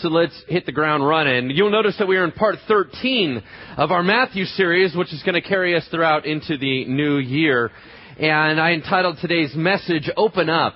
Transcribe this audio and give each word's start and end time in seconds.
So 0.00 0.08
let's 0.08 0.40
hit 0.46 0.64
the 0.64 0.70
ground 0.70 1.04
running. 1.04 1.50
You'll 1.50 1.72
notice 1.72 1.96
that 1.98 2.06
we 2.06 2.16
are 2.18 2.24
in 2.24 2.30
part 2.30 2.54
13 2.68 3.42
of 3.76 3.90
our 3.90 4.04
Matthew 4.04 4.44
series, 4.44 4.94
which 4.94 5.12
is 5.12 5.20
going 5.24 5.34
to 5.34 5.40
carry 5.40 5.74
us 5.74 5.84
throughout 5.90 6.24
into 6.24 6.56
the 6.56 6.84
new 6.84 7.16
year. 7.16 7.72
And 8.16 8.60
I 8.60 8.74
entitled 8.74 9.18
today's 9.20 9.56
message, 9.56 10.08
Open 10.16 10.48
Up 10.48 10.74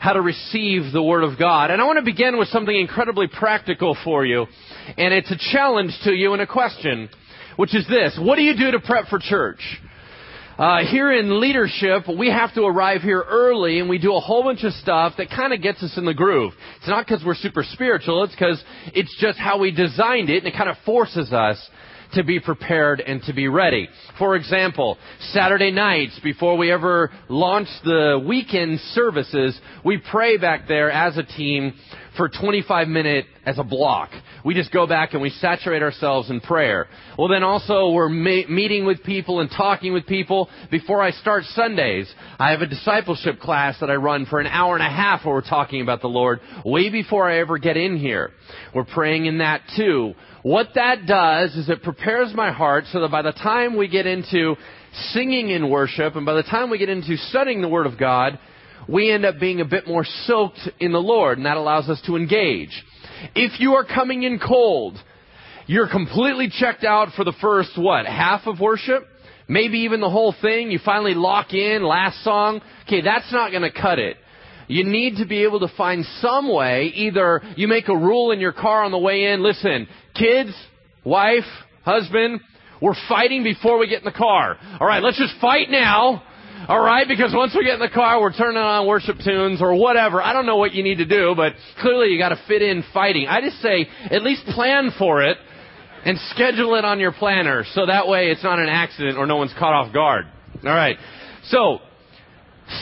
how 0.00 0.14
to 0.14 0.20
receive 0.20 0.90
the 0.92 1.00
Word 1.00 1.22
of 1.22 1.38
God. 1.38 1.70
And 1.70 1.80
I 1.80 1.84
want 1.84 2.00
to 2.00 2.04
begin 2.04 2.36
with 2.36 2.48
something 2.48 2.76
incredibly 2.76 3.28
practical 3.28 3.96
for 4.02 4.26
you. 4.26 4.46
And 4.98 5.14
it's 5.14 5.30
a 5.30 5.38
challenge 5.52 5.96
to 6.02 6.10
you 6.10 6.32
and 6.32 6.42
a 6.42 6.46
question, 6.46 7.08
which 7.54 7.72
is 7.76 7.86
this. 7.86 8.18
What 8.20 8.34
do 8.34 8.42
you 8.42 8.56
do 8.56 8.72
to 8.72 8.80
prep 8.80 9.06
for 9.06 9.20
church? 9.20 9.60
Uh, 10.58 10.84
here 10.84 11.10
in 11.10 11.40
leadership, 11.40 12.02
we 12.18 12.28
have 12.28 12.52
to 12.54 12.62
arrive 12.64 13.00
here 13.00 13.24
early 13.26 13.78
and 13.78 13.88
we 13.88 13.98
do 13.98 14.14
a 14.14 14.20
whole 14.20 14.42
bunch 14.42 14.62
of 14.64 14.72
stuff 14.74 15.14
that 15.16 15.30
kind 15.30 15.54
of 15.54 15.62
gets 15.62 15.82
us 15.82 15.96
in 15.96 16.04
the 16.04 16.12
groove. 16.12 16.52
It's 16.76 16.88
not 16.88 17.06
because 17.06 17.24
we're 17.24 17.34
super 17.34 17.64
spiritual, 17.72 18.24
it's 18.24 18.34
because 18.34 18.62
it's 18.92 19.16
just 19.18 19.38
how 19.38 19.58
we 19.58 19.70
designed 19.70 20.28
it 20.28 20.44
and 20.44 20.46
it 20.46 20.56
kind 20.56 20.68
of 20.68 20.76
forces 20.84 21.32
us 21.32 21.58
to 22.12 22.22
be 22.22 22.38
prepared 22.38 23.00
and 23.00 23.22
to 23.22 23.32
be 23.32 23.48
ready. 23.48 23.88
For 24.18 24.36
example, 24.36 24.98
Saturday 25.30 25.70
nights, 25.70 26.20
before 26.22 26.58
we 26.58 26.70
ever 26.70 27.10
launch 27.30 27.68
the 27.84 28.22
weekend 28.26 28.80
services, 28.92 29.58
we 29.82 29.96
pray 30.10 30.36
back 30.36 30.68
there 30.68 30.90
as 30.90 31.16
a 31.16 31.22
team 31.22 31.72
for 32.16 32.28
25 32.28 32.88
minutes 32.88 33.28
as 33.44 33.58
a 33.58 33.64
block. 33.64 34.10
We 34.44 34.54
just 34.54 34.72
go 34.72 34.86
back 34.86 35.12
and 35.12 35.22
we 35.22 35.30
saturate 35.30 35.82
ourselves 35.82 36.30
in 36.30 36.40
prayer. 36.40 36.88
Well, 37.18 37.28
then 37.28 37.42
also 37.42 37.90
we're 37.90 38.08
ma- 38.08 38.48
meeting 38.48 38.84
with 38.84 39.02
people 39.02 39.40
and 39.40 39.50
talking 39.50 39.92
with 39.92 40.06
people 40.06 40.48
before 40.70 41.02
I 41.02 41.12
start 41.12 41.44
Sundays. 41.44 42.12
I 42.38 42.50
have 42.50 42.60
a 42.60 42.66
discipleship 42.66 43.40
class 43.40 43.78
that 43.80 43.90
I 43.90 43.94
run 43.94 44.26
for 44.26 44.40
an 44.40 44.46
hour 44.46 44.74
and 44.74 44.84
a 44.84 44.90
half 44.90 45.24
where 45.24 45.34
we're 45.34 45.48
talking 45.48 45.80
about 45.80 46.00
the 46.00 46.08
Lord 46.08 46.40
way 46.64 46.90
before 46.90 47.28
I 47.30 47.38
ever 47.38 47.58
get 47.58 47.76
in 47.76 47.96
here. 47.96 48.30
We're 48.74 48.84
praying 48.84 49.26
in 49.26 49.38
that 49.38 49.62
too. 49.76 50.14
What 50.42 50.68
that 50.74 51.06
does 51.06 51.54
is 51.54 51.68
it 51.68 51.82
prepares 51.82 52.34
my 52.34 52.52
heart 52.52 52.84
so 52.92 53.00
that 53.00 53.10
by 53.10 53.22
the 53.22 53.32
time 53.32 53.76
we 53.76 53.88
get 53.88 54.06
into 54.06 54.56
singing 55.12 55.50
in 55.50 55.70
worship 55.70 56.16
and 56.16 56.26
by 56.26 56.34
the 56.34 56.42
time 56.42 56.68
we 56.68 56.78
get 56.78 56.88
into 56.88 57.16
studying 57.16 57.62
the 57.62 57.68
Word 57.68 57.86
of 57.86 57.98
God, 57.98 58.38
we 58.88 59.10
end 59.10 59.24
up 59.24 59.38
being 59.38 59.60
a 59.60 59.64
bit 59.64 59.86
more 59.86 60.04
soaked 60.26 60.60
in 60.80 60.92
the 60.92 60.98
Lord, 60.98 61.38
and 61.38 61.46
that 61.46 61.56
allows 61.56 61.88
us 61.88 62.00
to 62.06 62.16
engage. 62.16 62.70
If 63.34 63.60
you 63.60 63.74
are 63.74 63.84
coming 63.84 64.22
in 64.22 64.38
cold, 64.38 64.98
you're 65.66 65.88
completely 65.88 66.48
checked 66.50 66.84
out 66.84 67.08
for 67.16 67.24
the 67.24 67.32
first, 67.40 67.70
what, 67.76 68.06
half 68.06 68.46
of 68.46 68.60
worship? 68.60 69.04
Maybe 69.48 69.80
even 69.80 70.00
the 70.00 70.10
whole 70.10 70.34
thing. 70.40 70.70
You 70.70 70.80
finally 70.84 71.14
lock 71.14 71.52
in, 71.52 71.82
last 71.82 72.22
song. 72.24 72.60
Okay, 72.86 73.00
that's 73.02 73.30
not 73.32 73.50
going 73.50 73.62
to 73.62 73.72
cut 73.72 73.98
it. 73.98 74.16
You 74.68 74.84
need 74.84 75.16
to 75.16 75.26
be 75.26 75.42
able 75.44 75.60
to 75.60 75.68
find 75.76 76.04
some 76.20 76.52
way. 76.52 76.92
Either 76.94 77.42
you 77.56 77.68
make 77.68 77.88
a 77.88 77.96
rule 77.96 78.30
in 78.32 78.40
your 78.40 78.52
car 78.52 78.84
on 78.84 78.90
the 78.90 78.98
way 78.98 79.24
in. 79.24 79.42
Listen, 79.42 79.88
kids, 80.14 80.50
wife, 81.04 81.44
husband, 81.84 82.40
we're 82.80 82.96
fighting 83.08 83.44
before 83.44 83.78
we 83.78 83.88
get 83.88 83.98
in 83.98 84.04
the 84.04 84.12
car. 84.12 84.56
All 84.80 84.86
right, 84.86 85.02
let's 85.02 85.18
just 85.18 85.34
fight 85.40 85.70
now. 85.70 86.22
All 86.68 86.80
right, 86.80 87.08
because 87.08 87.32
once 87.34 87.56
we 87.58 87.64
get 87.64 87.74
in 87.74 87.80
the 87.80 87.88
car, 87.88 88.20
we're 88.20 88.32
turning 88.32 88.62
on 88.62 88.86
worship 88.86 89.16
tunes 89.24 89.60
or 89.60 89.74
whatever. 89.74 90.22
I 90.22 90.32
don't 90.32 90.46
know 90.46 90.58
what 90.58 90.72
you 90.72 90.84
need 90.84 90.98
to 90.98 91.04
do, 91.04 91.34
but 91.36 91.54
clearly 91.80 92.08
you 92.12 92.18
got 92.18 92.28
to 92.28 92.40
fit 92.46 92.62
in 92.62 92.84
fighting. 92.94 93.26
I 93.26 93.40
just 93.40 93.60
say 93.60 93.88
at 94.10 94.22
least 94.22 94.44
plan 94.46 94.92
for 94.96 95.24
it 95.24 95.38
and 96.04 96.16
schedule 96.30 96.76
it 96.76 96.84
on 96.84 97.00
your 97.00 97.10
planner 97.10 97.64
so 97.72 97.86
that 97.86 98.06
way 98.06 98.26
it's 98.30 98.44
not 98.44 98.60
an 98.60 98.68
accident 98.68 99.18
or 99.18 99.26
no 99.26 99.36
one's 99.36 99.52
caught 99.58 99.72
off 99.72 99.92
guard. 99.92 100.26
All 100.64 100.70
right. 100.70 100.98
So 101.46 101.80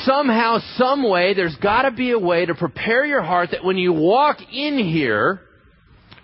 somehow, 0.05 0.59
some 0.77 1.09
way, 1.09 1.33
there's 1.33 1.57
got 1.57 1.83
to 1.83 1.91
be 1.91 2.11
a 2.11 2.19
way 2.19 2.45
to 2.45 2.55
prepare 2.55 3.07
your 3.07 3.23
heart 3.23 3.53
that 3.53 3.65
when 3.65 3.79
you 3.79 3.95
walk 3.95 4.39
in 4.53 4.77
here, 4.79 5.41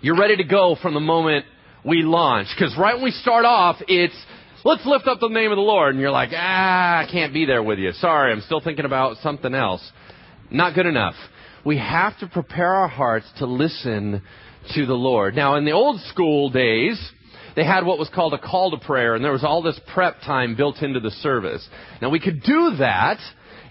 you're 0.01 0.17
ready 0.17 0.37
to 0.37 0.43
go 0.43 0.77
from 0.79 0.93
the 0.93 0.99
moment 0.99 1.45
we 1.83 2.03
launch. 2.03 2.49
Because 2.55 2.77
right 2.77 2.93
when 2.93 3.03
we 3.03 3.11
start 3.11 3.45
off, 3.45 3.77
it's 3.87 4.15
let's 4.67 4.85
lift 4.85 5.07
up 5.07 5.21
the 5.21 5.29
name 5.29 5.49
of 5.49 5.55
the 5.55 5.61
Lord, 5.61 5.91
and 5.91 6.01
you're 6.01 6.11
like, 6.11 6.31
ah, 6.35 6.99
I 6.99 7.07
can't 7.09 7.33
be 7.33 7.45
there 7.45 7.63
with 7.63 7.79
you. 7.79 7.93
Sorry, 7.93 8.33
I'm 8.33 8.41
still 8.41 8.59
thinking 8.59 8.83
about 8.83 9.15
something 9.23 9.53
else. 9.53 9.81
Not 10.51 10.75
good 10.75 10.85
enough. 10.85 11.15
We 11.63 11.77
have 11.77 12.19
to 12.19 12.27
prepare 12.27 12.73
our 12.73 12.89
hearts 12.89 13.25
to 13.37 13.45
listen 13.45 14.21
to 14.75 14.85
the 14.85 14.93
Lord. 14.93 15.35
Now, 15.35 15.55
in 15.55 15.63
the 15.63 15.71
old 15.71 16.01
school 16.01 16.49
days, 16.49 16.99
they 17.55 17.63
had 17.63 17.85
what 17.85 17.97
was 17.97 18.09
called 18.13 18.33
a 18.33 18.37
call 18.37 18.71
to 18.71 18.85
prayer, 18.85 19.15
and 19.15 19.23
there 19.23 19.31
was 19.31 19.45
all 19.45 19.61
this 19.61 19.79
prep 19.93 20.19
time 20.25 20.57
built 20.57 20.81
into 20.81 20.99
the 20.99 21.11
service. 21.11 21.65
Now, 22.01 22.09
we 22.09 22.19
could 22.19 22.43
do 22.43 22.75
that 22.79 23.19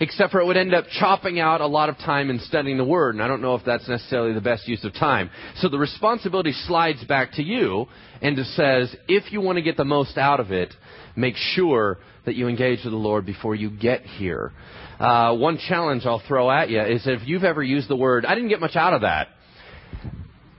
except 0.00 0.32
for 0.32 0.40
it 0.40 0.46
would 0.46 0.56
end 0.56 0.74
up 0.74 0.84
chopping 0.98 1.40
out 1.40 1.60
a 1.60 1.66
lot 1.66 1.88
of 1.88 1.96
time 1.98 2.30
in 2.30 2.38
studying 2.40 2.76
the 2.76 2.84
Word, 2.84 3.14
and 3.14 3.22
I 3.22 3.28
don't 3.28 3.40
know 3.40 3.54
if 3.54 3.64
that's 3.64 3.88
necessarily 3.88 4.34
the 4.34 4.40
best 4.40 4.68
use 4.68 4.84
of 4.84 4.92
time. 4.94 5.30
So 5.56 5.68
the 5.68 5.78
responsibility 5.78 6.52
slides 6.52 7.02
back 7.04 7.32
to 7.32 7.42
you 7.42 7.86
and 8.20 8.38
it 8.38 8.46
says, 8.48 8.94
if 9.08 9.32
you 9.32 9.40
want 9.40 9.56
to 9.56 9.62
get 9.62 9.76
the 9.76 9.84
most 9.84 10.18
out 10.18 10.40
of 10.40 10.50
it, 10.52 10.72
make 11.16 11.34
sure 11.37 11.99
that 12.25 12.34
you 12.34 12.49
engage 12.49 12.84
with 12.84 12.93
the 12.93 12.99
Lord 12.99 13.27
before 13.27 13.54
you 13.54 13.71
get 13.71 14.03
here. 14.03 14.53
Uh, 14.99 15.37
one 15.37 15.59
challenge 15.69 16.04
I'll 16.06 16.22
throw 16.27 16.50
at 16.50 16.71
you 16.71 16.81
is 16.81 17.03
if 17.06 17.27
you've 17.27 17.44
ever 17.44 17.62
used 17.62 17.88
the 17.88 17.97
word, 17.97 18.25
I 18.25 18.34
didn't 18.34 18.50
get 18.50 18.60
much 18.60 18.77
out 18.77 18.93
of 18.93 19.03
that. 19.03 19.28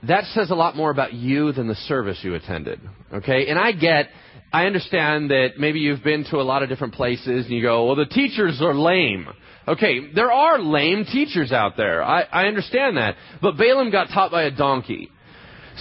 That 0.06 0.24
says 0.26 0.50
a 0.50 0.54
lot 0.54 0.76
more 0.76 0.90
about 0.90 1.12
you 1.12 1.52
than 1.52 1.66
the 1.66 1.74
service 1.74 2.18
you 2.22 2.34
attended. 2.34 2.80
Okay? 3.12 3.48
And 3.48 3.58
I 3.58 3.72
get 3.72 4.08
I 4.52 4.64
understand 4.64 5.30
that 5.30 5.58
maybe 5.58 5.80
you've 5.80 6.02
been 6.02 6.24
to 6.30 6.36
a 6.36 6.42
lot 6.42 6.62
of 6.62 6.70
different 6.70 6.94
places 6.94 7.44
and 7.44 7.50
you 7.50 7.60
go, 7.60 7.86
well, 7.86 7.96
the 7.96 8.06
teachers 8.06 8.60
are 8.62 8.74
lame. 8.74 9.28
Okay, 9.66 10.10
there 10.14 10.32
are 10.32 10.58
lame 10.58 11.04
teachers 11.04 11.52
out 11.52 11.76
there. 11.76 12.02
I, 12.02 12.22
I 12.22 12.46
understand 12.46 12.96
that. 12.96 13.16
But 13.42 13.58
Balaam 13.58 13.90
got 13.90 14.08
taught 14.08 14.30
by 14.30 14.44
a 14.44 14.50
donkey. 14.50 15.10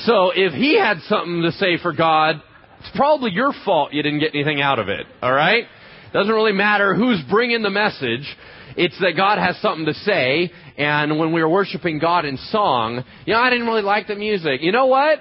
So 0.04 0.32
if 0.36 0.52
he 0.54 0.78
had 0.78 0.98
something 1.08 1.44
to 1.44 1.54
say 1.54 1.78
for 1.82 1.94
God, 1.94 2.42
it's 2.80 2.92
probably 2.96 3.32
your 3.32 3.54
fault 3.66 3.94
you 3.94 4.04
didn't 4.04 4.20
get 4.20 4.34
anything 4.34 4.62
out 4.62 4.80
of 4.80 4.90
it. 4.90 5.06
All 5.22 5.34
right? 5.34 5.66
Doesn't 6.14 6.34
really 6.34 6.54
matter 6.54 6.96
who's 6.96 7.22
bringing 7.30 7.64
the 7.64 7.70
message. 7.70 8.26
It's 8.76 8.98
that 9.00 9.14
God 9.16 9.40
has 9.40 9.58
something 9.62 9.86
to 9.86 9.94
say. 9.94 10.52
And 10.78 11.18
when 11.20 11.34
we 11.34 11.42
were 11.42 11.50
worshiping 11.50 12.00
God 12.00 12.26
in 12.26 12.38
song, 12.38 13.04
you 13.26 13.34
know, 13.34 13.40
I 13.40 13.50
didn't 13.50 13.66
really 13.66 13.82
like 13.82 14.08
the 14.08 14.16
music. 14.16 14.62
You 14.62 14.72
know 14.72 14.86
what? 14.86 15.20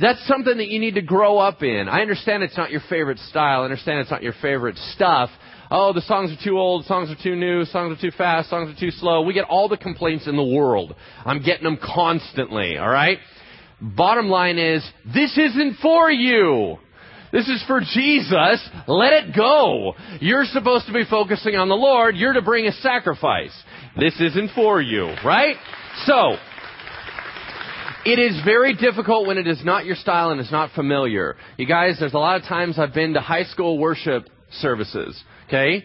That's 0.00 0.26
something 0.26 0.56
that 0.56 0.68
you 0.68 0.80
need 0.80 0.96
to 0.96 1.02
grow 1.02 1.38
up 1.38 1.62
in. 1.62 1.88
I 1.88 2.00
understand 2.00 2.42
it's 2.42 2.56
not 2.56 2.72
your 2.72 2.82
favorite 2.90 3.18
style. 3.20 3.62
I 3.62 3.64
understand 3.64 4.00
it's 4.00 4.10
not 4.10 4.24
your 4.24 4.34
favorite 4.42 4.76
stuff. 4.94 5.30
Oh, 5.70 5.92
the 5.92 6.02
songs 6.02 6.30
are 6.30 6.44
too 6.44 6.58
old, 6.58 6.84
songs 6.84 7.10
are 7.10 7.22
too 7.22 7.36
new, 7.36 7.64
songs 7.64 7.96
are 7.96 8.00
too 8.00 8.14
fast, 8.16 8.50
songs 8.50 8.76
are 8.76 8.78
too 8.78 8.90
slow. 8.90 9.22
We 9.22 9.34
get 9.34 9.44
all 9.44 9.68
the 9.68 9.76
complaints 9.76 10.26
in 10.26 10.36
the 10.36 10.44
world. 10.44 10.94
I'm 11.24 11.42
getting 11.42 11.64
them 11.64 11.78
constantly, 11.82 12.78
alright? 12.78 13.18
Bottom 13.84 14.28
line 14.28 14.58
is, 14.58 14.82
this 15.12 15.36
isn't 15.36 15.76
for 15.82 16.10
you. 16.10 16.78
This 17.32 17.48
is 17.48 17.62
for 17.66 17.80
Jesus. 17.80 18.68
Let 18.86 19.12
it 19.12 19.36
go. 19.36 19.94
You're 20.20 20.46
supposed 20.46 20.86
to 20.86 20.92
be 20.92 21.04
focusing 21.04 21.56
on 21.56 21.68
the 21.68 21.74
Lord. 21.74 22.16
You're 22.16 22.32
to 22.32 22.42
bring 22.42 22.66
a 22.66 22.72
sacrifice. 22.72 23.52
This 23.98 24.18
isn't 24.20 24.52
for 24.54 24.80
you, 24.80 25.12
right? 25.24 25.56
So, 26.06 26.36
it 28.06 28.18
is 28.18 28.40
very 28.44 28.74
difficult 28.74 29.26
when 29.26 29.36
it 29.36 29.46
is 29.46 29.62
not 29.64 29.84
your 29.84 29.96
style 29.96 30.30
and 30.30 30.40
it's 30.40 30.52
not 30.52 30.70
familiar. 30.72 31.36
You 31.58 31.66
guys, 31.66 31.96
there's 32.00 32.14
a 32.14 32.18
lot 32.18 32.40
of 32.40 32.46
times 32.46 32.78
I've 32.78 32.94
been 32.94 33.14
to 33.14 33.20
high 33.20 33.44
school 33.44 33.78
worship 33.78 34.28
services, 34.52 35.22
okay? 35.48 35.84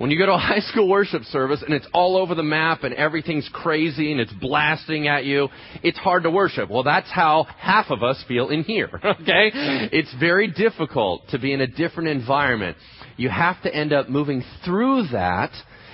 When 0.00 0.10
you 0.10 0.16
go 0.16 0.24
to 0.24 0.32
a 0.32 0.38
high 0.38 0.60
school 0.60 0.88
worship 0.88 1.24
service 1.24 1.62
and 1.62 1.74
it's 1.74 1.86
all 1.92 2.16
over 2.16 2.34
the 2.34 2.42
map 2.42 2.84
and 2.84 2.94
everything's 2.94 3.46
crazy 3.52 4.10
and 4.12 4.18
it's 4.18 4.32
blasting 4.32 5.08
at 5.08 5.26
you, 5.26 5.48
it's 5.82 5.98
hard 5.98 6.22
to 6.22 6.30
worship. 6.30 6.70
Well, 6.70 6.84
that's 6.84 7.10
how 7.10 7.46
half 7.58 7.90
of 7.90 8.02
us 8.02 8.24
feel 8.26 8.48
in 8.48 8.64
here, 8.64 8.88
okay? 9.04 9.50
Mm. 9.54 9.90
It's 9.92 10.12
very 10.18 10.48
difficult 10.48 11.28
to 11.28 11.38
be 11.38 11.52
in 11.52 11.60
a 11.60 11.66
different 11.66 12.08
environment. 12.08 12.78
You 13.18 13.28
have 13.28 13.60
to 13.64 13.74
end 13.74 13.92
up 13.92 14.08
moving 14.08 14.42
through 14.64 15.08
that 15.08 15.50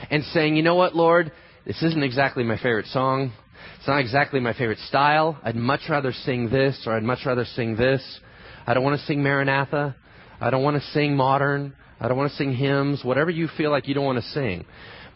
and 0.08 0.22
saying, 0.26 0.54
you 0.54 0.62
know 0.62 0.76
what, 0.76 0.94
Lord, 0.94 1.32
this 1.66 1.82
isn't 1.82 2.04
exactly 2.04 2.44
my 2.44 2.58
favorite 2.58 2.86
song. 2.86 3.32
It's 3.78 3.88
not 3.88 3.98
exactly 3.98 4.38
my 4.38 4.52
favorite 4.52 4.78
style. 4.86 5.36
I'd 5.42 5.56
much 5.56 5.80
rather 5.88 6.12
sing 6.12 6.48
this 6.48 6.80
or 6.86 6.92
I'd 6.92 7.02
much 7.02 7.26
rather 7.26 7.44
sing 7.44 7.74
this. 7.74 8.20
I 8.68 8.74
don't 8.74 8.84
want 8.84 9.00
to 9.00 9.06
sing 9.06 9.20
Maranatha. 9.20 9.96
I 10.40 10.50
don't 10.50 10.62
want 10.62 10.80
to 10.80 10.88
sing 10.90 11.16
modern. 11.16 11.74
I 12.00 12.08
don't 12.08 12.16
want 12.16 12.30
to 12.30 12.36
sing 12.36 12.54
hymns, 12.54 13.04
whatever 13.04 13.30
you 13.30 13.48
feel 13.56 13.70
like 13.70 13.88
you 13.88 13.94
don't 13.94 14.04
want 14.04 14.18
to 14.18 14.30
sing. 14.30 14.64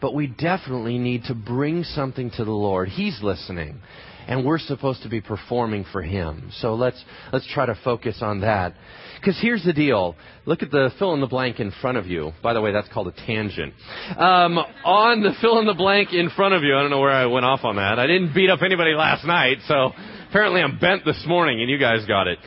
But 0.01 0.15
we 0.15 0.27
definitely 0.27 0.97
need 0.97 1.25
to 1.25 1.35
bring 1.35 1.83
something 1.83 2.31
to 2.31 2.43
the 2.43 2.51
Lord. 2.51 2.89
He's 2.89 3.21
listening. 3.21 3.79
And 4.27 4.45
we're 4.45 4.59
supposed 4.59 5.03
to 5.03 5.09
be 5.09 5.19
performing 5.19 5.85
for 5.91 6.01
Him. 6.01 6.51
So 6.57 6.75
let's, 6.75 7.03
let's 7.33 7.47
try 7.51 7.65
to 7.65 7.77
focus 7.83 8.19
on 8.21 8.41
that. 8.41 8.73
Because 9.19 9.37
here's 9.41 9.63
the 9.63 9.73
deal. 9.73 10.15
Look 10.45 10.63
at 10.63 10.71
the 10.71 10.89
fill 10.97 11.13
in 11.13 11.21
the 11.21 11.27
blank 11.27 11.59
in 11.59 11.71
front 11.81 11.97
of 11.97 12.07
you. 12.07 12.31
By 12.41 12.53
the 12.53 12.61
way, 12.61 12.71
that's 12.71 12.87
called 12.89 13.07
a 13.07 13.11
tangent. 13.11 13.73
Um, 14.17 14.57
on 14.85 15.21
the 15.21 15.33
fill 15.41 15.59
in 15.59 15.65
the 15.65 15.73
blank 15.73 16.13
in 16.13 16.29
front 16.29 16.53
of 16.55 16.63
you, 16.63 16.75
I 16.75 16.81
don't 16.81 16.91
know 16.91 16.99
where 16.99 17.11
I 17.11 17.25
went 17.25 17.45
off 17.45 17.63
on 17.63 17.75
that. 17.75 17.99
I 17.99 18.07
didn't 18.07 18.33
beat 18.33 18.49
up 18.49 18.61
anybody 18.63 18.93
last 18.93 19.25
night, 19.25 19.57
so 19.67 19.91
apparently 20.29 20.61
I'm 20.61 20.79
bent 20.79 21.03
this 21.05 21.23
morning, 21.27 21.61
and 21.61 21.69
you 21.69 21.77
guys 21.77 22.05
got 22.07 22.27
it. 22.27 22.39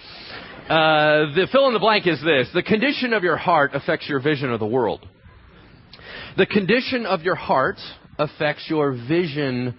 Uh, 0.64 1.34
the 1.34 1.46
fill 1.52 1.69
in 1.69 1.75
the 1.75 1.78
blank 1.78 2.06
is 2.06 2.22
this 2.22 2.49
The 2.55 2.62
condition 2.62 3.12
of 3.12 3.22
your 3.22 3.37
heart 3.37 3.72
affects 3.75 4.08
your 4.08 4.20
vision 4.20 4.50
of 4.50 4.61
the 4.61 4.66
world. 4.66 5.06
The 6.37 6.46
condition 6.46 7.06
of 7.06 7.22
your 7.22 7.34
heart 7.34 7.78
affects 8.19 8.66
your 8.69 8.93
vision 8.93 9.76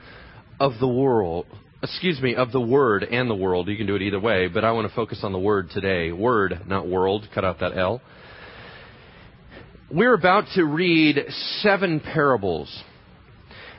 of 0.60 0.74
the 0.80 0.88
world 0.88 1.48
excuse 1.86 2.20
me, 2.20 2.34
of 2.36 2.52
the 2.52 2.62
Word 2.62 3.04
and 3.04 3.30
the 3.30 3.36
world. 3.36 3.68
You 3.68 3.78
can 3.78 3.86
do 3.86 3.96
it 3.96 4.02
either 4.02 4.20
way, 4.20 4.48
but 4.48 4.64
I 4.64 4.72
want 4.72 4.90
to 4.90 4.96
focus 4.96 5.20
on 5.24 5.32
the 5.32 5.40
Word 5.40 5.70
today. 5.70 6.12
Word, 6.12 6.62
not 6.68 6.88
world. 6.88 7.28
Cut 7.34 7.46
out 7.46 7.60
that 7.60 7.78
L. 7.78 8.02
We're 9.92 10.16
about 10.16 10.46
to 10.56 10.66
read 10.66 11.20
seven 11.62 12.00
parables. 12.00 12.84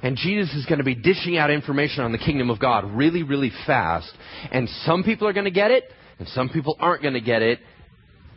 And 0.02 0.16
Jesus 0.16 0.54
is 0.54 0.66
going 0.66 0.78
to 0.78 0.84
be 0.84 0.94
dishing 0.94 1.36
out 1.36 1.50
information 1.50 2.04
on 2.04 2.12
the 2.12 2.18
kingdom 2.18 2.48
of 2.48 2.60
God 2.60 2.84
really, 2.92 3.24
really 3.24 3.50
fast. 3.66 4.12
And 4.52 4.68
some 4.84 5.02
people 5.02 5.26
are 5.26 5.32
going 5.32 5.46
to 5.46 5.50
get 5.50 5.72
it, 5.72 5.84
and 6.18 6.28
some 6.28 6.48
people 6.48 6.76
aren't 6.80 7.02
going 7.02 7.14
to 7.14 7.20
get 7.20 7.42
it 7.42 7.60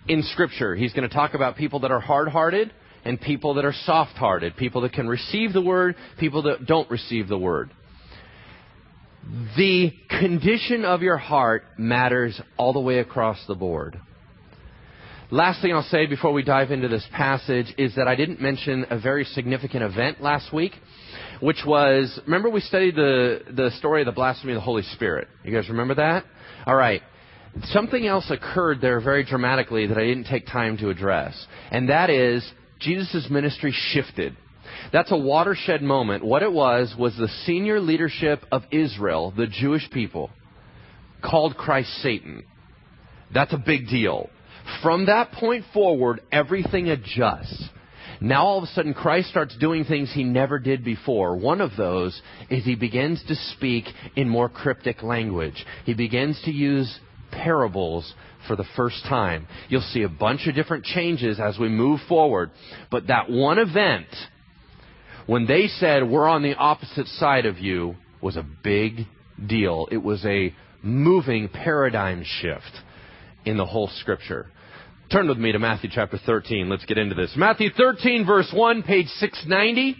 in 0.07 0.23
Scripture. 0.23 0.75
He's 0.75 0.93
going 0.93 1.07
to 1.07 1.13
talk 1.13 1.33
about 1.33 1.55
people 1.55 1.81
that 1.81 1.91
are 1.91 1.99
hard 1.99 2.27
hearted 2.27 2.73
and 3.05 3.19
people 3.19 3.53
that 3.55 3.65
are 3.65 3.73
soft 3.85 4.17
hearted, 4.17 4.57
people 4.57 4.81
that 4.81 4.93
can 4.93 5.07
receive 5.07 5.53
the 5.53 5.61
word, 5.61 5.95
people 6.19 6.43
that 6.43 6.65
don't 6.65 6.89
receive 6.89 7.27
the 7.27 7.37
word. 7.37 7.71
The 9.55 9.91
condition 10.09 10.85
of 10.85 11.01
your 11.01 11.17
heart 11.17 11.63
matters 11.77 12.39
all 12.57 12.73
the 12.73 12.79
way 12.79 12.99
across 12.99 13.37
the 13.47 13.55
board. 13.55 13.99
Last 15.31 15.61
thing 15.61 15.71
I'll 15.71 15.83
say 15.83 16.07
before 16.07 16.33
we 16.33 16.41
dive 16.41 16.71
into 16.71 16.87
this 16.87 17.05
passage 17.11 17.67
is 17.77 17.93
that 17.95 18.07
I 18.07 18.15
didn't 18.15 18.41
mention 18.41 18.87
a 18.89 18.99
very 18.99 19.25
significant 19.25 19.83
event 19.83 20.21
last 20.21 20.51
week, 20.51 20.71
which 21.39 21.59
was 21.67 22.19
remember 22.25 22.49
we 22.49 22.61
studied 22.61 22.95
the 22.95 23.41
the 23.51 23.69
story 23.77 24.01
of 24.01 24.07
the 24.07 24.11
blasphemy 24.11 24.53
of 24.53 24.57
the 24.57 24.61
Holy 24.61 24.81
Spirit. 24.81 25.27
You 25.43 25.53
guys 25.53 25.69
remember 25.69 25.93
that? 25.95 26.25
All 26.65 26.75
right. 26.75 27.03
Something 27.65 28.07
else 28.07 28.29
occurred 28.29 28.81
there 28.81 29.01
very 29.01 29.23
dramatically 29.23 29.87
that 29.87 29.97
I 29.97 30.05
didn't 30.05 30.25
take 30.25 30.47
time 30.47 30.77
to 30.77 30.89
address, 30.89 31.47
and 31.71 31.89
that 31.89 32.09
is 32.09 32.49
Jesus' 32.79 33.27
ministry 33.29 33.73
shifted. 33.73 34.35
That's 34.91 35.11
a 35.11 35.17
watershed 35.17 35.81
moment. 35.81 36.23
What 36.23 36.43
it 36.43 36.51
was 36.51 36.95
was 36.97 37.15
the 37.15 37.27
senior 37.45 37.79
leadership 37.79 38.45
of 38.51 38.63
Israel, 38.71 39.33
the 39.35 39.47
Jewish 39.47 39.89
people, 39.91 40.31
called 41.23 41.57
Christ 41.57 41.89
Satan. 42.01 42.43
That's 43.33 43.53
a 43.53 43.57
big 43.63 43.87
deal. 43.87 44.29
From 44.81 45.07
that 45.07 45.31
point 45.33 45.65
forward, 45.73 46.21
everything 46.31 46.89
adjusts. 46.89 47.69
Now 48.21 48.45
all 48.45 48.57
of 48.57 48.65
a 48.65 48.67
sudden 48.67 48.93
Christ 48.93 49.29
starts 49.29 49.55
doing 49.57 49.85
things 49.85 50.11
he 50.13 50.23
never 50.23 50.59
did 50.59 50.83
before. 50.83 51.37
One 51.37 51.61
of 51.61 51.71
those 51.77 52.19
is 52.49 52.63
he 52.63 52.75
begins 52.75 53.23
to 53.27 53.35
speak 53.35 53.85
in 54.15 54.27
more 54.27 54.49
cryptic 54.49 55.03
language. 55.03 55.65
He 55.85 55.93
begins 55.93 56.39
to 56.43 56.51
use 56.51 56.99
parables 57.31 58.13
for 58.47 58.55
the 58.55 58.65
first 58.75 59.03
time. 59.05 59.47
You'll 59.67 59.81
see 59.81 60.03
a 60.03 60.09
bunch 60.09 60.47
of 60.47 60.55
different 60.55 60.85
changes 60.85 61.39
as 61.39 61.57
we 61.57 61.69
move 61.69 61.99
forward. 62.07 62.51
But 62.91 63.07
that 63.07 63.29
one 63.29 63.59
event, 63.59 64.07
when 65.25 65.45
they 65.45 65.67
said, 65.67 66.09
we're 66.09 66.27
on 66.27 66.43
the 66.43 66.55
opposite 66.55 67.07
side 67.07 67.45
of 67.45 67.59
you, 67.59 67.95
was 68.21 68.37
a 68.37 68.45
big 68.63 69.05
deal. 69.47 69.87
It 69.91 69.97
was 69.97 70.25
a 70.25 70.53
moving 70.81 71.49
paradigm 71.49 72.23
shift 72.23 72.71
in 73.45 73.57
the 73.57 73.65
whole 73.65 73.89
scripture. 73.99 74.47
Turn 75.11 75.27
with 75.27 75.37
me 75.37 75.51
to 75.51 75.59
Matthew 75.59 75.89
chapter 75.91 76.19
13. 76.23 76.69
Let's 76.69 76.85
get 76.85 76.99
into 76.99 77.15
this. 77.15 77.33
Matthew 77.35 77.71
13 77.75 78.25
verse 78.25 78.51
1, 78.53 78.83
page 78.83 79.07
690. 79.07 79.95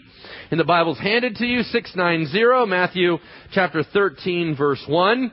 In 0.51 0.57
the 0.57 0.63
Bible's 0.63 0.99
handed 0.99 1.35
to 1.37 1.45
you, 1.45 1.63
690. 1.63 2.69
Matthew 2.69 3.17
chapter 3.51 3.83
13 3.83 4.55
verse 4.55 4.83
1. 4.87 5.31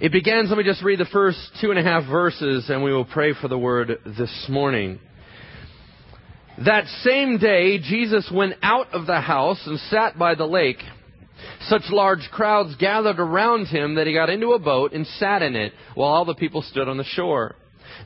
It 0.00 0.12
begins, 0.12 0.48
let 0.48 0.56
me 0.56 0.64
just 0.64 0.82
read 0.82 0.98
the 0.98 1.04
first 1.04 1.38
two 1.60 1.68
and 1.68 1.78
a 1.78 1.82
half 1.82 2.08
verses 2.08 2.70
and 2.70 2.82
we 2.82 2.90
will 2.90 3.04
pray 3.04 3.34
for 3.34 3.48
the 3.48 3.58
word 3.58 3.98
this 4.06 4.46
morning. 4.48 4.98
That 6.64 6.86
same 7.04 7.36
day, 7.36 7.76
Jesus 7.80 8.26
went 8.32 8.54
out 8.62 8.94
of 8.94 9.06
the 9.06 9.20
house 9.20 9.60
and 9.66 9.78
sat 9.78 10.18
by 10.18 10.36
the 10.36 10.46
lake. 10.46 10.78
Such 11.68 11.82
large 11.90 12.26
crowds 12.32 12.76
gathered 12.76 13.20
around 13.20 13.66
him 13.66 13.96
that 13.96 14.06
he 14.06 14.14
got 14.14 14.30
into 14.30 14.52
a 14.52 14.58
boat 14.58 14.94
and 14.94 15.06
sat 15.06 15.42
in 15.42 15.54
it 15.54 15.74
while 15.94 16.08
all 16.08 16.24
the 16.24 16.34
people 16.34 16.62
stood 16.62 16.88
on 16.88 16.96
the 16.96 17.04
shore. 17.04 17.54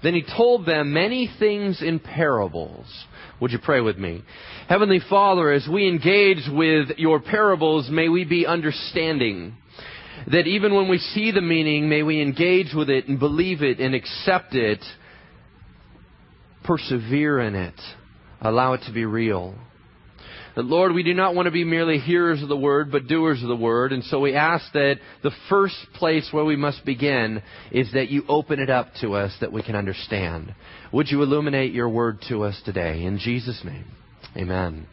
Then 0.02 0.14
he 0.14 0.24
told 0.36 0.66
them 0.66 0.92
many 0.92 1.30
things 1.38 1.80
in 1.80 2.00
parables. 2.00 2.86
Would 3.40 3.52
you 3.52 3.60
pray 3.60 3.80
with 3.80 3.98
me? 3.98 4.24
Heavenly 4.68 5.00
Father, 5.08 5.52
as 5.52 5.68
we 5.72 5.86
engage 5.86 6.48
with 6.50 6.98
your 6.98 7.20
parables, 7.20 7.88
may 7.88 8.08
we 8.08 8.24
be 8.24 8.46
understanding 8.46 9.58
that 10.30 10.46
even 10.46 10.74
when 10.74 10.88
we 10.88 10.98
see 10.98 11.30
the 11.30 11.40
meaning, 11.40 11.88
may 11.88 12.02
we 12.02 12.20
engage 12.20 12.72
with 12.74 12.90
it 12.90 13.08
and 13.08 13.18
believe 13.18 13.62
it 13.62 13.80
and 13.80 13.94
accept 13.94 14.54
it, 14.54 14.82
persevere 16.64 17.40
in 17.40 17.54
it, 17.54 17.78
allow 18.40 18.72
it 18.74 18.82
to 18.86 18.92
be 18.92 19.04
real. 19.04 19.54
That, 20.56 20.64
Lord, 20.64 20.92
we 20.92 21.02
do 21.02 21.14
not 21.14 21.34
want 21.34 21.46
to 21.46 21.52
be 21.52 21.64
merely 21.64 21.98
hearers 21.98 22.40
of 22.40 22.48
the 22.48 22.56
word, 22.56 22.92
but 22.92 23.08
doers 23.08 23.42
of 23.42 23.48
the 23.48 23.56
word. 23.56 23.92
And 23.92 24.04
so 24.04 24.20
we 24.20 24.34
ask 24.34 24.64
that 24.72 25.00
the 25.22 25.32
first 25.48 25.74
place 25.94 26.28
where 26.30 26.44
we 26.44 26.54
must 26.54 26.84
begin 26.84 27.42
is 27.72 27.92
that 27.92 28.08
you 28.08 28.22
open 28.28 28.60
it 28.60 28.70
up 28.70 28.90
to 29.00 29.14
us 29.14 29.36
that 29.40 29.52
we 29.52 29.64
can 29.64 29.74
understand. 29.74 30.54
Would 30.92 31.08
you 31.10 31.22
illuminate 31.22 31.72
your 31.72 31.88
word 31.88 32.20
to 32.28 32.44
us 32.44 32.60
today? 32.64 33.02
In 33.02 33.18
Jesus' 33.18 33.62
name, 33.64 33.86
amen. 34.36 34.86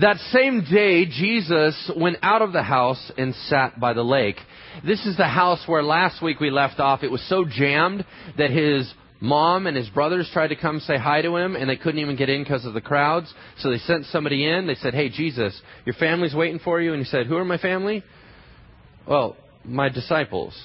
That 0.00 0.16
same 0.32 0.64
day, 0.64 1.06
Jesus 1.06 1.90
went 1.96 2.16
out 2.20 2.42
of 2.42 2.52
the 2.52 2.64
house 2.64 3.12
and 3.16 3.32
sat 3.48 3.78
by 3.78 3.92
the 3.92 4.02
lake. 4.02 4.36
This 4.84 5.06
is 5.06 5.16
the 5.16 5.28
house 5.28 5.62
where 5.66 5.84
last 5.84 6.20
week 6.20 6.40
we 6.40 6.50
left 6.50 6.80
off. 6.80 7.04
It 7.04 7.12
was 7.12 7.22
so 7.28 7.44
jammed 7.44 8.04
that 8.36 8.50
his 8.50 8.92
mom 9.20 9.68
and 9.68 9.76
his 9.76 9.88
brothers 9.90 10.28
tried 10.32 10.48
to 10.48 10.56
come 10.56 10.80
say 10.80 10.96
hi 10.98 11.22
to 11.22 11.36
him 11.36 11.54
and 11.54 11.70
they 11.70 11.76
couldn't 11.76 12.00
even 12.00 12.16
get 12.16 12.28
in 12.28 12.42
because 12.42 12.64
of 12.64 12.74
the 12.74 12.80
crowds. 12.80 13.32
So 13.58 13.70
they 13.70 13.78
sent 13.78 14.06
somebody 14.06 14.44
in. 14.44 14.66
They 14.66 14.74
said, 14.74 14.94
Hey, 14.94 15.10
Jesus, 15.10 15.60
your 15.84 15.94
family's 15.94 16.34
waiting 16.34 16.58
for 16.58 16.80
you. 16.80 16.92
And 16.92 17.00
he 17.00 17.08
said, 17.08 17.26
Who 17.26 17.36
are 17.36 17.44
my 17.44 17.58
family? 17.58 18.02
Well, 19.06 19.36
my 19.64 19.90
disciples. 19.90 20.60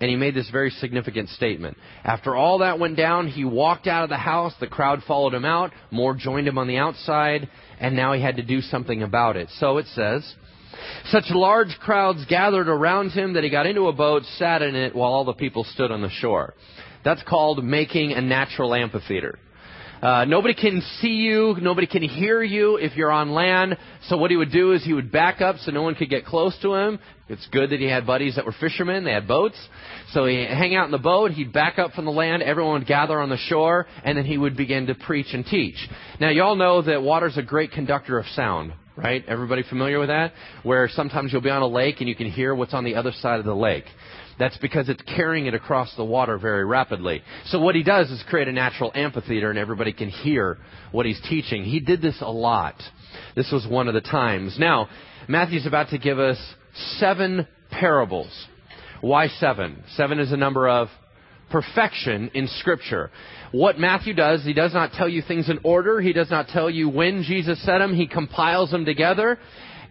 And 0.00 0.10
he 0.10 0.16
made 0.16 0.34
this 0.34 0.50
very 0.50 0.70
significant 0.70 1.30
statement. 1.30 1.76
After 2.04 2.34
all 2.36 2.58
that 2.58 2.78
went 2.78 2.96
down, 2.96 3.28
he 3.28 3.44
walked 3.44 3.86
out 3.86 4.04
of 4.04 4.10
the 4.10 4.16
house. 4.16 4.52
The 4.60 4.66
crowd 4.66 5.02
followed 5.06 5.32
him 5.32 5.44
out. 5.44 5.72
More 5.90 6.14
joined 6.14 6.46
him 6.46 6.58
on 6.58 6.68
the 6.68 6.76
outside. 6.76 7.48
And 7.80 7.96
now 7.96 8.12
he 8.12 8.20
had 8.20 8.36
to 8.36 8.42
do 8.42 8.60
something 8.60 9.02
about 9.02 9.36
it. 9.36 9.48
So 9.58 9.78
it 9.78 9.86
says, 9.94 10.34
such 11.06 11.24
large 11.30 11.78
crowds 11.80 12.24
gathered 12.28 12.68
around 12.68 13.10
him 13.10 13.34
that 13.34 13.44
he 13.44 13.50
got 13.50 13.66
into 13.66 13.88
a 13.88 13.92
boat, 13.92 14.24
sat 14.36 14.62
in 14.62 14.74
it, 14.74 14.94
while 14.94 15.12
all 15.12 15.24
the 15.24 15.32
people 15.32 15.64
stood 15.64 15.90
on 15.90 16.02
the 16.02 16.10
shore. 16.10 16.54
That's 17.04 17.22
called 17.22 17.64
making 17.64 18.12
a 18.12 18.20
natural 18.20 18.74
amphitheater. 18.74 19.38
Uh, 20.06 20.24
nobody 20.24 20.54
can 20.54 20.80
see 21.00 21.14
you, 21.14 21.56
nobody 21.60 21.88
can 21.88 22.00
hear 22.00 22.40
you 22.40 22.76
if 22.76 22.94
you're 22.94 23.10
on 23.10 23.30
land. 23.30 23.76
So 24.02 24.16
what 24.16 24.30
he 24.30 24.36
would 24.36 24.52
do 24.52 24.70
is 24.70 24.84
he 24.84 24.92
would 24.92 25.10
back 25.10 25.40
up 25.40 25.56
so 25.58 25.72
no 25.72 25.82
one 25.82 25.96
could 25.96 26.08
get 26.08 26.24
close 26.24 26.56
to 26.62 26.74
him. 26.74 27.00
It's 27.28 27.44
good 27.48 27.70
that 27.70 27.80
he 27.80 27.86
had 27.86 28.06
buddies 28.06 28.36
that 28.36 28.46
were 28.46 28.54
fishermen, 28.60 29.02
they 29.02 29.10
had 29.10 29.26
boats. 29.26 29.56
So 30.12 30.26
he'd 30.26 30.46
hang 30.46 30.76
out 30.76 30.84
in 30.84 30.92
the 30.92 30.98
boat, 30.98 31.32
he'd 31.32 31.52
back 31.52 31.80
up 31.80 31.90
from 31.90 32.04
the 32.04 32.12
land, 32.12 32.44
everyone 32.44 32.74
would 32.74 32.86
gather 32.86 33.20
on 33.20 33.30
the 33.30 33.36
shore, 33.36 33.88
and 34.04 34.16
then 34.16 34.24
he 34.24 34.38
would 34.38 34.56
begin 34.56 34.86
to 34.86 34.94
preach 34.94 35.26
and 35.32 35.44
teach. 35.44 35.88
Now 36.20 36.28
y'all 36.28 36.54
know 36.54 36.82
that 36.82 37.02
water's 37.02 37.36
a 37.36 37.42
great 37.42 37.72
conductor 37.72 38.16
of 38.16 38.26
sound, 38.26 38.74
right? 38.94 39.24
Everybody 39.26 39.64
familiar 39.68 39.98
with 39.98 40.10
that? 40.10 40.34
Where 40.62 40.88
sometimes 40.88 41.32
you'll 41.32 41.42
be 41.42 41.50
on 41.50 41.62
a 41.62 41.66
lake 41.66 41.96
and 41.98 42.08
you 42.08 42.14
can 42.14 42.30
hear 42.30 42.54
what's 42.54 42.74
on 42.74 42.84
the 42.84 42.94
other 42.94 43.10
side 43.10 43.40
of 43.40 43.44
the 43.44 43.56
lake. 43.56 43.86
That's 44.38 44.56
because 44.58 44.88
it's 44.88 45.02
carrying 45.02 45.46
it 45.46 45.54
across 45.54 45.94
the 45.96 46.04
water 46.04 46.38
very 46.38 46.64
rapidly. 46.64 47.22
So 47.46 47.58
what 47.58 47.74
he 47.74 47.82
does 47.82 48.10
is 48.10 48.22
create 48.28 48.48
a 48.48 48.52
natural 48.52 48.92
amphitheater 48.94 49.48
and 49.50 49.58
everybody 49.58 49.92
can 49.92 50.10
hear 50.10 50.58
what 50.92 51.06
he's 51.06 51.20
teaching. 51.28 51.64
He 51.64 51.80
did 51.80 52.02
this 52.02 52.20
a 52.20 52.30
lot. 52.30 52.74
This 53.34 53.50
was 53.50 53.66
one 53.66 53.88
of 53.88 53.94
the 53.94 54.02
times. 54.02 54.56
Now, 54.58 54.88
Matthew's 55.28 55.66
about 55.66 55.88
to 55.90 55.98
give 55.98 56.18
us 56.18 56.38
seven 56.98 57.46
parables. 57.70 58.30
Why 59.00 59.28
seven? 59.28 59.82
Seven 59.94 60.18
is 60.18 60.32
a 60.32 60.36
number 60.36 60.68
of 60.68 60.88
perfection 61.50 62.30
in 62.34 62.48
Scripture. 62.58 63.10
What 63.52 63.78
Matthew 63.78 64.14
does, 64.14 64.42
he 64.44 64.52
does 64.52 64.74
not 64.74 64.92
tell 64.92 65.08
you 65.08 65.22
things 65.22 65.48
in 65.48 65.60
order. 65.64 66.00
He 66.00 66.12
does 66.12 66.30
not 66.30 66.48
tell 66.48 66.68
you 66.68 66.88
when 66.88 67.22
Jesus 67.22 67.62
said 67.64 67.78
them. 67.78 67.94
He 67.94 68.06
compiles 68.06 68.70
them 68.70 68.84
together. 68.84 69.38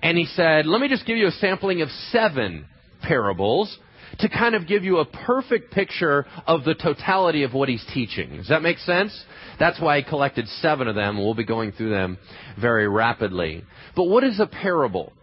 And 0.04 0.18
he 0.18 0.26
said, 0.26 0.68
let 0.68 0.82
me 0.82 0.88
just 0.88 1.06
give 1.06 1.18
you 1.18 1.28
a 1.28 1.32
sampling 1.32 1.82
of 1.82 1.90
seven 2.12 2.66
parables 3.02 3.76
to 4.20 4.30
kind 4.30 4.56
of 4.56 4.68
give 4.68 4.84
you 4.84 4.98
a 4.98 5.06
perfect 5.06 5.72
picture 5.72 6.26
of 6.48 6.64
the 6.64 6.76
totality 6.76 7.44
of 7.44 7.54
what 7.54 7.70
he's 7.70 7.86
teaching. 7.94 8.38
Does 8.38 8.50
that 8.50 8.62
make 8.62 8.78
sense? 8.80 9.18
That's 9.60 9.80
why 9.80 9.98
I 9.98 10.02
collected 10.02 10.48
seven 10.48 10.88
of 10.88 10.96
them. 10.96 11.18
We'll 11.18 11.34
be 11.34 11.46
going 11.46 11.72
through 11.72 11.92
them 11.92 12.18
very 12.60 12.88
rapidly. 12.88 13.64
But 13.96 14.06
what 14.06 14.24
is 14.24 14.40
a 14.40 14.48
parable? 14.48 15.14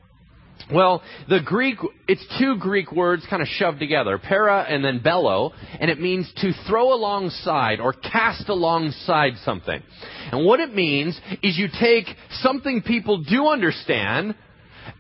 Well, 0.73 1.03
the 1.29 1.41
Greek, 1.45 1.77
it's 2.07 2.25
two 2.39 2.57
Greek 2.59 2.93
words 2.93 3.27
kind 3.29 3.43
of 3.43 3.49
shoved 3.49 3.79
together, 3.79 4.19
para 4.19 4.65
and 4.69 4.85
then 4.85 5.01
ballo, 5.03 5.53
and 5.81 5.91
it 5.91 6.01
means 6.01 6.31
to 6.37 6.53
throw 6.69 6.95
alongside 6.95 7.81
or 7.81 7.93
cast 7.93 8.49
alongside 8.49 9.33
something. 9.45 9.83
And 10.31 10.47
what 10.47 10.61
it 10.61 10.75
means 10.75 11.21
is 11.43 11.59
you 11.59 11.69
take 11.81 12.07
something 12.43 12.83
people 12.83 13.23
do 13.23 13.49
understand 13.49 14.35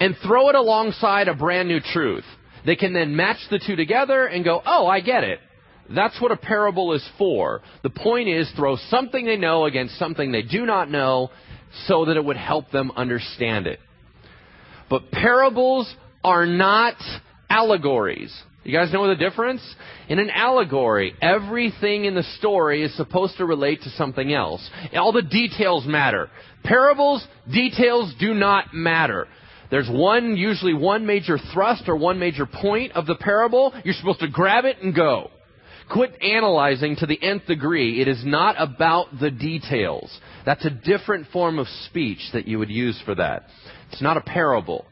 and 0.00 0.16
throw 0.26 0.49
it 0.49 0.54
alongside 0.54 1.28
a 1.28 1.34
brand 1.34 1.68
new 1.68 1.80
truth. 1.80 2.25
They 2.64 2.76
can 2.76 2.92
then 2.92 3.16
match 3.16 3.38
the 3.50 3.59
two 3.59 3.76
together 3.76 4.26
and 4.26 4.45
go, 4.45 4.62
oh, 4.64 4.87
I 4.87 5.00
get 5.00 5.25
it. 5.25 5.40
That's 5.95 6.21
what 6.21 6.33
a 6.33 6.37
parable 6.37 6.92
is 6.92 7.07
for. 7.19 7.61
The 7.83 7.90
point 7.90 8.28
is 8.28 8.50
throw 8.57 8.76
something 8.88 9.25
they 9.25 9.37
know 9.37 9.64
against 9.64 9.99
something 9.99 10.31
they 10.31 10.42
do 10.42 10.64
not 10.64 10.90
know 10.90 11.31
so 11.87 12.04
that 12.04 12.16
it 12.16 12.25
would 12.25 12.37
help 12.37 12.71
them 12.71 12.92
understand 12.97 13.66
it. 13.66 13.81
But 14.88 15.11
parables 15.11 15.92
are 16.23 16.47
not 16.47 16.97
allegories. 17.49 18.33
You 18.64 18.73
guys 18.73 18.92
know 18.92 19.09
the 19.09 19.16
difference? 19.16 19.62
In 20.09 20.21
an 20.21 20.31
allegory, 20.31 21.14
everything 21.21 22.04
in 22.04 22.14
the 22.14 22.23
story 22.38 22.85
is 22.85 22.97
supposed 22.97 23.37
to 23.38 23.45
relate 23.45 23.83
to 23.83 23.90
something 23.90 24.33
else. 24.33 24.69
All 24.95 25.12
the 25.12 25.23
details 25.23 25.85
matter. 25.85 26.31
Parables, 26.62 27.26
details 27.52 28.14
do 28.21 28.35
not 28.35 28.73
matter. 28.73 29.26
There's 29.73 29.88
one, 29.88 30.37
usually 30.37 30.75
one 30.75 31.07
major 31.07 31.38
thrust 31.55 31.88
or 31.88 31.97
one 31.97 32.19
major 32.19 32.45
point 32.45 32.93
of 32.93 33.07
the 33.07 33.14
parable. 33.14 33.73
You're 33.85 33.95
supposed 33.95 34.21
to 34.21 34.29
grab 34.29 34.67
it 34.67 34.76
and 34.83 34.95
go. 34.95 35.31
Quit 35.91 36.14
analyzing 36.21 36.95
to 36.97 37.07
the 37.07 37.21
nth 37.23 37.47
degree. 37.47 38.02
It 38.02 38.07
is 38.07 38.23
not 38.23 38.57
about 38.59 39.19
the 39.19 39.31
details. 39.31 40.14
That's 40.45 40.67
a 40.67 40.71
different 40.71 41.29
form 41.29 41.59
of 41.59 41.67
speech 41.87 42.21
that 42.35 42.47
you 42.47 42.59
would 42.59 42.69
use 42.69 43.00
for 43.07 43.14
that. 43.14 43.47
It's 43.91 44.02
not 44.02 44.19
a 44.19 44.21
parable. 44.21 44.85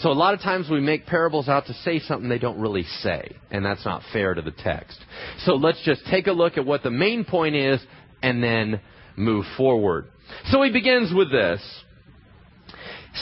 So 0.00 0.10
a 0.10 0.12
lot 0.12 0.34
of 0.34 0.40
times 0.40 0.68
we 0.68 0.80
make 0.80 1.06
parables 1.06 1.48
out 1.48 1.64
to 1.68 1.72
say 1.72 1.98
something 2.00 2.28
they 2.28 2.38
don't 2.38 2.60
really 2.60 2.84
say, 3.00 3.36
and 3.50 3.64
that's 3.64 3.86
not 3.86 4.02
fair 4.12 4.34
to 4.34 4.42
the 4.42 4.50
text. 4.50 4.98
So 5.46 5.54
let's 5.54 5.82
just 5.82 6.02
take 6.10 6.26
a 6.26 6.32
look 6.32 6.58
at 6.58 6.66
what 6.66 6.82
the 6.82 6.90
main 6.90 7.24
point 7.24 7.56
is 7.56 7.80
and 8.22 8.44
then 8.44 8.82
move 9.16 9.46
forward. 9.56 10.08
So 10.50 10.62
he 10.62 10.70
begins 10.70 11.14
with 11.14 11.32
this, 11.32 11.62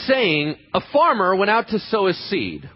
saying, 0.07 0.57
A 0.73 0.81
farmer 0.91 1.35
went 1.35 1.51
out 1.51 1.69
to 1.69 1.79
sow 1.79 2.07
his 2.07 2.29
seed. 2.29 2.69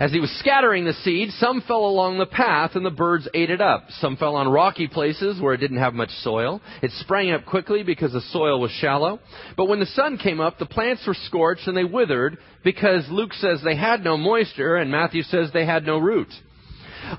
As 0.00 0.12
he 0.12 0.18
was 0.18 0.30
scattering 0.38 0.86
the 0.86 0.94
seed, 0.94 1.30
some 1.32 1.60
fell 1.60 1.84
along 1.84 2.16
the 2.16 2.24
path 2.24 2.70
and 2.74 2.86
the 2.86 2.90
birds 2.90 3.28
ate 3.34 3.50
it 3.50 3.60
up. 3.60 3.84
Some 4.00 4.16
fell 4.16 4.34
on 4.34 4.48
rocky 4.48 4.88
places 4.88 5.38
where 5.38 5.52
it 5.52 5.58
didn't 5.58 5.76
have 5.76 5.92
much 5.92 6.08
soil. 6.22 6.62
It 6.80 6.90
sprang 7.00 7.30
up 7.32 7.44
quickly 7.44 7.82
because 7.82 8.12
the 8.12 8.22
soil 8.32 8.58
was 8.62 8.70
shallow. 8.70 9.20
But 9.58 9.66
when 9.66 9.78
the 9.78 9.84
sun 9.84 10.16
came 10.16 10.40
up, 10.40 10.58
the 10.58 10.64
plants 10.64 11.06
were 11.06 11.16
scorched 11.26 11.68
and 11.68 11.76
they 11.76 11.84
withered 11.84 12.38
because 12.64 13.04
Luke 13.10 13.34
says 13.34 13.60
they 13.62 13.76
had 13.76 14.02
no 14.02 14.16
moisture 14.16 14.76
and 14.76 14.90
Matthew 14.90 15.22
says 15.22 15.50
they 15.52 15.66
had 15.66 15.84
no 15.84 15.98
root. 15.98 16.28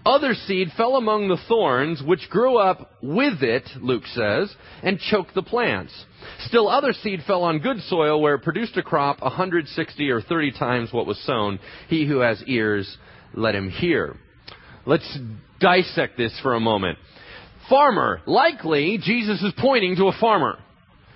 Other 0.06 0.34
seed 0.34 0.70
fell 0.78 0.96
among 0.96 1.28
the 1.28 1.40
thorns, 1.48 2.02
which 2.02 2.30
grew 2.30 2.58
up 2.58 2.92
with 3.02 3.42
it, 3.42 3.64
Luke 3.80 4.06
says, 4.08 4.54
and 4.84 5.00
choked 5.00 5.36
the 5.36 5.44
plants. 5.44 5.94
Still 6.46 6.68
other 6.68 6.94
seed 6.94 7.22
fell 7.26 7.44
on 7.44 7.60
good 7.60 7.82
soil 7.82 8.22
where 8.22 8.36
it 8.36 8.44
produced 8.44 8.78
a 8.78 8.84
crop 8.84 9.20
a 9.22 9.30
hundred, 9.30 9.68
sixty, 9.68 10.10
or 10.10 10.22
thirty 10.22 10.52
times 10.52 10.92
what 10.92 11.08
was 11.08 11.20
sown. 11.26 11.60
He 11.88 12.08
who 12.08 12.20
has 12.20 12.44
ears, 12.48 12.98
let 13.34 13.56
him 13.56 13.70
hear. 13.70 14.16
Let's 14.86 15.18
dissect 15.60 16.18
this 16.18 16.38
for 16.42 16.56
a 16.56 16.60
moment. 16.60 16.98
Farmer. 17.70 18.22
Likely, 18.26 19.00
Jesus 19.02 19.42
is 19.42 19.54
pointing 19.58 19.96
to 19.98 20.08
a 20.08 20.20
farmer. 20.20 20.58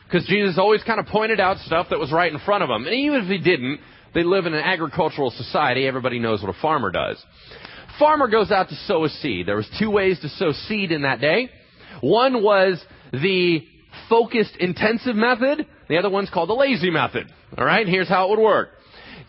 Because 0.06 0.28
Jesus 0.28 0.58
always 0.58 0.84
kind 0.84 1.00
of 1.00 1.08
pointed 1.08 1.40
out 1.40 1.58
stuff 1.58 1.88
that 1.90 2.00
was 2.00 2.12
right 2.12 2.32
in 2.32 2.40
front 2.40 2.64
of 2.64 2.70
him. 2.70 2.86
And 2.86 2.96
even 2.96 3.22
if 3.24 3.28
he 3.28 3.40
didn't, 3.40 3.80
they 4.14 4.24
live 4.24 4.46
in 4.46 4.54
an 4.54 4.64
agricultural 4.64 5.32
society. 5.32 5.88
Everybody 5.88 6.20
knows 6.20 6.42
what 6.42 6.56
a 6.56 6.62
farmer 6.62 6.92
does. 6.92 7.22
Farmer 8.00 8.28
goes 8.28 8.52
out 8.52 8.70
to 8.70 8.76
sow 8.88 9.06
a 9.06 9.10
seed. 9.10 9.48
There 9.48 9.56
was 9.56 9.70
two 9.80 9.90
ways 9.90 10.20
to 10.22 10.30
sow 10.30 10.52
seed 10.68 10.92
in 10.92 11.04
that 11.04 11.22
day. 11.22 11.50
One 12.02 12.44
was 12.44 12.84
the 13.12 13.66
focused 14.10 14.56
intensive 14.60 15.16
method. 15.16 15.66
The 15.88 15.98
other 15.98 16.10
one's 16.10 16.30
called 16.30 16.50
the 16.50 16.54
lazy 16.54 16.90
method. 16.90 17.32
All 17.58 17.66
right, 17.66 17.88
here's 17.88 18.10
how 18.10 18.28
it 18.28 18.30
would 18.32 18.44
work. 18.44 18.70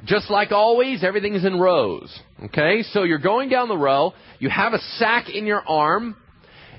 Just 0.05 0.31
like 0.31 0.53
always, 0.53 1.03
everything 1.05 1.35
is 1.35 1.45
in 1.45 1.59
rows. 1.59 2.17
Okay, 2.45 2.83
so 2.83 3.05
you're 3.05 3.19
going 3.19 3.49
down 3.49 3.69
the 3.69 3.77
row. 3.77 4.13
You 4.39 4.51
have 4.51 4.73
a 4.73 4.79
sack 4.99 5.29
in 5.31 5.47
your 5.47 5.63
arm 5.67 6.17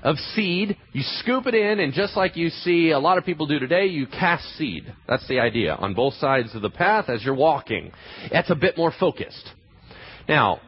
of 0.03 0.17
seed. 0.35 0.77
You 0.93 1.01
scoop 1.19 1.47
it 1.47 1.55
in, 1.55 1.79
and 1.79 1.93
just 1.93 2.15
like 2.15 2.35
you 2.35 2.49
see 2.49 2.91
a 2.91 2.99
lot 2.99 3.17
of 3.17 3.25
people 3.25 3.47
do 3.47 3.59
today, 3.59 3.87
you 3.87 4.07
cast 4.07 4.43
seed. 4.57 4.93
That's 5.07 5.27
the 5.27 5.39
idea 5.39 5.73
on 5.73 5.93
both 5.93 6.13
sides 6.15 6.53
of 6.53 6.61
the 6.61 6.69
path 6.69 7.09
as 7.09 7.23
you're 7.23 7.35
walking. 7.35 7.91
That's 8.31 8.49
a 8.49 8.55
bit 8.55 8.77
more 8.77 8.93
focused. 8.97 9.51
Now, 10.29 10.61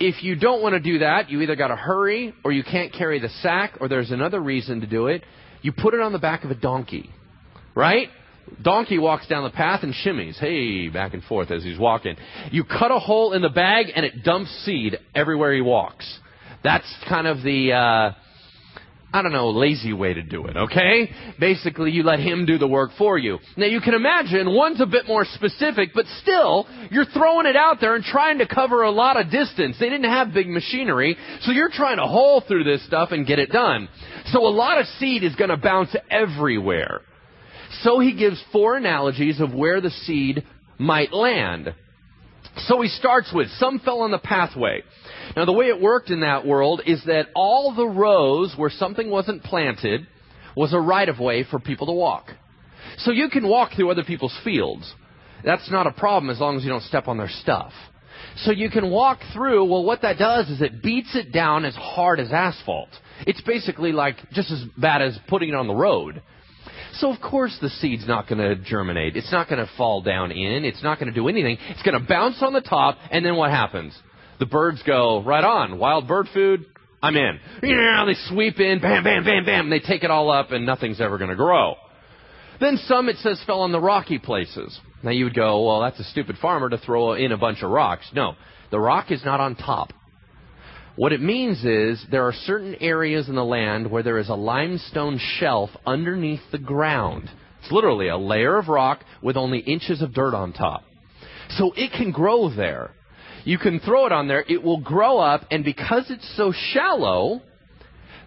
if 0.00 0.22
you 0.22 0.36
don't 0.36 0.62
want 0.62 0.74
to 0.74 0.80
do 0.80 1.00
that, 1.00 1.30
you 1.30 1.40
either 1.40 1.56
got 1.56 1.68
to 1.68 1.76
hurry 1.76 2.34
or 2.44 2.52
you 2.52 2.62
can't 2.62 2.92
carry 2.92 3.18
the 3.18 3.28
sack 3.42 3.78
or 3.80 3.88
there's 3.88 4.10
another 4.10 4.40
reason 4.40 4.80
to 4.80 4.86
do 4.86 5.08
it. 5.08 5.24
You 5.60 5.72
put 5.72 5.94
it 5.94 6.00
on 6.00 6.12
the 6.12 6.18
back 6.18 6.44
of 6.44 6.50
a 6.50 6.54
donkey, 6.54 7.10
right? 7.74 8.08
Donkey 8.62 8.98
walks 8.98 9.26
down 9.26 9.44
the 9.44 9.50
path 9.50 9.82
and 9.82 9.92
shimmies, 9.92 10.38
hey, 10.38 10.88
back 10.88 11.14
and 11.14 11.22
forth 11.24 11.50
as 11.50 11.64
he's 11.64 11.78
walking. 11.78 12.16
You 12.50 12.64
cut 12.64 12.90
a 12.90 12.98
hole 12.98 13.32
in 13.32 13.42
the 13.42 13.48
bag 13.48 13.86
and 13.94 14.06
it 14.06 14.22
dumps 14.24 14.50
seed 14.64 14.98
everywhere 15.14 15.54
he 15.54 15.60
walks. 15.60 16.18
That's 16.62 16.86
kind 17.08 17.26
of 17.26 17.42
the, 17.42 17.72
uh, 17.72 18.12
I 19.10 19.22
don't 19.22 19.32
know, 19.32 19.48
lazy 19.48 19.94
way 19.94 20.12
to 20.12 20.22
do 20.22 20.46
it, 20.46 20.56
okay? 20.56 21.10
Basically, 21.40 21.90
you 21.90 22.02
let 22.02 22.20
him 22.20 22.44
do 22.44 22.58
the 22.58 22.68
work 22.68 22.90
for 22.98 23.16
you. 23.16 23.38
Now, 23.56 23.64
you 23.64 23.80
can 23.80 23.94
imagine 23.94 24.54
one's 24.54 24.82
a 24.82 24.86
bit 24.86 25.06
more 25.06 25.24
specific, 25.24 25.90
but 25.94 26.04
still, 26.20 26.66
you're 26.90 27.06
throwing 27.06 27.46
it 27.46 27.56
out 27.56 27.78
there 27.80 27.94
and 27.94 28.04
trying 28.04 28.38
to 28.38 28.46
cover 28.46 28.82
a 28.82 28.90
lot 28.90 29.18
of 29.18 29.30
distance. 29.30 29.76
They 29.80 29.88
didn't 29.88 30.10
have 30.10 30.34
big 30.34 30.48
machinery, 30.48 31.16
so 31.40 31.52
you're 31.52 31.70
trying 31.70 31.96
to 31.96 32.02
haul 32.02 32.42
through 32.46 32.64
this 32.64 32.84
stuff 32.86 33.10
and 33.12 33.26
get 33.26 33.38
it 33.38 33.50
done. 33.50 33.88
So 34.26 34.40
a 34.40 34.50
lot 34.50 34.78
of 34.78 34.86
seed 34.98 35.24
is 35.24 35.34
going 35.36 35.50
to 35.50 35.56
bounce 35.56 35.96
everywhere. 36.10 37.00
So 37.82 38.00
he 38.00 38.14
gives 38.14 38.42
four 38.52 38.76
analogies 38.76 39.40
of 39.40 39.54
where 39.54 39.80
the 39.80 39.90
seed 39.90 40.44
might 40.78 41.14
land. 41.14 41.74
So 42.66 42.82
he 42.82 42.88
starts 42.88 43.32
with 43.32 43.48
some 43.52 43.78
fell 43.78 44.00
on 44.00 44.10
the 44.10 44.18
pathway. 44.18 44.82
Now, 45.36 45.44
the 45.44 45.52
way 45.52 45.66
it 45.66 45.80
worked 45.80 46.10
in 46.10 46.20
that 46.20 46.46
world 46.46 46.82
is 46.86 47.02
that 47.06 47.28
all 47.34 47.74
the 47.74 47.86
rows 47.86 48.54
where 48.56 48.70
something 48.70 49.10
wasn't 49.10 49.42
planted 49.42 50.06
was 50.56 50.72
a 50.72 50.80
right 50.80 51.08
of 51.08 51.18
way 51.18 51.44
for 51.44 51.58
people 51.58 51.86
to 51.86 51.92
walk. 51.92 52.30
So 52.98 53.12
you 53.12 53.28
can 53.28 53.46
walk 53.46 53.72
through 53.76 53.90
other 53.90 54.04
people's 54.04 54.36
fields. 54.42 54.92
That's 55.44 55.70
not 55.70 55.86
a 55.86 55.92
problem 55.92 56.30
as 56.30 56.40
long 56.40 56.56
as 56.56 56.64
you 56.64 56.70
don't 56.70 56.82
step 56.82 57.06
on 57.06 57.16
their 57.16 57.28
stuff. 57.28 57.72
So 58.38 58.50
you 58.50 58.70
can 58.70 58.90
walk 58.90 59.20
through, 59.32 59.64
well, 59.64 59.84
what 59.84 60.02
that 60.02 60.18
does 60.18 60.48
is 60.48 60.60
it 60.60 60.82
beats 60.82 61.14
it 61.14 61.32
down 61.32 61.64
as 61.64 61.74
hard 61.74 62.20
as 62.20 62.32
asphalt. 62.32 62.88
It's 63.26 63.40
basically 63.42 63.92
like 63.92 64.16
just 64.32 64.50
as 64.50 64.64
bad 64.76 65.02
as 65.02 65.18
putting 65.28 65.50
it 65.50 65.54
on 65.54 65.66
the 65.66 65.74
road. 65.74 66.22
So 66.94 67.12
of 67.12 67.20
course 67.20 67.56
the 67.60 67.68
seed's 67.68 68.06
not 68.06 68.28
going 68.28 68.38
to 68.38 68.56
germinate. 68.56 69.16
It's 69.16 69.30
not 69.30 69.48
going 69.48 69.64
to 69.64 69.70
fall 69.76 70.02
down 70.02 70.32
in. 70.32 70.64
It's 70.64 70.82
not 70.82 70.98
going 70.98 71.12
to 71.12 71.14
do 71.14 71.28
anything. 71.28 71.58
It's 71.68 71.82
going 71.82 72.00
to 72.00 72.06
bounce 72.06 72.42
on 72.42 72.52
the 72.52 72.60
top, 72.60 72.98
and 73.10 73.24
then 73.24 73.36
what 73.36 73.50
happens? 73.50 73.96
The 74.38 74.46
birds 74.46 74.82
go, 74.86 75.22
right 75.22 75.42
on, 75.42 75.78
wild 75.78 76.06
bird 76.06 76.28
food, 76.32 76.64
I'm 77.02 77.16
in. 77.16 77.40
Yeah, 77.62 78.04
they 78.06 78.14
sweep 78.28 78.58
in, 78.60 78.80
bam, 78.80 79.04
bam, 79.04 79.24
bam, 79.24 79.44
bam, 79.44 79.64
and 79.66 79.72
they 79.72 79.80
take 79.80 80.04
it 80.04 80.10
all 80.10 80.30
up, 80.30 80.52
and 80.52 80.66
nothing's 80.66 81.00
ever 81.00 81.18
going 81.18 81.30
to 81.30 81.36
grow. 81.36 81.74
Then 82.60 82.76
some, 82.86 83.08
it 83.08 83.16
says, 83.18 83.40
fell 83.46 83.60
on 83.60 83.72
the 83.72 83.80
rocky 83.80 84.18
places. 84.18 84.78
Now 85.02 85.10
you 85.10 85.24
would 85.24 85.34
go, 85.34 85.64
well, 85.64 85.80
that's 85.80 86.00
a 86.00 86.04
stupid 86.04 86.36
farmer 86.38 86.68
to 86.68 86.78
throw 86.78 87.12
in 87.12 87.30
a 87.30 87.36
bunch 87.36 87.62
of 87.62 87.70
rocks. 87.70 88.10
No, 88.14 88.34
the 88.70 88.80
rock 88.80 89.10
is 89.10 89.24
not 89.24 89.40
on 89.40 89.54
top. 89.54 89.92
What 90.96 91.12
it 91.12 91.20
means 91.20 91.64
is 91.64 92.04
there 92.10 92.26
are 92.26 92.32
certain 92.32 92.74
areas 92.80 93.28
in 93.28 93.36
the 93.36 93.44
land 93.44 93.88
where 93.88 94.02
there 94.02 94.18
is 94.18 94.28
a 94.28 94.34
limestone 94.34 95.20
shelf 95.38 95.70
underneath 95.86 96.40
the 96.50 96.58
ground. 96.58 97.30
It's 97.62 97.70
literally 97.70 98.08
a 98.08 98.18
layer 98.18 98.58
of 98.58 98.66
rock 98.66 99.04
with 99.22 99.36
only 99.36 99.60
inches 99.60 100.02
of 100.02 100.12
dirt 100.12 100.34
on 100.34 100.52
top. 100.52 100.82
So 101.50 101.72
it 101.76 101.92
can 101.92 102.10
grow 102.10 102.52
there. 102.52 102.90
You 103.48 103.56
can 103.56 103.80
throw 103.80 104.04
it 104.04 104.12
on 104.12 104.28
there, 104.28 104.44
it 104.46 104.62
will 104.62 104.78
grow 104.78 105.16
up, 105.16 105.46
and 105.50 105.64
because 105.64 106.10
it's 106.10 106.36
so 106.36 106.52
shallow, 106.52 107.40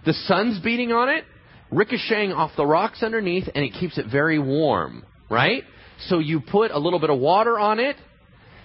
the 0.03 0.13
sun's 0.13 0.59
beating 0.61 0.91
on 0.91 1.09
it, 1.09 1.25
ricocheting 1.69 2.31
off 2.31 2.49
the 2.57 2.65
rocks 2.65 3.03
underneath, 3.03 3.47
and 3.53 3.63
it 3.63 3.73
keeps 3.73 3.99
it 3.99 4.07
very 4.11 4.39
warm, 4.39 5.05
right? 5.29 5.61
So 6.07 6.17
you 6.17 6.41
put 6.41 6.71
a 6.71 6.79
little 6.79 6.97
bit 6.97 7.11
of 7.11 7.19
water 7.19 7.59
on 7.59 7.79
it, 7.79 7.97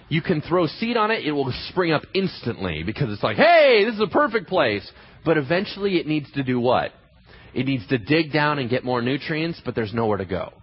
you 0.09 0.23
can 0.23 0.41
throw 0.41 0.67
seed 0.67 0.97
on 0.97 1.11
it, 1.11 1.27
it 1.27 1.33
will 1.33 1.53
spring 1.69 1.93
up 1.93 2.05
instantly 2.15 2.83
because 2.85 3.13
it's 3.13 3.23
like, 3.23 3.37
hey, 3.37 3.85
this 3.85 3.93
is 3.97 4.01
a 4.01 4.07
perfect 4.07 4.49
place. 4.49 4.91
But 5.27 5.37
eventually 5.37 5.99
it 5.99 6.07
needs 6.07 6.33
to 6.33 6.43
do 6.43 6.59
what? 6.59 6.91
It 7.53 7.67
needs 7.67 7.87
to 7.89 7.99
dig 7.99 8.33
down 8.33 8.59
and 8.59 8.71
get 8.71 8.83
more 8.83 9.03
nutrients, 9.03 9.61
but 9.63 9.75
there's 9.75 9.93
nowhere 9.93 10.17
to 10.17 10.25
go. 10.25 10.55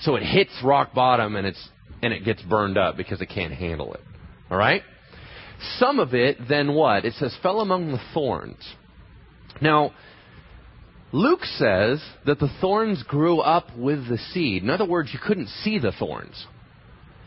So 0.00 0.16
it 0.16 0.24
hits 0.24 0.50
rock 0.64 0.92
bottom 0.92 1.36
and 1.36 1.46
it's 1.46 1.68
and 2.02 2.12
it 2.12 2.24
gets 2.24 2.42
burned 2.42 2.76
up 2.76 2.96
because 2.96 3.20
it 3.20 3.26
can't 3.26 3.52
handle 3.52 3.94
it. 3.94 4.00
All 4.50 4.56
right? 4.56 4.82
Some 5.78 5.98
of 5.98 6.14
it 6.14 6.38
then 6.48 6.74
what? 6.74 7.04
It 7.04 7.14
says 7.14 7.36
fell 7.42 7.60
among 7.60 7.92
the 7.92 8.00
thorns. 8.12 8.62
Now, 9.60 9.92
Luke 11.12 11.44
says 11.44 12.02
that 12.26 12.38
the 12.38 12.50
thorns 12.60 13.02
grew 13.04 13.40
up 13.40 13.76
with 13.76 14.08
the 14.08 14.18
seed. 14.18 14.62
In 14.62 14.70
other 14.70 14.84
words, 14.86 15.10
you 15.12 15.18
couldn't 15.24 15.48
see 15.62 15.78
the 15.78 15.92
thorns. 15.92 16.46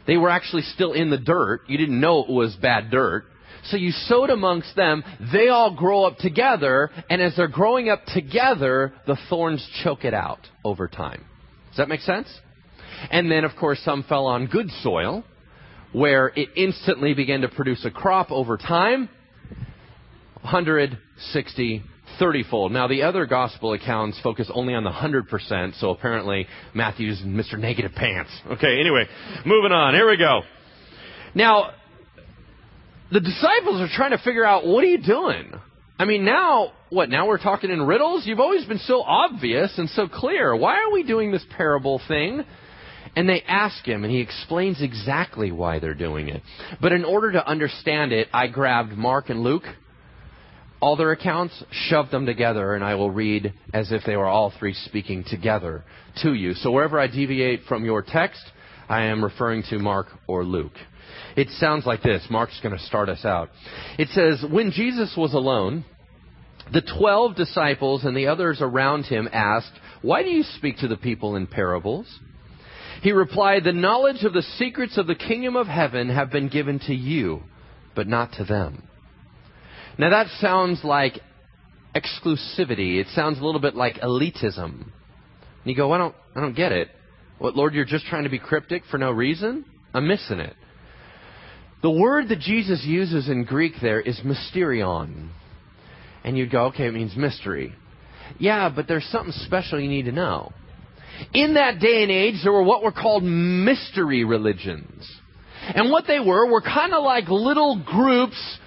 They 0.05 0.17
were 0.17 0.29
actually 0.29 0.63
still 0.63 0.93
in 0.93 1.09
the 1.09 1.17
dirt. 1.17 1.61
You 1.67 1.77
didn't 1.77 1.99
know 1.99 2.23
it 2.23 2.29
was 2.29 2.55
bad 2.55 2.91
dirt. 2.91 3.25
So 3.65 3.77
you 3.77 3.91
sowed 3.91 4.29
amongst 4.29 4.75
them. 4.75 5.03
They 5.33 5.49
all 5.49 5.75
grow 5.75 6.03
up 6.03 6.17
together, 6.17 6.91
and 7.09 7.21
as 7.21 7.35
they're 7.35 7.47
growing 7.47 7.89
up 7.89 8.05
together, 8.05 8.93
the 9.05 9.17
thorns 9.29 9.67
choke 9.83 10.05
it 10.05 10.13
out 10.13 10.39
over 10.63 10.87
time. 10.87 11.25
Does 11.69 11.77
that 11.77 11.89
make 11.89 12.01
sense? 12.01 12.27
And 13.11 13.31
then, 13.31 13.43
of 13.43 13.55
course, 13.55 13.79
some 13.83 14.03
fell 14.03 14.25
on 14.25 14.47
good 14.47 14.69
soil, 14.81 15.23
where 15.91 16.27
it 16.35 16.49
instantly 16.55 17.13
began 17.13 17.41
to 17.41 17.49
produce 17.49 17.83
a 17.85 17.91
crop 17.91 18.31
over 18.31 18.57
time 18.57 19.09
160, 20.41 21.83
30 22.17 22.43
fold. 22.49 22.71
Now, 22.71 22.87
the 22.87 23.03
other 23.03 23.25
gospel 23.25 23.73
accounts 23.73 24.19
focus 24.21 24.49
only 24.53 24.73
on 24.73 24.83
the 24.83 24.89
100%, 24.89 25.79
so 25.79 25.89
apparently 25.89 26.47
Matthew's 26.73 27.19
Mr. 27.19 27.59
Negative 27.59 27.91
Pants. 27.93 28.31
Okay, 28.51 28.79
anyway, 28.79 29.05
moving 29.45 29.71
on. 29.71 29.93
Here 29.93 30.09
we 30.09 30.17
go. 30.17 30.41
Now, 31.35 31.71
the 33.11 33.19
disciples 33.19 33.81
are 33.81 33.89
trying 33.93 34.11
to 34.11 34.17
figure 34.19 34.45
out 34.45 34.65
what 34.65 34.83
are 34.83 34.87
you 34.87 35.01
doing? 35.01 35.51
I 35.97 36.05
mean, 36.05 36.23
now, 36.23 36.71
what, 36.89 37.09
now 37.09 37.27
we're 37.27 37.37
talking 37.37 37.71
in 37.71 37.81
riddles? 37.81 38.25
You've 38.25 38.39
always 38.39 38.65
been 38.65 38.79
so 38.79 39.01
obvious 39.01 39.77
and 39.77 39.89
so 39.89 40.07
clear. 40.07 40.55
Why 40.55 40.75
are 40.75 40.91
we 40.93 41.03
doing 41.03 41.31
this 41.31 41.43
parable 41.57 42.01
thing? 42.07 42.45
And 43.15 43.27
they 43.27 43.41
ask 43.47 43.83
him, 43.85 44.03
and 44.03 44.11
he 44.11 44.19
explains 44.19 44.81
exactly 44.81 45.51
why 45.51 45.79
they're 45.79 45.93
doing 45.93 46.29
it. 46.29 46.41
But 46.81 46.91
in 46.91 47.03
order 47.03 47.31
to 47.33 47.47
understand 47.47 48.11
it, 48.11 48.27
I 48.33 48.47
grabbed 48.47 48.91
Mark 48.93 49.29
and 49.29 49.41
Luke, 49.41 49.63
all 50.81 50.95
their 50.95 51.11
accounts, 51.11 51.63
shoved 51.71 52.11
them 52.11 52.25
together, 52.25 52.75
and 52.75 52.83
I 52.83 52.95
will 52.95 53.11
read 53.11 53.53
as 53.73 53.91
if 53.91 54.03
they 54.05 54.15
were 54.15 54.27
all 54.27 54.53
three 54.57 54.73
speaking 54.73 55.25
together 55.29 55.83
to 56.21 56.33
you. 56.33 56.53
So 56.53 56.71
wherever 56.71 56.99
I 56.99 57.07
deviate 57.07 57.63
from 57.67 57.83
your 57.83 58.01
text, 58.01 58.41
I 58.87 59.03
am 59.05 59.23
referring 59.23 59.63
to 59.69 59.79
Mark 59.79 60.07
or 60.27 60.43
Luke. 60.43 60.77
It 61.35 61.49
sounds 61.51 61.85
like 61.85 62.01
this. 62.01 62.25
Mark's 62.29 62.59
going 62.61 62.77
to 62.77 62.83
start 62.85 63.09
us 63.09 63.25
out. 63.25 63.49
It 63.97 64.09
says, 64.09 64.43
When 64.49 64.71
Jesus 64.71 65.13
was 65.17 65.33
alone, 65.33 65.85
the 66.71 66.81
twelve 66.81 67.35
disciples 67.35 68.03
and 68.03 68.15
the 68.15 68.27
others 68.27 68.59
around 68.61 69.05
him 69.05 69.29
asked, 69.31 69.71
Why 70.01 70.23
do 70.23 70.29
you 70.29 70.43
speak 70.43 70.77
to 70.77 70.87
the 70.87 70.97
people 70.97 71.35
in 71.35 71.47
parables? 71.47 72.07
He 73.01 73.11
replied, 73.11 73.63
The 73.63 73.71
knowledge 73.71 74.23
of 74.23 74.33
the 74.33 74.41
secrets 74.57 74.97
of 74.97 75.07
the 75.07 75.15
kingdom 75.15 75.55
of 75.55 75.67
heaven 75.67 76.09
have 76.09 76.31
been 76.31 76.49
given 76.49 76.79
to 76.87 76.93
you, 76.93 77.43
but 77.95 78.07
not 78.07 78.33
to 78.33 78.43
them. 78.43 78.83
Now 79.97 80.09
that 80.09 80.27
sounds 80.39 80.81
like 80.83 81.19
exclusivity. 81.95 82.99
It 82.99 83.07
sounds 83.15 83.39
a 83.39 83.45
little 83.45 83.61
bit 83.61 83.75
like 83.75 83.95
elitism. 83.95 84.81
And 84.81 85.65
you 85.65 85.75
go, 85.75 85.91
I 85.91 85.97
don't, 85.97 86.15
I 86.35 86.41
don't 86.41 86.55
get 86.55 86.71
it. 86.71 86.89
What, 87.37 87.55
Lord, 87.55 87.73
you're 87.73 87.85
just 87.85 88.05
trying 88.05 88.23
to 88.23 88.29
be 88.29 88.39
cryptic 88.39 88.83
for 88.89 88.97
no 88.97 89.11
reason? 89.11 89.65
I'm 89.93 90.07
missing 90.07 90.39
it. 90.39 90.55
The 91.81 91.89
word 91.89 92.29
that 92.29 92.39
Jesus 92.39 92.83
uses 92.85 93.29
in 93.29 93.45
Greek 93.45 93.73
there 93.81 94.01
is 94.01 94.19
mysterion. 94.19 95.29
And 96.23 96.37
you'd 96.37 96.51
go, 96.51 96.65
okay, 96.65 96.87
it 96.87 96.93
means 96.93 97.15
mystery. 97.15 97.73
Yeah, 98.37 98.69
but 98.73 98.87
there's 98.87 99.05
something 99.05 99.31
special 99.45 99.79
you 99.79 99.89
need 99.89 100.05
to 100.05 100.11
know. 100.11 100.51
In 101.33 101.55
that 101.55 101.79
day 101.79 102.03
and 102.03 102.11
age, 102.11 102.35
there 102.43 102.51
were 102.51 102.63
what 102.63 102.83
were 102.83 102.91
called 102.91 103.23
mystery 103.23 104.23
religions. 104.23 105.09
And 105.61 105.91
what 105.91 106.05
they 106.07 106.19
were 106.19 106.49
were 106.49 106.61
kind 106.61 106.93
of 106.93 107.03
like 107.03 107.27
little 107.27 107.81
groups 107.83 108.59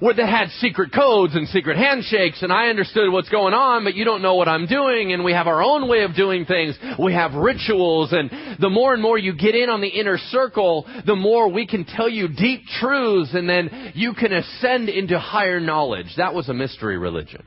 where 0.00 0.14
they 0.14 0.26
had 0.26 0.48
secret 0.60 0.92
codes 0.92 1.34
and 1.36 1.46
secret 1.48 1.76
handshakes 1.76 2.42
and 2.42 2.50
I 2.52 2.68
understood 2.68 3.12
what's 3.12 3.28
going 3.28 3.52
on, 3.54 3.84
but 3.84 3.94
you 3.94 4.04
don't 4.04 4.22
know 4.22 4.34
what 4.34 4.48
I'm 4.48 4.66
doing 4.66 5.12
and 5.12 5.22
we 5.22 5.32
have 5.32 5.46
our 5.46 5.62
own 5.62 5.88
way 5.88 6.02
of 6.02 6.16
doing 6.16 6.46
things. 6.46 6.76
We 6.98 7.12
have 7.12 7.34
rituals 7.34 8.12
and 8.12 8.30
the 8.58 8.70
more 8.70 8.94
and 8.94 9.02
more 9.02 9.18
you 9.18 9.34
get 9.36 9.54
in 9.54 9.68
on 9.68 9.82
the 9.82 9.88
inner 9.88 10.16
circle, 10.16 10.86
the 11.06 11.16
more 11.16 11.48
we 11.52 11.66
can 11.66 11.84
tell 11.84 12.08
you 12.08 12.28
deep 12.28 12.62
truths 12.80 13.34
and 13.34 13.48
then 13.48 13.92
you 13.94 14.14
can 14.14 14.32
ascend 14.32 14.88
into 14.88 15.18
higher 15.18 15.60
knowledge. 15.60 16.14
That 16.16 16.34
was 16.34 16.48
a 16.48 16.54
mystery 16.54 16.96
religion. 16.96 17.44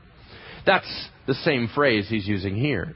That's 0.64 1.08
the 1.26 1.34
same 1.34 1.68
phrase 1.74 2.06
he's 2.08 2.26
using 2.26 2.54
here. 2.54 2.94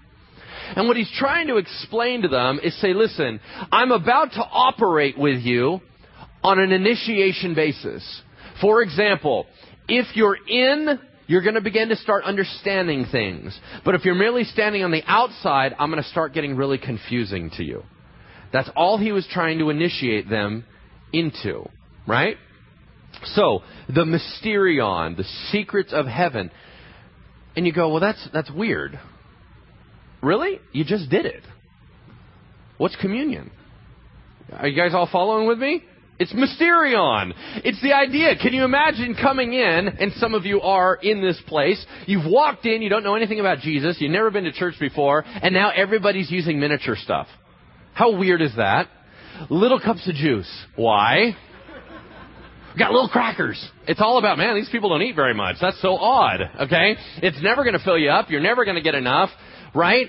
And 0.76 0.88
what 0.88 0.96
he's 0.96 1.10
trying 1.18 1.48
to 1.48 1.56
explain 1.56 2.22
to 2.22 2.28
them 2.28 2.60
is 2.62 2.78
say, 2.80 2.92
listen, 2.92 3.40
I'm 3.72 3.92
about 3.92 4.32
to 4.32 4.40
operate 4.40 5.18
with 5.18 5.40
you 5.42 5.80
on 6.42 6.58
an 6.58 6.72
initiation 6.72 7.54
basis. 7.54 8.22
For 8.60 8.82
example, 8.82 9.46
if 9.88 10.14
you're 10.14 10.36
in, 10.46 10.98
you're 11.26 11.42
going 11.42 11.54
to 11.54 11.60
begin 11.60 11.88
to 11.90 11.96
start 11.96 12.24
understanding 12.24 13.06
things. 13.10 13.58
But 13.84 13.94
if 13.94 14.04
you're 14.04 14.14
merely 14.14 14.44
standing 14.44 14.82
on 14.82 14.90
the 14.90 15.02
outside, 15.06 15.74
I'm 15.78 15.90
going 15.90 16.02
to 16.02 16.08
start 16.08 16.32
getting 16.32 16.56
really 16.56 16.78
confusing 16.78 17.50
to 17.56 17.64
you. 17.64 17.82
That's 18.52 18.70
all 18.74 18.98
he 18.98 19.12
was 19.12 19.26
trying 19.30 19.58
to 19.58 19.70
initiate 19.70 20.28
them 20.28 20.64
into, 21.12 21.68
right? 22.06 22.36
So, 23.34 23.62
the 23.88 24.04
mysterion, 24.04 25.16
the 25.16 25.24
secrets 25.50 25.92
of 25.92 26.06
heaven. 26.06 26.50
And 27.56 27.66
you 27.66 27.72
go, 27.72 27.90
well, 27.90 28.00
that's, 28.00 28.28
that's 28.32 28.50
weird. 28.50 28.98
Really? 30.22 30.60
You 30.72 30.84
just 30.84 31.10
did 31.10 31.26
it. 31.26 31.42
What's 32.76 32.96
communion? 32.96 33.50
Are 34.52 34.66
you 34.66 34.76
guys 34.76 34.94
all 34.94 35.08
following 35.10 35.46
with 35.46 35.58
me? 35.58 35.82
It's 36.18 36.32
mysterion. 36.32 37.32
It's 37.64 37.80
the 37.80 37.92
idea. 37.92 38.34
Can 38.40 38.52
you 38.52 38.64
imagine 38.64 39.14
coming 39.20 39.52
in, 39.52 39.88
and 39.88 40.12
some 40.14 40.34
of 40.34 40.44
you 40.44 40.60
are 40.60 40.96
in 40.96 41.22
this 41.22 41.40
place, 41.46 41.84
you've 42.06 42.26
walked 42.26 42.66
in, 42.66 42.82
you 42.82 42.88
don't 42.88 43.04
know 43.04 43.14
anything 43.14 43.38
about 43.38 43.58
Jesus, 43.58 43.96
you've 44.00 44.10
never 44.10 44.30
been 44.30 44.44
to 44.44 44.52
church 44.52 44.74
before, 44.80 45.24
and 45.26 45.54
now 45.54 45.70
everybody's 45.70 46.30
using 46.30 46.58
miniature 46.58 46.96
stuff. 46.96 47.28
How 47.94 48.16
weird 48.16 48.42
is 48.42 48.54
that? 48.56 48.88
Little 49.48 49.78
cups 49.80 50.08
of 50.08 50.14
juice. 50.16 50.50
Why? 50.74 51.36
got 52.78 52.92
little 52.92 53.08
crackers. 53.08 53.62
It's 53.86 54.00
all 54.00 54.18
about, 54.18 54.38
man, 54.38 54.54
these 54.54 54.68
people 54.70 54.88
don't 54.90 55.02
eat 55.02 55.16
very 55.16 55.34
much. 55.34 55.56
That's 55.60 55.80
so 55.82 55.96
odd, 55.96 56.40
okay? 56.62 56.96
It's 57.22 57.42
never 57.42 57.64
going 57.64 57.76
to 57.76 57.84
fill 57.84 57.98
you 57.98 58.10
up. 58.10 58.30
You're 58.30 58.40
never 58.40 58.64
going 58.64 58.76
to 58.76 58.82
get 58.82 58.94
enough, 58.94 59.30
right? 59.78 60.08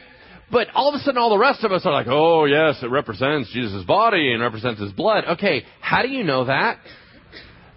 But 0.52 0.68
all 0.74 0.90
of 0.90 0.96
a 0.96 1.04
sudden, 1.04 1.20
all 1.20 1.30
the 1.30 1.38
rest 1.38 1.64
of 1.64 1.72
us 1.72 1.86
are 1.86 1.94
like, 1.94 2.08
oh, 2.10 2.46
yes, 2.46 2.82
it 2.82 2.90
represents 2.90 3.52
Jesus' 3.54 3.86
body 3.86 4.34
and 4.34 4.42
represents 4.42 4.82
his 4.82 4.92
blood. 4.92 5.24
Okay, 5.34 5.64
how 5.80 6.02
do 6.02 6.10
you 6.10 6.24
know 6.24 6.46
that? 6.46 6.80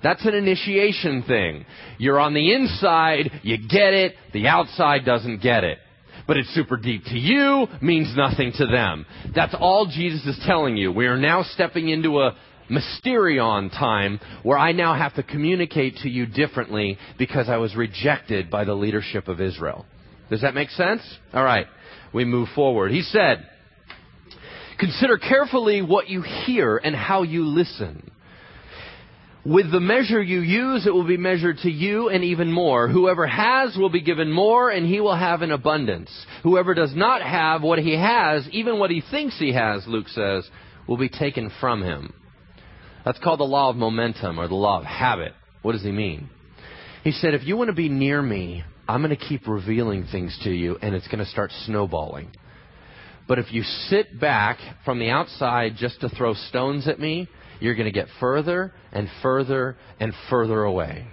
That's 0.02 0.24
an 0.26 0.34
initiation 0.34 1.22
thing. 1.22 1.66
You're 1.98 2.18
on 2.18 2.34
the 2.34 2.52
inside, 2.52 3.30
you 3.42 3.58
get 3.58 3.92
it, 3.92 4.14
the 4.32 4.48
outside 4.48 5.04
doesn't 5.04 5.42
get 5.42 5.64
it. 5.64 5.78
But 6.26 6.38
it's 6.38 6.48
super 6.54 6.76
deep 6.76 7.04
to 7.04 7.18
you, 7.18 7.66
means 7.80 8.16
nothing 8.16 8.52
to 8.56 8.66
them. 8.66 9.04
That's 9.34 9.54
all 9.58 9.86
Jesus 9.86 10.24
is 10.24 10.42
telling 10.46 10.76
you. 10.76 10.90
We 10.92 11.06
are 11.06 11.18
now 11.18 11.42
stepping 11.42 11.88
into 11.88 12.20
a 12.20 12.36
mysterion 12.70 13.70
time 13.70 14.18
where 14.42 14.56
I 14.58 14.72
now 14.72 14.94
have 14.94 15.14
to 15.16 15.22
communicate 15.22 15.96
to 15.98 16.08
you 16.08 16.26
differently 16.26 16.96
because 17.18 17.48
I 17.48 17.58
was 17.58 17.76
rejected 17.76 18.50
by 18.50 18.64
the 18.64 18.74
leadership 18.74 19.28
of 19.28 19.40
Israel. 19.40 19.84
Does 20.32 20.40
that 20.40 20.54
make 20.54 20.70
sense? 20.70 21.02
All 21.32 21.44
right 21.44 21.68
we 22.12 22.24
move 22.24 22.48
forward. 22.54 22.92
He 22.92 23.02
said, 23.02 23.46
Consider 24.78 25.16
carefully 25.16 25.82
what 25.82 26.08
you 26.08 26.22
hear 26.22 26.76
and 26.76 26.94
how 26.94 27.22
you 27.22 27.46
listen. 27.46 28.10
With 29.44 29.70
the 29.72 29.80
measure 29.80 30.22
you 30.22 30.40
use, 30.40 30.86
it 30.86 30.94
will 30.94 31.06
be 31.06 31.16
measured 31.16 31.58
to 31.58 31.70
you 31.70 32.08
and 32.08 32.22
even 32.22 32.52
more. 32.52 32.88
Whoever 32.88 33.26
has 33.26 33.76
will 33.76 33.90
be 33.90 34.00
given 34.00 34.30
more 34.30 34.70
and 34.70 34.86
he 34.86 35.00
will 35.00 35.16
have 35.16 35.42
an 35.42 35.50
abundance. 35.50 36.10
Whoever 36.42 36.74
does 36.74 36.94
not 36.94 37.22
have 37.22 37.62
what 37.62 37.80
he 37.80 37.96
has, 37.96 38.48
even 38.52 38.78
what 38.78 38.90
he 38.90 39.02
thinks 39.10 39.38
he 39.38 39.52
has, 39.52 39.84
Luke 39.86 40.08
says, 40.08 40.48
will 40.86 40.96
be 40.96 41.08
taken 41.08 41.50
from 41.60 41.82
him. 41.82 42.12
That's 43.04 43.18
called 43.18 43.40
the 43.40 43.44
law 43.44 43.70
of 43.70 43.76
momentum 43.76 44.38
or 44.38 44.46
the 44.46 44.54
law 44.54 44.78
of 44.78 44.84
habit. 44.84 45.32
What 45.62 45.72
does 45.72 45.82
he 45.82 45.92
mean? 45.92 46.28
He 47.02 47.10
said, 47.10 47.34
if 47.34 47.44
you 47.44 47.56
want 47.56 47.68
to 47.68 47.74
be 47.74 47.88
near 47.88 48.22
me, 48.22 48.62
I'm 48.88 49.02
going 49.02 49.16
to 49.16 49.24
keep 49.24 49.46
revealing 49.46 50.06
things 50.10 50.38
to 50.44 50.50
you, 50.50 50.76
and 50.82 50.94
it's 50.94 51.06
going 51.06 51.20
to 51.20 51.30
start 51.30 51.50
snowballing. 51.66 52.30
But 53.28 53.38
if 53.38 53.52
you 53.52 53.62
sit 53.62 54.18
back 54.20 54.58
from 54.84 54.98
the 54.98 55.10
outside 55.10 55.74
just 55.76 56.00
to 56.00 56.08
throw 56.08 56.34
stones 56.34 56.88
at 56.88 56.98
me, 56.98 57.28
you're 57.60 57.74
going 57.74 57.86
to 57.86 57.92
get 57.92 58.08
further 58.18 58.72
and 58.92 59.08
further 59.22 59.76
and 60.00 60.12
further 60.28 60.64
away. 60.64 61.06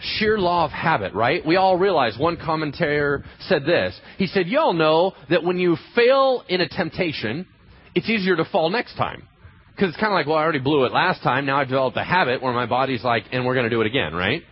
Sheer 0.00 0.38
law 0.38 0.64
of 0.64 0.70
habit, 0.70 1.14
right? 1.14 1.44
We 1.44 1.56
all 1.56 1.76
realize 1.76 2.16
one 2.18 2.36
commentator 2.36 3.24
said 3.40 3.64
this. 3.64 3.98
He 4.16 4.26
said, 4.26 4.46
Y'all 4.46 4.74
know 4.74 5.14
that 5.30 5.42
when 5.42 5.58
you 5.58 5.76
fail 5.96 6.44
in 6.48 6.60
a 6.60 6.68
temptation, 6.68 7.46
it's 7.94 8.08
easier 8.08 8.36
to 8.36 8.44
fall 8.44 8.70
next 8.70 8.96
time. 8.96 9.26
Because 9.74 9.90
it's 9.90 9.98
kind 9.98 10.12
of 10.12 10.16
like, 10.16 10.26
well, 10.26 10.36
I 10.36 10.42
already 10.42 10.58
blew 10.58 10.84
it 10.84 10.92
last 10.92 11.22
time. 11.22 11.46
Now 11.46 11.60
I've 11.60 11.68
developed 11.68 11.96
a 11.96 12.04
habit 12.04 12.42
where 12.42 12.52
my 12.52 12.66
body's 12.66 13.02
like, 13.02 13.24
and 13.32 13.44
we're 13.44 13.54
going 13.54 13.64
to 13.64 13.70
do 13.70 13.80
it 13.80 13.86
again, 13.86 14.12
right? 14.12 14.42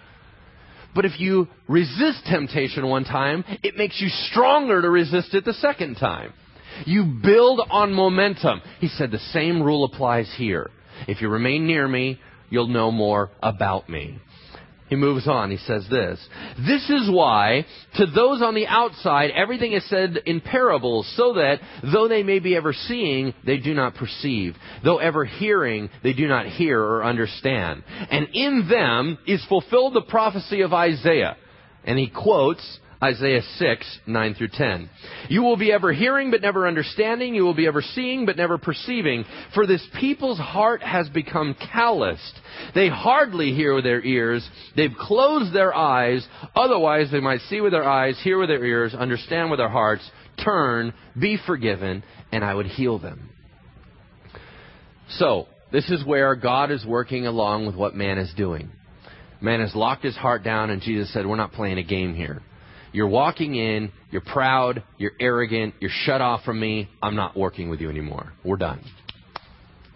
But 0.96 1.04
if 1.04 1.20
you 1.20 1.46
resist 1.68 2.24
temptation 2.24 2.86
one 2.86 3.04
time, 3.04 3.44
it 3.62 3.76
makes 3.76 4.00
you 4.00 4.08
stronger 4.08 4.80
to 4.80 4.88
resist 4.88 5.34
it 5.34 5.44
the 5.44 5.52
second 5.52 5.96
time. 5.96 6.32
You 6.86 7.04
build 7.22 7.60
on 7.70 7.92
momentum. 7.92 8.62
He 8.80 8.88
said 8.88 9.10
the 9.10 9.18
same 9.18 9.62
rule 9.62 9.84
applies 9.84 10.32
here. 10.36 10.70
If 11.06 11.20
you 11.20 11.28
remain 11.28 11.66
near 11.66 11.86
me, 11.86 12.18
you'll 12.48 12.68
know 12.68 12.90
more 12.90 13.30
about 13.42 13.90
me. 13.90 14.18
He 14.88 14.96
moves 14.96 15.26
on. 15.26 15.50
He 15.50 15.56
says 15.56 15.86
this. 15.90 16.24
This 16.58 16.88
is 16.88 17.10
why, 17.10 17.66
to 17.96 18.06
those 18.06 18.40
on 18.40 18.54
the 18.54 18.66
outside, 18.68 19.30
everything 19.32 19.72
is 19.72 19.88
said 19.88 20.16
in 20.26 20.40
parables, 20.40 21.12
so 21.16 21.34
that, 21.34 21.58
though 21.92 22.06
they 22.06 22.22
may 22.22 22.38
be 22.38 22.54
ever 22.54 22.72
seeing, 22.72 23.34
they 23.44 23.56
do 23.58 23.74
not 23.74 23.96
perceive. 23.96 24.54
Though 24.84 24.98
ever 24.98 25.24
hearing, 25.24 25.90
they 26.04 26.12
do 26.12 26.28
not 26.28 26.46
hear 26.46 26.80
or 26.80 27.04
understand. 27.04 27.82
And 28.10 28.28
in 28.32 28.68
them 28.70 29.18
is 29.26 29.44
fulfilled 29.46 29.94
the 29.94 30.02
prophecy 30.02 30.60
of 30.60 30.72
Isaiah. 30.72 31.36
And 31.84 31.98
he 31.98 32.08
quotes 32.08 32.78
Isaiah 33.02 33.42
6, 33.58 33.98
9 34.06 34.34
through 34.34 34.48
10. 34.52 34.88
You 35.28 35.42
will 35.42 35.58
be 35.58 35.70
ever 35.70 35.92
hearing 35.92 36.30
but 36.30 36.40
never 36.40 36.66
understanding. 36.66 37.34
You 37.34 37.44
will 37.44 37.54
be 37.54 37.66
ever 37.66 37.82
seeing 37.82 38.24
but 38.24 38.38
never 38.38 38.56
perceiving. 38.56 39.24
For 39.54 39.66
this 39.66 39.86
people's 40.00 40.38
heart 40.38 40.82
has 40.82 41.08
become 41.10 41.54
calloused. 41.72 42.40
They 42.74 42.88
hardly 42.88 43.52
hear 43.52 43.74
with 43.74 43.84
their 43.84 44.02
ears. 44.02 44.48
They've 44.76 44.94
closed 44.98 45.54
their 45.54 45.74
eyes. 45.74 46.26
Otherwise 46.54 47.10
they 47.12 47.20
might 47.20 47.40
see 47.42 47.60
with 47.60 47.72
their 47.72 47.88
eyes, 47.88 48.18
hear 48.24 48.38
with 48.38 48.48
their 48.48 48.64
ears, 48.64 48.94
understand 48.94 49.50
with 49.50 49.58
their 49.58 49.68
hearts, 49.68 50.08
turn, 50.42 50.94
be 51.18 51.38
forgiven, 51.46 52.02
and 52.32 52.42
I 52.42 52.54
would 52.54 52.66
heal 52.66 52.98
them. 52.98 53.28
So, 55.10 55.48
this 55.70 55.90
is 55.90 56.04
where 56.04 56.34
God 56.34 56.70
is 56.70 56.84
working 56.86 57.26
along 57.26 57.66
with 57.66 57.76
what 57.76 57.94
man 57.94 58.18
is 58.18 58.32
doing. 58.36 58.70
Man 59.40 59.60
has 59.60 59.74
locked 59.74 60.02
his 60.02 60.16
heart 60.16 60.42
down, 60.42 60.70
and 60.70 60.80
Jesus 60.80 61.12
said, 61.12 61.26
We're 61.26 61.36
not 61.36 61.52
playing 61.52 61.78
a 61.78 61.82
game 61.82 62.14
here. 62.14 62.42
You're 62.92 63.08
walking 63.08 63.54
in, 63.54 63.92
you're 64.10 64.22
proud, 64.22 64.82
you're 64.98 65.12
arrogant, 65.20 65.74
you're 65.80 65.90
shut 65.92 66.20
off 66.20 66.44
from 66.44 66.58
me. 66.58 66.88
I'm 67.02 67.16
not 67.16 67.36
working 67.36 67.68
with 67.68 67.80
you 67.80 67.90
anymore. 67.90 68.32
We're 68.44 68.56
done. 68.56 68.82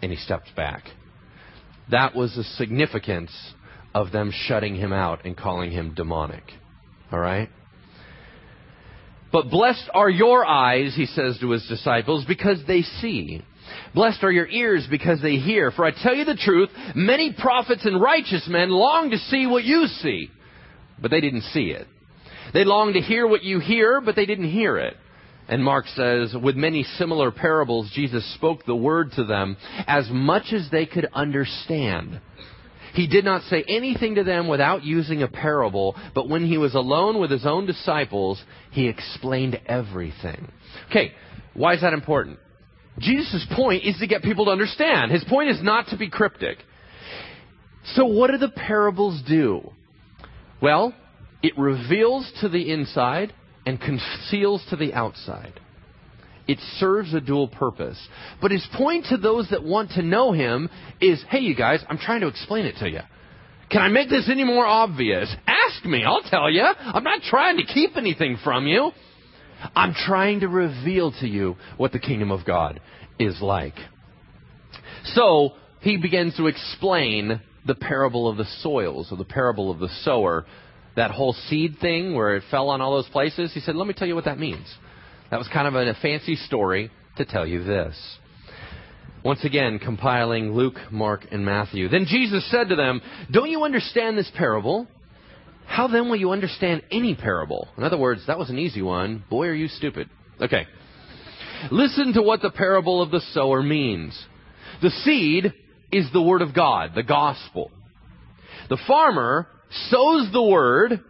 And 0.02 0.10
he 0.10 0.18
stepped 0.18 0.54
back. 0.56 0.84
That 1.90 2.14
was 2.14 2.34
the 2.34 2.44
significance 2.44 3.32
of 3.94 4.12
them 4.12 4.32
shutting 4.32 4.76
him 4.76 4.92
out 4.92 5.24
and 5.24 5.36
calling 5.36 5.70
him 5.70 5.94
demonic. 5.94 6.44
All 7.10 7.18
right? 7.18 7.48
But 9.32 9.50
blessed 9.50 9.88
are 9.94 10.10
your 10.10 10.44
eyes, 10.44 10.94
he 10.96 11.06
says 11.06 11.38
to 11.40 11.50
his 11.50 11.66
disciples, 11.68 12.24
because 12.26 12.58
they 12.66 12.82
see. 12.82 13.42
Blessed 13.94 14.24
are 14.24 14.32
your 14.32 14.48
ears 14.48 14.86
because 14.90 15.22
they 15.22 15.36
hear. 15.36 15.70
For 15.70 15.84
I 15.84 15.92
tell 15.92 16.14
you 16.14 16.24
the 16.24 16.36
truth, 16.36 16.70
many 16.94 17.32
prophets 17.32 17.84
and 17.84 18.00
righteous 18.00 18.46
men 18.48 18.70
long 18.70 19.10
to 19.10 19.18
see 19.18 19.46
what 19.46 19.64
you 19.64 19.86
see, 19.86 20.30
but 21.00 21.10
they 21.10 21.20
didn't 21.20 21.42
see 21.42 21.70
it. 21.70 21.86
They 22.52 22.64
long 22.64 22.94
to 22.94 23.00
hear 23.00 23.26
what 23.26 23.42
you 23.42 23.60
hear, 23.60 24.00
but 24.00 24.16
they 24.16 24.26
didn't 24.26 24.50
hear 24.50 24.76
it. 24.76 24.96
And 25.48 25.64
Mark 25.64 25.86
says, 25.88 26.34
with 26.40 26.56
many 26.56 26.84
similar 26.96 27.30
parables, 27.32 27.90
Jesus 27.92 28.24
spoke 28.34 28.64
the 28.64 28.76
word 28.76 29.12
to 29.16 29.24
them 29.24 29.56
as 29.86 30.08
much 30.10 30.52
as 30.52 30.68
they 30.70 30.86
could 30.86 31.08
understand. 31.12 32.20
He 32.94 33.06
did 33.06 33.24
not 33.24 33.42
say 33.42 33.64
anything 33.68 34.16
to 34.16 34.24
them 34.24 34.48
without 34.48 34.84
using 34.84 35.22
a 35.22 35.28
parable, 35.28 35.96
but 36.14 36.28
when 36.28 36.46
he 36.46 36.58
was 36.58 36.74
alone 36.74 37.20
with 37.20 37.30
his 37.30 37.46
own 37.46 37.66
disciples, 37.66 38.42
he 38.70 38.88
explained 38.88 39.60
everything. 39.66 40.50
Okay, 40.88 41.12
why 41.54 41.74
is 41.74 41.80
that 41.80 41.92
important? 41.92 42.38
Jesus' 42.98 43.46
point 43.54 43.84
is 43.84 43.96
to 43.98 44.06
get 44.06 44.22
people 44.22 44.46
to 44.46 44.50
understand. 44.50 45.10
His 45.10 45.24
point 45.24 45.50
is 45.50 45.62
not 45.62 45.88
to 45.88 45.96
be 45.96 46.10
cryptic. 46.10 46.58
So, 47.94 48.06
what 48.06 48.30
do 48.30 48.38
the 48.38 48.50
parables 48.50 49.22
do? 49.26 49.72
Well, 50.60 50.94
it 51.42 51.58
reveals 51.58 52.30
to 52.40 52.48
the 52.48 52.70
inside 52.70 53.32
and 53.66 53.80
conceals 53.80 54.64
to 54.70 54.76
the 54.76 54.92
outside. 54.94 55.58
It 56.48 56.58
serves 56.78 57.14
a 57.14 57.20
dual 57.20 57.48
purpose. 57.48 57.98
But 58.42 58.50
his 58.50 58.66
point 58.74 59.06
to 59.10 59.16
those 59.16 59.48
that 59.50 59.62
want 59.62 59.92
to 59.92 60.02
know 60.02 60.32
him 60.32 60.68
is 61.00 61.22
hey, 61.30 61.40
you 61.40 61.54
guys, 61.54 61.84
I'm 61.88 61.98
trying 61.98 62.22
to 62.22 62.28
explain 62.28 62.66
it 62.66 62.76
to 62.80 62.90
you. 62.90 63.00
Can 63.70 63.82
I 63.82 63.88
make 63.88 64.08
this 64.08 64.28
any 64.28 64.42
more 64.42 64.66
obvious? 64.66 65.32
Ask 65.46 65.84
me, 65.84 66.02
I'll 66.04 66.22
tell 66.22 66.50
you. 66.50 66.64
I'm 66.64 67.04
not 67.04 67.22
trying 67.22 67.56
to 67.58 67.64
keep 67.64 67.96
anything 67.96 68.36
from 68.42 68.66
you. 68.66 68.90
I'm 69.76 69.94
trying 69.94 70.40
to 70.40 70.48
reveal 70.48 71.12
to 71.20 71.28
you 71.28 71.56
what 71.76 71.92
the 71.92 72.00
kingdom 72.00 72.32
of 72.32 72.44
God 72.44 72.80
is 73.18 73.40
like. 73.40 73.76
So, 75.04 75.50
he 75.82 75.98
begins 75.98 76.36
to 76.36 76.46
explain 76.46 77.40
the 77.66 77.74
parable 77.74 78.28
of 78.28 78.36
the 78.36 78.46
soils, 78.60 79.08
or 79.10 79.16
the 79.16 79.24
parable 79.24 79.70
of 79.70 79.78
the 79.78 79.88
sower. 80.02 80.46
That 80.96 81.10
whole 81.10 81.32
seed 81.32 81.76
thing 81.80 82.14
where 82.14 82.36
it 82.36 82.42
fell 82.50 82.70
on 82.70 82.80
all 82.80 82.96
those 82.96 83.08
places. 83.08 83.52
He 83.54 83.60
said, 83.60 83.76
Let 83.76 83.86
me 83.86 83.94
tell 83.94 84.08
you 84.08 84.14
what 84.14 84.24
that 84.24 84.38
means. 84.38 84.66
That 85.30 85.38
was 85.38 85.48
kind 85.48 85.68
of 85.68 85.74
a 85.74 85.94
fancy 86.02 86.36
story 86.36 86.90
to 87.16 87.24
tell 87.24 87.46
you 87.46 87.62
this. 87.62 87.96
Once 89.24 89.44
again, 89.44 89.78
compiling 89.78 90.52
Luke, 90.52 90.78
Mark, 90.90 91.26
and 91.30 91.44
Matthew. 91.44 91.88
Then 91.88 92.06
Jesus 92.06 92.48
said 92.50 92.70
to 92.70 92.76
them, 92.76 93.00
Don't 93.30 93.50
you 93.50 93.64
understand 93.64 94.16
this 94.16 94.30
parable? 94.36 94.88
How 95.66 95.86
then 95.86 96.08
will 96.08 96.16
you 96.16 96.32
understand 96.32 96.82
any 96.90 97.14
parable? 97.14 97.68
In 97.76 97.84
other 97.84 97.98
words, 97.98 98.22
that 98.26 98.38
was 98.38 98.50
an 98.50 98.58
easy 98.58 98.82
one. 98.82 99.22
Boy, 99.30 99.46
are 99.48 99.54
you 99.54 99.68
stupid. 99.68 100.08
Okay. 100.40 100.66
Listen 101.70 102.14
to 102.14 102.22
what 102.22 102.42
the 102.42 102.50
parable 102.50 103.02
of 103.02 103.10
the 103.10 103.20
sower 103.32 103.62
means. 103.62 104.18
The 104.82 104.90
seed 104.90 105.52
is 105.92 106.10
the 106.12 106.22
word 106.22 106.42
of 106.42 106.54
God, 106.54 106.92
the 106.94 107.02
gospel. 107.02 107.70
The 108.68 108.78
farmer 108.86 109.46
sows 109.88 110.30
the 110.32 110.42
word. 110.42 111.00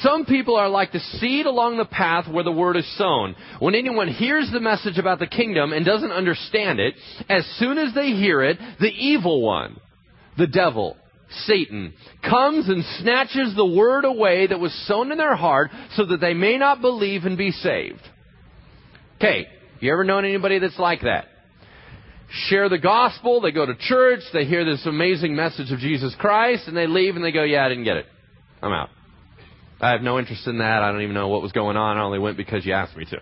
Some 0.00 0.24
people 0.24 0.56
are 0.56 0.70
like 0.70 0.92
the 0.92 1.00
seed 1.00 1.44
along 1.46 1.76
the 1.76 1.84
path 1.84 2.26
where 2.26 2.44
the 2.44 2.52
word 2.52 2.76
is 2.76 2.98
sown. 2.98 3.36
When 3.58 3.74
anyone 3.74 4.08
hears 4.08 4.50
the 4.50 4.60
message 4.60 4.98
about 4.98 5.18
the 5.18 5.26
kingdom 5.26 5.72
and 5.72 5.84
doesn't 5.84 6.12
understand 6.12 6.80
it, 6.80 6.94
as 7.28 7.44
soon 7.58 7.76
as 7.76 7.94
they 7.94 8.12
hear 8.12 8.42
it, 8.42 8.58
the 8.80 8.88
evil 8.88 9.42
one, 9.42 9.78
the 10.38 10.46
devil, 10.46 10.96
Satan, 11.44 11.92
comes 12.22 12.68
and 12.68 12.84
snatches 13.00 13.54
the 13.54 13.66
word 13.66 14.04
away 14.04 14.46
that 14.46 14.60
was 14.60 14.72
sown 14.86 15.12
in 15.12 15.18
their 15.18 15.36
heart 15.36 15.70
so 15.94 16.06
that 16.06 16.20
they 16.20 16.34
may 16.34 16.56
not 16.56 16.80
believe 16.80 17.24
and 17.24 17.36
be 17.36 17.50
saved. 17.50 18.00
Okay, 19.16 19.46
you 19.80 19.92
ever 19.92 20.04
known 20.04 20.24
anybody 20.24 20.58
that's 20.58 20.78
like 20.78 21.02
that? 21.02 21.26
Share 22.48 22.68
the 22.68 22.78
gospel, 22.78 23.42
they 23.42 23.50
go 23.50 23.66
to 23.66 23.74
church, 23.74 24.20
they 24.32 24.46
hear 24.46 24.64
this 24.64 24.86
amazing 24.86 25.36
message 25.36 25.70
of 25.70 25.78
Jesus 25.80 26.14
Christ, 26.18 26.66
and 26.66 26.76
they 26.76 26.86
leave 26.86 27.14
and 27.14 27.24
they 27.24 27.32
go, 27.32 27.42
Yeah, 27.42 27.64
I 27.64 27.68
didn't 27.68 27.84
get 27.84 27.98
it. 27.98 28.06
I'm 28.62 28.72
out. 28.72 28.88
I 29.80 29.90
have 29.90 30.00
no 30.00 30.18
interest 30.18 30.46
in 30.46 30.58
that. 30.58 30.82
I 30.82 30.92
don't 30.92 31.02
even 31.02 31.14
know 31.14 31.28
what 31.28 31.42
was 31.42 31.52
going 31.52 31.76
on. 31.76 31.98
I 31.98 32.02
only 32.02 32.20
went 32.20 32.36
because 32.36 32.64
you 32.64 32.72
asked 32.72 32.96
me 32.96 33.04
to. 33.06 33.20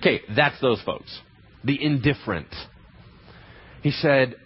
Okay, 0.00 0.22
that's 0.34 0.58
those 0.60 0.80
folks. 0.82 1.20
The 1.62 1.80
indifferent. 1.80 2.48
He 3.82 3.90
said, 3.90 4.36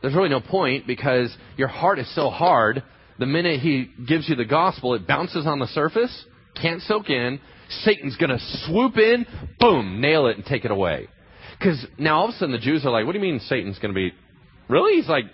there's 0.00 0.14
really 0.14 0.30
no 0.30 0.40
point 0.40 0.86
because 0.86 1.34
your 1.56 1.68
heart 1.68 1.98
is 1.98 2.12
so 2.14 2.30
hard. 2.30 2.82
The 3.18 3.26
minute 3.26 3.60
he 3.60 3.90
gives 4.08 4.28
you 4.28 4.34
the 4.34 4.46
gospel, 4.46 4.94
it 4.94 5.06
bounces 5.06 5.46
on 5.46 5.58
the 5.58 5.66
surface, 5.68 6.24
can't 6.60 6.80
soak 6.82 7.10
in. 7.10 7.38
Satan's 7.82 8.16
going 8.16 8.30
to 8.30 8.38
swoop 8.66 8.96
in, 8.96 9.26
boom, 9.60 10.00
nail 10.00 10.26
it 10.26 10.36
and 10.36 10.44
take 10.44 10.64
it 10.64 10.70
away. 10.70 11.08
Because 11.60 11.86
now 11.98 12.20
all 12.20 12.28
of 12.28 12.34
a 12.34 12.38
sudden 12.38 12.52
the 12.52 12.58
Jews 12.58 12.86
are 12.86 12.90
like, 12.90 13.04
what 13.04 13.12
do 13.12 13.18
you 13.18 13.22
mean 13.24 13.38
Satan's 13.40 13.78
going 13.78 13.92
to 13.92 13.94
be. 13.94 14.12
Really? 14.68 14.98
He's 14.98 15.08
like, 15.08 15.24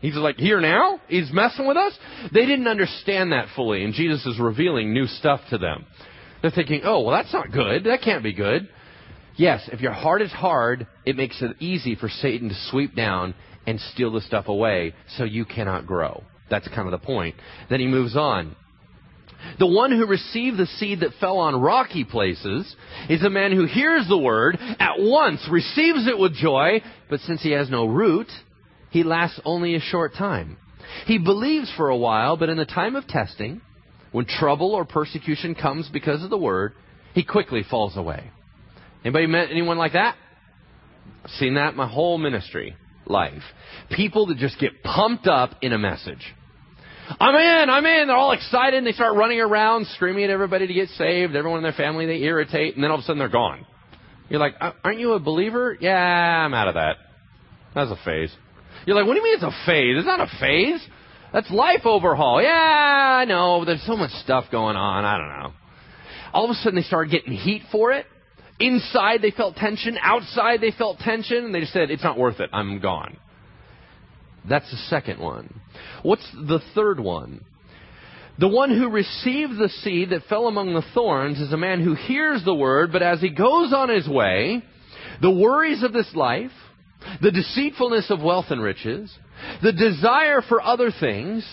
he's 0.00 0.14
like, 0.14 0.36
here 0.36 0.60
now? 0.60 1.02
He's 1.06 1.30
messing 1.30 1.66
with 1.66 1.76
us? 1.76 1.92
They 2.32 2.46
didn't 2.46 2.66
understand 2.66 3.32
that 3.32 3.48
fully, 3.54 3.84
and 3.84 3.92
Jesus 3.92 4.24
is 4.24 4.40
revealing 4.40 4.94
new 4.94 5.06
stuff 5.06 5.40
to 5.50 5.58
them. 5.58 5.84
They're 6.40 6.50
thinking, 6.50 6.80
oh, 6.84 7.02
well, 7.02 7.14
that's 7.14 7.32
not 7.32 7.52
good. 7.52 7.84
That 7.84 8.00
can't 8.02 8.22
be 8.22 8.32
good. 8.32 8.70
Yes, 9.36 9.68
if 9.70 9.80
your 9.82 9.92
heart 9.92 10.22
is 10.22 10.32
hard, 10.32 10.86
it 11.04 11.14
makes 11.14 11.42
it 11.42 11.56
easy 11.60 11.94
for 11.94 12.08
Satan 12.08 12.48
to 12.48 12.54
sweep 12.70 12.96
down 12.96 13.34
and 13.66 13.78
steal 13.92 14.12
the 14.12 14.22
stuff 14.22 14.48
away 14.48 14.94
so 15.18 15.24
you 15.24 15.44
cannot 15.44 15.86
grow. 15.86 16.24
That's 16.48 16.68
kind 16.68 16.86
of 16.86 16.92
the 16.92 17.04
point. 17.04 17.34
Then 17.68 17.80
he 17.80 17.86
moves 17.86 18.16
on. 18.16 18.56
The 19.58 19.66
one 19.66 19.90
who 19.90 20.06
received 20.06 20.56
the 20.56 20.66
seed 20.66 21.00
that 21.00 21.14
fell 21.20 21.38
on 21.38 21.60
rocky 21.60 22.04
places 22.04 22.74
is 23.08 23.22
a 23.22 23.30
man 23.30 23.52
who 23.52 23.66
hears 23.66 24.06
the 24.08 24.18
word, 24.18 24.58
at 24.60 24.98
once 24.98 25.46
receives 25.50 26.06
it 26.06 26.18
with 26.18 26.34
joy, 26.34 26.82
but 27.08 27.20
since 27.20 27.42
he 27.42 27.52
has 27.52 27.70
no 27.70 27.86
root, 27.86 28.28
he 28.90 29.02
lasts 29.02 29.40
only 29.44 29.74
a 29.74 29.80
short 29.80 30.14
time. 30.14 30.56
He 31.06 31.18
believes 31.18 31.72
for 31.76 31.88
a 31.88 31.96
while, 31.96 32.36
but 32.36 32.48
in 32.48 32.56
the 32.56 32.64
time 32.64 32.96
of 32.96 33.06
testing, 33.06 33.60
when 34.12 34.26
trouble 34.26 34.72
or 34.74 34.84
persecution 34.84 35.54
comes 35.54 35.88
because 35.88 36.22
of 36.22 36.30
the 36.30 36.38
word, 36.38 36.72
he 37.14 37.24
quickly 37.24 37.62
falls 37.68 37.96
away. 37.96 38.30
Anybody 39.04 39.26
met 39.26 39.50
anyone 39.50 39.78
like 39.78 39.92
that? 39.92 40.16
I've 41.24 41.30
seen 41.32 41.54
that 41.54 41.76
my 41.76 41.88
whole 41.88 42.18
ministry 42.18 42.76
life. 43.06 43.42
People 43.90 44.26
that 44.26 44.38
just 44.38 44.58
get 44.58 44.82
pumped 44.82 45.26
up 45.26 45.52
in 45.62 45.72
a 45.72 45.78
message. 45.78 46.34
I'm 47.20 47.34
in, 47.34 47.70
I'm 47.70 47.86
in. 47.86 48.08
They're 48.08 48.16
all 48.16 48.32
excited 48.32 48.78
and 48.78 48.86
they 48.86 48.92
start 48.92 49.16
running 49.16 49.40
around 49.40 49.86
screaming 49.94 50.24
at 50.24 50.30
everybody 50.30 50.66
to 50.66 50.74
get 50.74 50.88
saved. 50.90 51.36
Everyone 51.36 51.58
in 51.58 51.62
their 51.62 51.72
family 51.72 52.06
they 52.06 52.22
irritate 52.22 52.74
and 52.74 52.82
then 52.82 52.90
all 52.90 52.98
of 52.98 53.02
a 53.02 53.06
sudden 53.06 53.18
they're 53.18 53.28
gone. 53.28 53.66
You're 54.28 54.40
like, 54.40 54.54
aren't 54.82 54.98
you 54.98 55.12
a 55.12 55.20
believer? 55.20 55.76
Yeah, 55.80 55.94
I'm 55.94 56.52
out 56.52 56.68
of 56.68 56.74
that. 56.74 56.96
That's 57.74 57.90
a 57.90 57.98
phase. 58.04 58.34
You're 58.86 58.96
like, 58.96 59.06
what 59.06 59.14
do 59.14 59.20
you 59.20 59.24
mean 59.24 59.34
it's 59.34 59.44
a 59.44 59.66
phase? 59.66 59.96
It's 59.96 60.06
not 60.06 60.20
a 60.20 60.30
phase. 60.40 60.80
That's 61.32 61.50
life 61.50 61.82
overhaul. 61.84 62.42
Yeah, 62.42 62.50
I 62.50 63.24
know. 63.24 63.64
There's 63.64 63.84
so 63.86 63.96
much 63.96 64.10
stuff 64.22 64.46
going 64.50 64.76
on. 64.76 65.04
I 65.04 65.18
don't 65.18 65.28
know. 65.28 65.52
All 66.32 66.44
of 66.44 66.50
a 66.50 66.54
sudden 66.54 66.76
they 66.76 66.82
started 66.82 67.10
getting 67.10 67.32
heat 67.32 67.62
for 67.70 67.92
it. 67.92 68.06
Inside 68.58 69.22
they 69.22 69.30
felt 69.30 69.56
tension. 69.56 69.98
Outside 70.00 70.60
they 70.60 70.72
felt 70.72 70.98
tension. 70.98 71.44
And 71.44 71.54
they 71.54 71.60
just 71.60 71.72
said, 71.72 71.90
it's 71.90 72.02
not 72.02 72.18
worth 72.18 72.40
it. 72.40 72.50
I'm 72.52 72.80
gone. 72.80 73.16
That's 74.48 74.70
the 74.70 74.76
second 74.88 75.20
one. 75.20 75.60
What's 76.02 76.28
the 76.32 76.60
third 76.74 77.00
one? 77.00 77.44
The 78.38 78.48
one 78.48 78.70
who 78.70 78.90
received 78.90 79.58
the 79.58 79.70
seed 79.82 80.10
that 80.10 80.24
fell 80.28 80.46
among 80.46 80.74
the 80.74 80.84
thorns 80.94 81.40
is 81.40 81.52
a 81.52 81.56
man 81.56 81.82
who 81.82 81.94
hears 81.94 82.44
the 82.44 82.54
word, 82.54 82.92
but 82.92 83.02
as 83.02 83.20
he 83.20 83.30
goes 83.30 83.72
on 83.72 83.88
his 83.88 84.06
way, 84.06 84.62
the 85.22 85.30
worries 85.30 85.82
of 85.82 85.92
this 85.92 86.10
life, 86.14 86.50
the 87.22 87.30
deceitfulness 87.30 88.10
of 88.10 88.20
wealth 88.20 88.46
and 88.50 88.62
riches, 88.62 89.12
the 89.62 89.72
desire 89.72 90.42
for 90.42 90.60
other 90.60 90.90
things, 90.90 91.46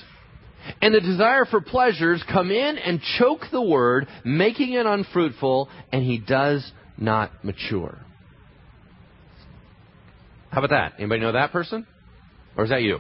and 0.81 0.93
the 0.93 0.99
desire 0.99 1.45
for 1.45 1.61
pleasures 1.61 2.23
come 2.31 2.51
in 2.51 2.77
and 2.77 3.01
choke 3.17 3.41
the 3.51 3.61
word, 3.61 4.07
making 4.25 4.73
it 4.73 4.85
unfruitful, 4.85 5.69
and 5.91 6.03
he 6.03 6.17
does 6.17 6.69
not 6.97 7.45
mature. 7.45 7.97
How 10.51 10.63
about 10.63 10.69
that? 10.69 10.93
Anybody 10.99 11.21
know 11.21 11.31
that 11.31 11.51
person? 11.51 11.87
Or 12.57 12.63
is 12.65 12.69
that 12.69 12.81
you? 12.81 12.99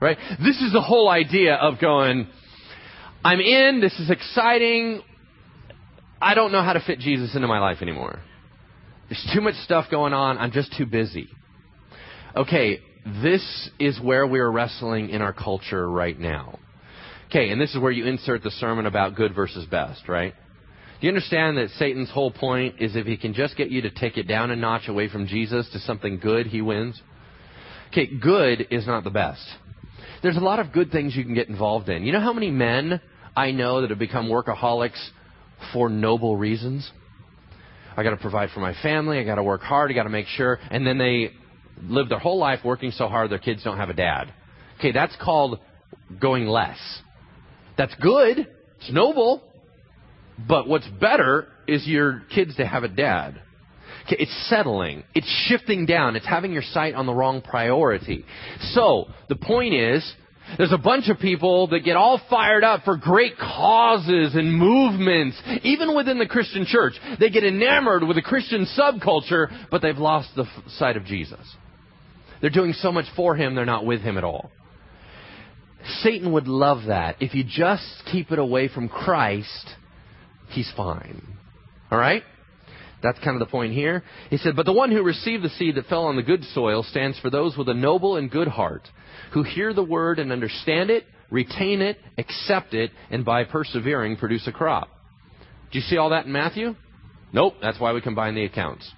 Right? 0.00 0.18
This 0.44 0.60
is 0.60 0.72
the 0.72 0.82
whole 0.82 1.08
idea 1.08 1.54
of 1.54 1.80
going, 1.80 2.28
I'm 3.24 3.40
in, 3.40 3.80
this 3.80 3.98
is 3.98 4.10
exciting. 4.10 5.02
I 6.20 6.34
don't 6.34 6.52
know 6.52 6.62
how 6.62 6.74
to 6.74 6.80
fit 6.80 6.98
Jesus 6.98 7.34
into 7.34 7.48
my 7.48 7.60
life 7.60 7.78
anymore. 7.82 8.20
There's 9.08 9.30
too 9.32 9.40
much 9.40 9.54
stuff 9.64 9.86
going 9.90 10.12
on. 10.12 10.38
I'm 10.38 10.52
just 10.52 10.76
too 10.76 10.86
busy. 10.86 11.28
Okay, 12.34 12.80
this 13.22 13.70
is 13.78 14.00
where 14.00 14.26
we're 14.26 14.50
wrestling 14.50 15.10
in 15.10 15.22
our 15.22 15.32
culture 15.32 15.88
right 15.88 16.18
now. 16.18 16.58
Okay, 17.28 17.50
and 17.50 17.60
this 17.60 17.74
is 17.74 17.80
where 17.80 17.92
you 17.92 18.06
insert 18.06 18.42
the 18.42 18.50
sermon 18.50 18.86
about 18.86 19.14
good 19.14 19.34
versus 19.34 19.66
best, 19.66 20.08
right? 20.08 20.34
Do 21.00 21.06
you 21.06 21.08
understand 21.08 21.56
that 21.58 21.70
Satan's 21.78 22.10
whole 22.10 22.30
point 22.30 22.76
is 22.80 22.96
if 22.96 23.06
he 23.06 23.16
can 23.16 23.34
just 23.34 23.56
get 23.56 23.70
you 23.70 23.82
to 23.82 23.90
take 23.90 24.16
it 24.16 24.24
down 24.24 24.50
a 24.50 24.56
notch 24.56 24.88
away 24.88 25.08
from 25.08 25.26
Jesus 25.26 25.68
to 25.72 25.78
something 25.80 26.18
good, 26.18 26.46
he 26.46 26.62
wins? 26.62 27.00
Okay, 27.96 28.14
good 28.14 28.66
is 28.70 28.86
not 28.86 29.04
the 29.04 29.10
best. 29.10 29.40
There's 30.22 30.36
a 30.36 30.40
lot 30.40 30.58
of 30.58 30.70
good 30.70 30.90
things 30.90 31.16
you 31.16 31.24
can 31.24 31.32
get 31.32 31.48
involved 31.48 31.88
in. 31.88 32.04
You 32.04 32.12
know 32.12 32.20
how 32.20 32.34
many 32.34 32.50
men 32.50 33.00
I 33.34 33.52
know 33.52 33.80
that 33.80 33.88
have 33.88 33.98
become 33.98 34.28
workaholics 34.28 35.02
for 35.72 35.88
noble 35.88 36.36
reasons? 36.36 36.90
I 37.96 38.02
got 38.02 38.10
to 38.10 38.18
provide 38.18 38.50
for 38.50 38.60
my 38.60 38.74
family. 38.82 39.18
I 39.18 39.24
got 39.24 39.36
to 39.36 39.42
work 39.42 39.62
hard. 39.62 39.90
I 39.90 39.94
got 39.94 40.02
to 40.02 40.10
make 40.10 40.26
sure. 40.26 40.58
And 40.70 40.86
then 40.86 40.98
they 40.98 41.30
live 41.84 42.10
their 42.10 42.18
whole 42.18 42.38
life 42.38 42.60
working 42.62 42.90
so 42.90 43.08
hard 43.08 43.30
their 43.30 43.38
kids 43.38 43.64
don't 43.64 43.78
have 43.78 43.88
a 43.88 43.94
dad. 43.94 44.30
Okay, 44.78 44.92
that's 44.92 45.16
called 45.16 45.58
going 46.20 46.46
less. 46.46 46.76
That's 47.78 47.94
good. 47.94 48.46
It's 48.76 48.92
noble. 48.92 49.42
But 50.46 50.68
what's 50.68 50.86
better 51.00 51.48
is 51.66 51.86
your 51.86 52.24
kids 52.34 52.56
to 52.56 52.66
have 52.66 52.82
a 52.82 52.88
dad. 52.88 53.40
It's 54.10 54.48
settling. 54.48 55.04
It's 55.14 55.28
shifting 55.48 55.86
down. 55.86 56.16
It's 56.16 56.26
having 56.26 56.52
your 56.52 56.62
sight 56.62 56.94
on 56.94 57.06
the 57.06 57.14
wrong 57.14 57.42
priority. 57.42 58.24
So, 58.72 59.06
the 59.28 59.36
point 59.36 59.74
is, 59.74 60.14
there's 60.58 60.72
a 60.72 60.78
bunch 60.78 61.08
of 61.08 61.18
people 61.18 61.68
that 61.68 61.80
get 61.80 61.96
all 61.96 62.20
fired 62.30 62.62
up 62.62 62.84
for 62.84 62.96
great 62.96 63.36
causes 63.36 64.34
and 64.34 64.52
movements, 64.52 65.40
even 65.62 65.96
within 65.96 66.18
the 66.18 66.26
Christian 66.26 66.64
church. 66.66 66.94
They 67.18 67.30
get 67.30 67.44
enamored 67.44 68.04
with 68.04 68.16
the 68.16 68.22
Christian 68.22 68.66
subculture, 68.78 69.48
but 69.70 69.82
they've 69.82 69.98
lost 69.98 70.28
the 70.36 70.46
sight 70.68 70.96
of 70.96 71.04
Jesus. 71.04 71.40
They're 72.40 72.50
doing 72.50 72.74
so 72.74 72.92
much 72.92 73.06
for 73.16 73.34
him, 73.34 73.54
they're 73.54 73.64
not 73.64 73.84
with 73.84 74.02
him 74.02 74.18
at 74.18 74.24
all. 74.24 74.50
Satan 76.00 76.32
would 76.32 76.48
love 76.48 76.86
that. 76.88 77.16
If 77.20 77.34
you 77.34 77.44
just 77.44 77.84
keep 78.10 78.30
it 78.30 78.38
away 78.38 78.68
from 78.68 78.88
Christ, 78.88 79.68
he's 80.48 80.70
fine. 80.76 81.22
All 81.90 81.98
right? 81.98 82.22
That's 83.02 83.18
kind 83.18 83.40
of 83.40 83.40
the 83.40 83.50
point 83.50 83.72
here. 83.72 84.02
He 84.30 84.38
said, 84.38 84.56
But 84.56 84.66
the 84.66 84.72
one 84.72 84.90
who 84.90 85.02
received 85.02 85.42
the 85.42 85.50
seed 85.50 85.74
that 85.76 85.86
fell 85.86 86.04
on 86.06 86.16
the 86.16 86.22
good 86.22 86.42
soil 86.54 86.82
stands 86.82 87.18
for 87.20 87.30
those 87.30 87.56
with 87.56 87.68
a 87.68 87.74
noble 87.74 88.16
and 88.16 88.30
good 88.30 88.48
heart, 88.48 88.88
who 89.32 89.42
hear 89.42 89.74
the 89.74 89.84
word 89.84 90.18
and 90.18 90.32
understand 90.32 90.90
it, 90.90 91.04
retain 91.30 91.82
it, 91.82 91.98
accept 92.18 92.74
it, 92.74 92.90
and 93.10 93.24
by 93.24 93.44
persevering 93.44 94.16
produce 94.16 94.46
a 94.46 94.52
crop. 94.52 94.88
Do 95.72 95.78
you 95.78 95.84
see 95.84 95.96
all 95.96 96.10
that 96.10 96.26
in 96.26 96.32
Matthew? 96.32 96.74
Nope, 97.32 97.54
that's 97.60 97.78
why 97.78 97.92
we 97.92 98.00
combine 98.00 98.34
the 98.34 98.44
accounts. 98.44 98.90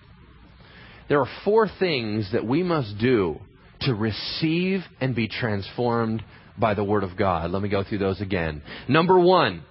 There 1.09 1.21
are 1.21 1.29
four 1.45 1.69
things 1.79 2.31
that 2.33 2.47
we 2.47 2.63
must 2.63 2.99
do 2.99 3.41
to 3.81 3.95
receive 3.95 4.81
and 5.01 5.15
be 5.15 5.29
transformed 5.29 6.23
by 6.59 6.75
the 6.75 6.85
Word 6.85 7.05
of 7.05 7.17
God. 7.17 7.51
Let 7.51 7.63
me 7.63 7.69
go 7.69 7.85
through 7.85 7.99
those 7.99 8.21
again. 8.21 8.63
Number 8.89 9.19
one, 9.19 9.63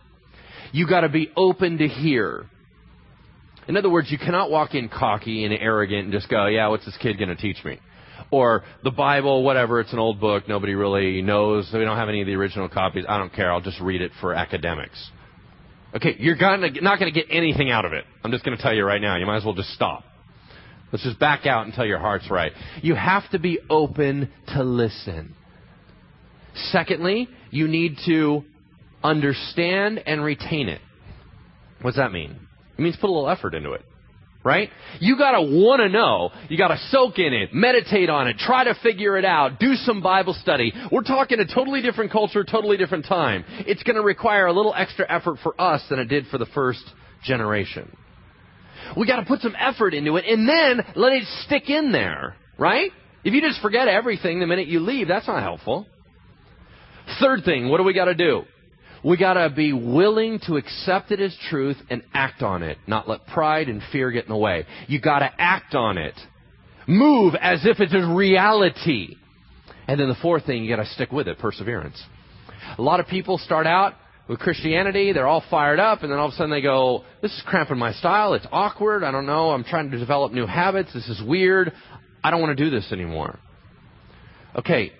you 0.72 0.88
got 0.88 1.02
to 1.02 1.10
be 1.10 1.32
open 1.36 1.78
to 1.78 1.88
hear. 1.88 2.46
In 3.68 3.76
other 3.76 3.90
words, 3.90 4.10
you 4.10 4.18
cannot 4.18 4.50
walk 4.50 4.76
in 4.76 4.90
cocky 4.90 5.44
and 5.44 5.54
arrogant 5.54 6.06
and 6.06 6.12
just 6.12 6.30
go, 6.30 6.48
yeah, 6.48 6.68
what's 6.68 6.86
this 6.86 6.98
kid 7.02 7.18
going 7.18 7.30
to 7.30 7.36
teach 7.36 7.64
me? 7.66 7.80
Or 8.32 8.64
the 8.84 8.92
Bible, 8.92 9.44
whatever, 9.44 9.80
it's 9.80 9.94
an 9.94 10.00
old 10.00 10.20
book, 10.20 10.48
nobody 10.48 10.74
really 10.74 11.22
knows, 11.22 11.70
we 11.74 11.80
don't 11.80 11.98
have 11.98 12.10
any 12.10 12.22
of 12.22 12.28
the 12.28 12.36
original 12.36 12.68
copies, 12.68 13.06
I 13.08 13.18
don't 13.18 13.34
care, 13.34 13.52
I'll 13.52 13.62
just 13.62 13.80
read 13.80 14.02
it 14.02 14.12
for 14.20 14.34
academics. 14.34 15.12
Okay, 15.96 16.16
you're 16.20 16.36
gonna, 16.36 16.70
not 16.82 17.00
going 17.00 17.14
to 17.14 17.18
get 17.18 17.28
anything 17.32 17.72
out 17.72 17.86
of 17.86 17.94
it. 17.94 18.06
I'm 18.24 18.32
just 18.32 18.44
going 18.44 18.58
to 18.58 18.62
tell 18.62 18.74
you 18.74 18.84
right 18.84 19.02
now, 19.02 19.18
you 19.18 19.26
might 19.26 19.38
as 19.38 19.46
well 19.46 19.54
just 19.54 19.70
stop. 19.70 20.04
Let's 20.92 21.04
just 21.04 21.20
back 21.20 21.46
out 21.46 21.66
until 21.66 21.86
your 21.86 22.00
heart's 22.00 22.30
right. 22.30 22.52
You 22.82 22.96
have 22.96 23.30
to 23.32 23.40
be 23.40 23.60
open 23.70 24.30
to 24.54 24.64
listen. 24.64 25.36
Secondly, 26.72 27.28
you 27.52 27.68
need 27.68 27.98
to 28.06 28.44
understand 29.04 30.00
and 30.06 30.24
retain 30.24 30.70
it. 30.70 30.82
What's 31.82 31.98
that 31.98 32.12
mean? 32.12 32.47
It 32.78 32.82
means 32.82 32.96
put 32.96 33.10
a 33.10 33.14
little 33.14 33.30
effort 33.30 33.56
into 33.56 33.72
it. 33.74 33.84
Right? 34.44 34.70
You 35.00 35.18
gotta 35.18 35.42
wanna 35.42 35.90
know. 35.90 36.30
You 36.48 36.58
gotta 36.58 36.78
soak 36.90 37.20
in 37.20 37.34
it, 37.34 37.54
meditate 37.54 38.10
on 38.10 38.28
it, 38.28 38.38
try 38.38 38.64
to 38.64 38.76
figure 38.76 39.18
it 39.18 39.26
out, 39.26 39.60
do 39.60 39.76
some 39.76 40.02
Bible 40.02 40.34
study. 40.34 40.72
We're 40.90 41.02
talking 41.02 41.40
a 41.40 41.46
totally 41.46 41.82
different 41.82 42.12
culture, 42.12 42.46
totally 42.46 42.78
different 42.78 43.06
time. 43.06 43.44
It's 43.50 43.84
gonna 43.84 44.02
require 44.02 44.46
a 44.46 44.54
little 44.54 44.74
extra 44.74 45.06
effort 45.10 45.40
for 45.44 45.60
us 45.60 45.84
than 45.90 46.00
it 46.00 46.06
did 46.06 46.28
for 46.28 46.38
the 46.38 46.46
first 46.46 46.84
generation. 47.24 47.94
We 48.96 49.06
gotta 49.06 49.26
put 49.26 49.42
some 49.42 49.56
effort 49.60 49.94
into 49.94 50.16
it 50.16 50.26
and 50.26 50.48
then 50.48 50.86
let 50.96 51.14
it 51.14 51.24
stick 51.46 51.70
in 51.70 51.92
there. 51.92 52.38
Right? 52.58 52.92
If 53.24 53.34
you 53.34 53.42
just 53.42 53.62
forget 53.62 53.90
everything 53.90 54.40
the 54.40 54.48
minute 54.48 54.68
you 54.68 54.80
leave, 54.80 55.10
that's 55.10 55.28
not 55.28 55.44
helpful. 55.44 55.88
Third 57.20 57.44
thing, 57.44 57.68
what 57.68 57.78
do 57.78 57.84
we 57.84 57.94
gotta 57.94 58.16
do? 58.16 58.44
We 59.04 59.18
got 59.18 59.34
to 59.34 59.50
be 59.50 59.74
willing 59.74 60.40
to 60.48 60.58
accept 60.58 61.12
it 61.12 61.20
as 61.20 61.36
truth 61.50 61.78
and 61.90 62.04
act 62.14 62.42
on 62.42 62.64
it, 62.64 62.78
not 62.88 63.08
let 63.08 63.28
pride 63.28 63.70
and 63.70 63.82
fear 63.92 64.12
get 64.12 64.26
in 64.26 64.30
the 64.30 64.38
way. 64.38 64.66
You 64.88 65.00
got 65.00 65.20
to 65.20 65.32
act 65.38 65.76
on 65.76 65.98
it. 65.98 66.16
Move 66.88 67.36
as 67.40 67.66
if 67.66 67.80
it's 67.80 67.94
a 67.94 68.14
reality. 68.14 69.16
And 69.88 70.00
then 70.00 70.08
the 70.08 70.16
fourth 70.22 70.46
thing, 70.46 70.64
you 70.64 70.76
got 70.76 70.84
to 70.84 70.90
stick 70.90 71.12
with 71.12 71.28
it, 71.28 71.40
perseverance. 71.40 72.02
A 72.78 72.82
lot 72.82 73.00
of 73.00 73.08
people 73.08 73.38
start 73.38 73.68
out 73.68 73.94
with 74.28 74.40
Christianity, 74.40 75.14
they're 75.14 75.28
all 75.28 75.44
fired 75.50 75.80
up, 75.80 76.04
and 76.04 76.12
then 76.12 76.20
all 76.20 76.28
of 76.28 76.34
a 76.34 76.36
sudden 76.36 76.52
they 76.52 76.62
go, 76.62 77.04
This 77.22 77.32
is 77.32 77.42
cramping 77.46 77.78
my 77.78 77.94
style, 77.94 78.34
it's 78.34 78.48
awkward, 78.52 79.04
I 79.04 79.12
don't 79.12 79.26
know, 79.26 79.52
I'm 79.52 79.64
trying 79.64 79.90
to 79.92 79.98
develop 79.98 80.34
new 80.34 80.46
habits, 80.46 80.94
this 80.94 81.08
is 81.08 81.22
weird, 81.26 81.72
I 82.24 82.32
don't 82.32 82.42
want 82.42 82.58
to 82.58 82.62
do 82.62 82.70
this 82.70 82.92
anymore. 82.92 83.40
Okay, 84.56 84.92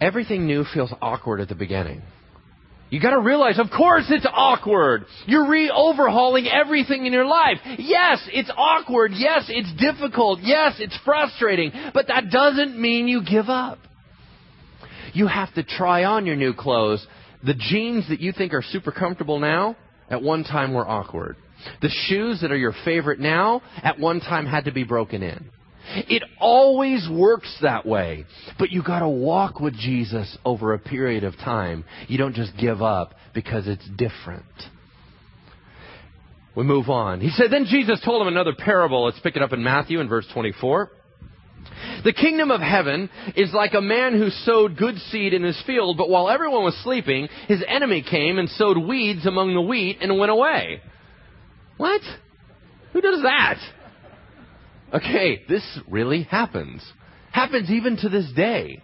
everything 0.00 0.46
new 0.46 0.64
feels 0.72 0.92
awkward 1.00 1.40
at 1.40 1.48
the 1.48 1.54
beginning. 1.54 2.02
You 2.90 3.00
gotta 3.00 3.20
realize, 3.20 3.58
of 3.60 3.70
course 3.70 4.06
it's 4.08 4.26
awkward. 4.28 5.04
You're 5.26 5.48
re-overhauling 5.48 6.48
everything 6.48 7.06
in 7.06 7.12
your 7.12 7.24
life. 7.24 7.58
Yes, 7.78 8.28
it's 8.32 8.50
awkward. 8.56 9.12
Yes, 9.14 9.44
it's 9.48 9.72
difficult. 9.80 10.40
Yes, 10.42 10.74
it's 10.80 10.98
frustrating. 11.04 11.70
But 11.94 12.08
that 12.08 12.30
doesn't 12.30 12.80
mean 12.80 13.06
you 13.06 13.22
give 13.24 13.48
up. 13.48 13.78
You 15.12 15.28
have 15.28 15.54
to 15.54 15.62
try 15.62 16.04
on 16.04 16.26
your 16.26 16.36
new 16.36 16.52
clothes. 16.52 17.06
The 17.44 17.54
jeans 17.54 18.08
that 18.08 18.20
you 18.20 18.32
think 18.32 18.52
are 18.54 18.62
super 18.62 18.90
comfortable 18.90 19.38
now, 19.38 19.76
at 20.08 20.20
one 20.20 20.42
time 20.42 20.74
were 20.74 20.86
awkward. 20.86 21.36
The 21.82 21.90
shoes 22.06 22.40
that 22.40 22.50
are 22.50 22.56
your 22.56 22.74
favorite 22.84 23.20
now, 23.20 23.62
at 23.82 24.00
one 24.00 24.20
time 24.20 24.46
had 24.46 24.64
to 24.64 24.72
be 24.72 24.82
broken 24.82 25.22
in. 25.22 25.50
It 25.86 26.22
always 26.38 27.08
works 27.10 27.54
that 27.62 27.86
way. 27.86 28.24
But 28.58 28.70
you 28.70 28.82
gotta 28.82 29.08
walk 29.08 29.60
with 29.60 29.74
Jesus 29.74 30.36
over 30.44 30.74
a 30.74 30.78
period 30.78 31.24
of 31.24 31.36
time. 31.36 31.84
You 32.08 32.18
don't 32.18 32.34
just 32.34 32.56
give 32.56 32.82
up 32.82 33.14
because 33.34 33.66
it's 33.66 33.88
different. 33.96 34.44
We 36.54 36.64
move 36.64 36.90
on. 36.90 37.20
He 37.20 37.30
said, 37.30 37.50
then 37.50 37.66
Jesus 37.66 38.00
told 38.04 38.22
him 38.22 38.28
another 38.28 38.54
parable. 38.56 39.04
Let's 39.04 39.20
pick 39.20 39.36
it 39.36 39.42
up 39.42 39.52
in 39.52 39.62
Matthew 39.62 40.00
in 40.00 40.08
verse 40.08 40.26
24. 40.32 40.90
The 42.04 42.12
kingdom 42.12 42.50
of 42.50 42.60
heaven 42.60 43.10
is 43.36 43.52
like 43.52 43.74
a 43.74 43.80
man 43.80 44.18
who 44.18 44.30
sowed 44.30 44.76
good 44.76 44.96
seed 45.10 45.34
in 45.34 45.42
his 45.42 45.60
field, 45.66 45.96
but 45.96 46.08
while 46.08 46.28
everyone 46.28 46.64
was 46.64 46.76
sleeping, 46.82 47.28
his 47.48 47.62
enemy 47.66 48.02
came 48.02 48.38
and 48.38 48.48
sowed 48.48 48.78
weeds 48.78 49.26
among 49.26 49.54
the 49.54 49.60
wheat 49.60 49.98
and 50.00 50.18
went 50.18 50.32
away. 50.32 50.80
What? 51.76 52.00
Who 52.92 53.00
does 53.00 53.22
that? 53.22 53.58
Okay, 54.92 55.42
this 55.48 55.62
really 55.88 56.24
happens. 56.24 56.82
Happens 57.32 57.70
even 57.70 57.96
to 57.98 58.08
this 58.08 58.30
day. 58.34 58.82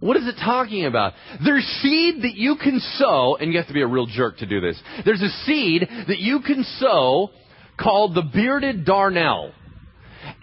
What 0.00 0.16
is 0.16 0.26
it 0.26 0.36
talking 0.42 0.86
about? 0.86 1.12
There's 1.44 1.64
seed 1.82 2.22
that 2.22 2.34
you 2.34 2.56
can 2.56 2.80
sow, 2.80 3.36
and 3.36 3.52
you 3.52 3.58
have 3.58 3.68
to 3.68 3.74
be 3.74 3.82
a 3.82 3.86
real 3.86 4.06
jerk 4.06 4.38
to 4.38 4.46
do 4.46 4.60
this. 4.60 4.80
There's 5.04 5.22
a 5.22 5.28
seed 5.44 5.88
that 6.08 6.18
you 6.18 6.40
can 6.40 6.64
sow 6.78 7.30
called 7.78 8.14
the 8.14 8.22
bearded 8.22 8.86
darnel. 8.86 9.52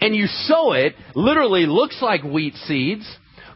And 0.00 0.14
you 0.14 0.26
sow 0.26 0.72
it, 0.72 0.94
literally 1.14 1.66
looks 1.66 1.98
like 2.00 2.22
wheat 2.22 2.54
seeds, 2.66 3.08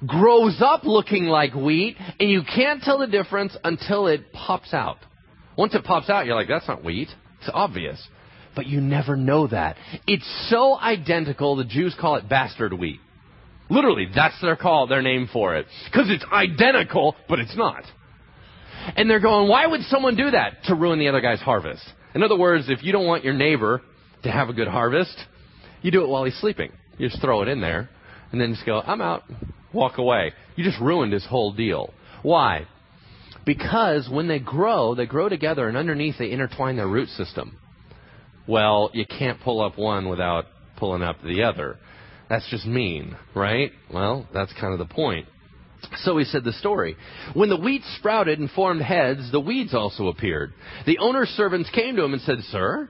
grows 0.06 0.60
up 0.60 0.84
looking 0.84 1.24
like 1.24 1.54
wheat, 1.54 1.96
and 2.18 2.28
you 2.28 2.42
can't 2.42 2.82
tell 2.82 2.98
the 2.98 3.06
difference 3.06 3.56
until 3.62 4.08
it 4.08 4.32
pops 4.32 4.74
out. 4.74 4.98
Once 5.56 5.74
it 5.74 5.84
pops 5.84 6.10
out, 6.10 6.26
you're 6.26 6.34
like, 6.34 6.48
that's 6.48 6.68
not 6.68 6.84
wheat. 6.84 7.08
It's 7.40 7.50
obvious 7.52 8.08
but 8.56 8.66
you 8.66 8.80
never 8.80 9.14
know 9.14 9.46
that. 9.46 9.76
It's 10.08 10.48
so 10.48 10.76
identical, 10.76 11.54
the 11.54 11.64
Jews 11.64 11.94
call 12.00 12.16
it 12.16 12.28
bastard 12.28 12.72
wheat. 12.72 12.98
Literally, 13.68 14.08
that's 14.12 14.40
their 14.40 14.56
call, 14.56 14.86
their 14.86 15.02
name 15.02 15.28
for 15.32 15.56
it. 15.56 15.66
Because 15.84 16.08
it's 16.08 16.24
identical, 16.32 17.14
but 17.28 17.38
it's 17.38 17.56
not. 17.56 17.84
And 18.96 19.10
they're 19.10 19.20
going, 19.20 19.48
why 19.48 19.66
would 19.66 19.82
someone 19.82 20.16
do 20.16 20.30
that? 20.30 20.64
To 20.64 20.74
ruin 20.74 20.98
the 20.98 21.08
other 21.08 21.20
guy's 21.20 21.40
harvest. 21.40 21.82
In 22.14 22.22
other 22.22 22.36
words, 22.36 22.66
if 22.68 22.82
you 22.82 22.92
don't 22.92 23.06
want 23.06 23.24
your 23.24 23.34
neighbor 23.34 23.82
to 24.22 24.30
have 24.30 24.48
a 24.48 24.52
good 24.52 24.68
harvest, 24.68 25.16
you 25.82 25.90
do 25.90 26.02
it 26.02 26.08
while 26.08 26.24
he's 26.24 26.38
sleeping. 26.38 26.72
You 26.96 27.08
just 27.08 27.20
throw 27.20 27.42
it 27.42 27.48
in 27.48 27.60
there, 27.60 27.90
and 28.32 28.40
then 28.40 28.54
just 28.54 28.64
go, 28.64 28.80
I'm 28.80 29.02
out, 29.02 29.24
walk 29.74 29.98
away. 29.98 30.32
You 30.54 30.64
just 30.64 30.80
ruined 30.80 31.12
his 31.12 31.26
whole 31.26 31.52
deal. 31.52 31.92
Why? 32.22 32.66
Because 33.44 34.08
when 34.10 34.28
they 34.28 34.38
grow, 34.38 34.94
they 34.94 35.06
grow 35.06 35.28
together, 35.28 35.68
and 35.68 35.76
underneath 35.76 36.14
they 36.18 36.30
intertwine 36.30 36.76
their 36.76 36.88
root 36.88 37.08
system 37.10 37.58
well, 38.48 38.90
you 38.94 39.06
can't 39.06 39.40
pull 39.40 39.60
up 39.60 39.78
one 39.78 40.08
without 40.08 40.46
pulling 40.76 41.02
up 41.02 41.16
the 41.22 41.42
other. 41.42 41.78
That's 42.28 42.48
just 42.50 42.66
mean, 42.66 43.16
right? 43.34 43.72
Well, 43.92 44.28
that's 44.32 44.52
kind 44.60 44.72
of 44.72 44.78
the 44.78 44.92
point. 44.92 45.26
So 45.98 46.18
he 46.18 46.24
said 46.24 46.44
the 46.44 46.52
story. 46.52 46.96
When 47.34 47.48
the 47.48 47.56
wheat 47.56 47.82
sprouted 47.98 48.38
and 48.38 48.50
formed 48.50 48.82
heads, 48.82 49.30
the 49.30 49.40
weeds 49.40 49.74
also 49.74 50.08
appeared. 50.08 50.52
The 50.86 50.98
owner's 50.98 51.28
servants 51.30 51.70
came 51.70 51.96
to 51.96 52.02
him 52.02 52.12
and 52.12 52.22
said, 52.22 52.38
Sir, 52.50 52.88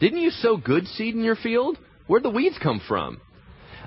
didn't 0.00 0.20
you 0.20 0.30
sow 0.30 0.56
good 0.56 0.86
seed 0.88 1.14
in 1.14 1.22
your 1.22 1.36
field? 1.36 1.78
Where'd 2.06 2.22
the 2.22 2.30
weeds 2.30 2.58
come 2.62 2.80
from? 2.86 3.20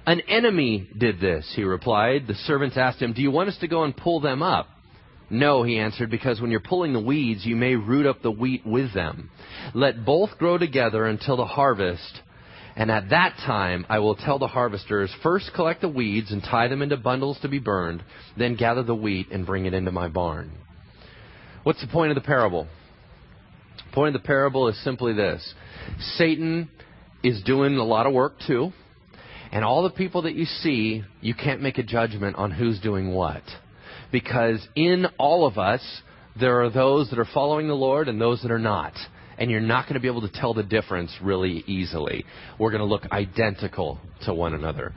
An 0.05 0.21
enemy 0.21 0.89
did 0.97 1.19
this, 1.19 1.51
he 1.55 1.63
replied. 1.63 2.27
The 2.27 2.33
servants 2.33 2.77
asked 2.77 3.01
him, 3.01 3.13
Do 3.13 3.21
you 3.21 3.29
want 3.29 3.49
us 3.49 3.57
to 3.59 3.67
go 3.67 3.83
and 3.83 3.95
pull 3.95 4.21
them 4.21 4.41
up? 4.41 4.67
No, 5.29 5.63
he 5.63 5.77
answered, 5.77 6.09
because 6.09 6.39
when 6.39 6.51
you're 6.51 6.59
pulling 6.61 6.93
the 6.93 7.01
weeds, 7.01 7.45
you 7.45 7.55
may 7.55 7.75
root 7.75 8.05
up 8.05 8.21
the 8.21 8.31
wheat 8.31 8.65
with 8.65 8.93
them. 8.93 9.29
Let 9.73 10.05
both 10.05 10.37
grow 10.37 10.57
together 10.57 11.05
until 11.05 11.35
the 11.35 11.45
harvest. 11.45 12.21
And 12.77 12.91
at 12.91 13.09
that 13.09 13.35
time, 13.45 13.85
I 13.89 13.99
will 13.99 14.15
tell 14.15 14.39
the 14.39 14.47
harvesters, 14.47 15.13
first 15.23 15.51
collect 15.55 15.81
the 15.81 15.89
weeds 15.89 16.31
and 16.31 16.43
tie 16.43 16.67
them 16.67 16.81
into 16.81 16.95
bundles 16.95 17.39
to 17.41 17.49
be 17.49 17.59
burned, 17.59 18.03
then 18.37 18.55
gather 18.55 18.83
the 18.83 18.95
wheat 18.95 19.31
and 19.31 19.45
bring 19.45 19.65
it 19.65 19.73
into 19.73 19.91
my 19.91 20.07
barn. 20.07 20.51
What's 21.63 21.81
the 21.81 21.87
point 21.87 22.11
of 22.11 22.15
the 22.15 22.21
parable? 22.21 22.67
The 23.89 23.93
point 23.93 24.15
of 24.15 24.21
the 24.21 24.27
parable 24.27 24.67
is 24.69 24.81
simply 24.83 25.13
this. 25.13 25.53
Satan 26.17 26.69
is 27.23 27.41
doing 27.43 27.75
a 27.77 27.83
lot 27.83 28.05
of 28.05 28.13
work 28.13 28.35
too. 28.45 28.71
And 29.51 29.65
all 29.65 29.83
the 29.83 29.89
people 29.89 30.21
that 30.23 30.35
you 30.35 30.45
see, 30.45 31.03
you 31.19 31.33
can't 31.33 31.61
make 31.61 31.77
a 31.77 31.83
judgment 31.83 32.35
on 32.35 32.51
who's 32.51 32.79
doing 32.79 33.13
what. 33.13 33.43
Because 34.11 34.65
in 34.75 35.05
all 35.17 35.45
of 35.45 35.57
us, 35.57 35.81
there 36.39 36.61
are 36.61 36.69
those 36.69 37.09
that 37.09 37.19
are 37.19 37.27
following 37.33 37.67
the 37.67 37.73
Lord 37.73 38.07
and 38.07 38.19
those 38.19 38.41
that 38.41 38.51
are 38.51 38.59
not. 38.59 38.93
And 39.37 39.51
you're 39.51 39.59
not 39.59 39.85
going 39.85 39.95
to 39.95 39.99
be 39.99 40.07
able 40.07 40.21
to 40.21 40.31
tell 40.31 40.53
the 40.53 40.63
difference 40.63 41.11
really 41.21 41.63
easily. 41.67 42.25
We're 42.59 42.71
going 42.71 42.81
to 42.81 42.87
look 42.87 43.03
identical 43.11 43.99
to 44.25 44.33
one 44.33 44.53
another. 44.53 44.93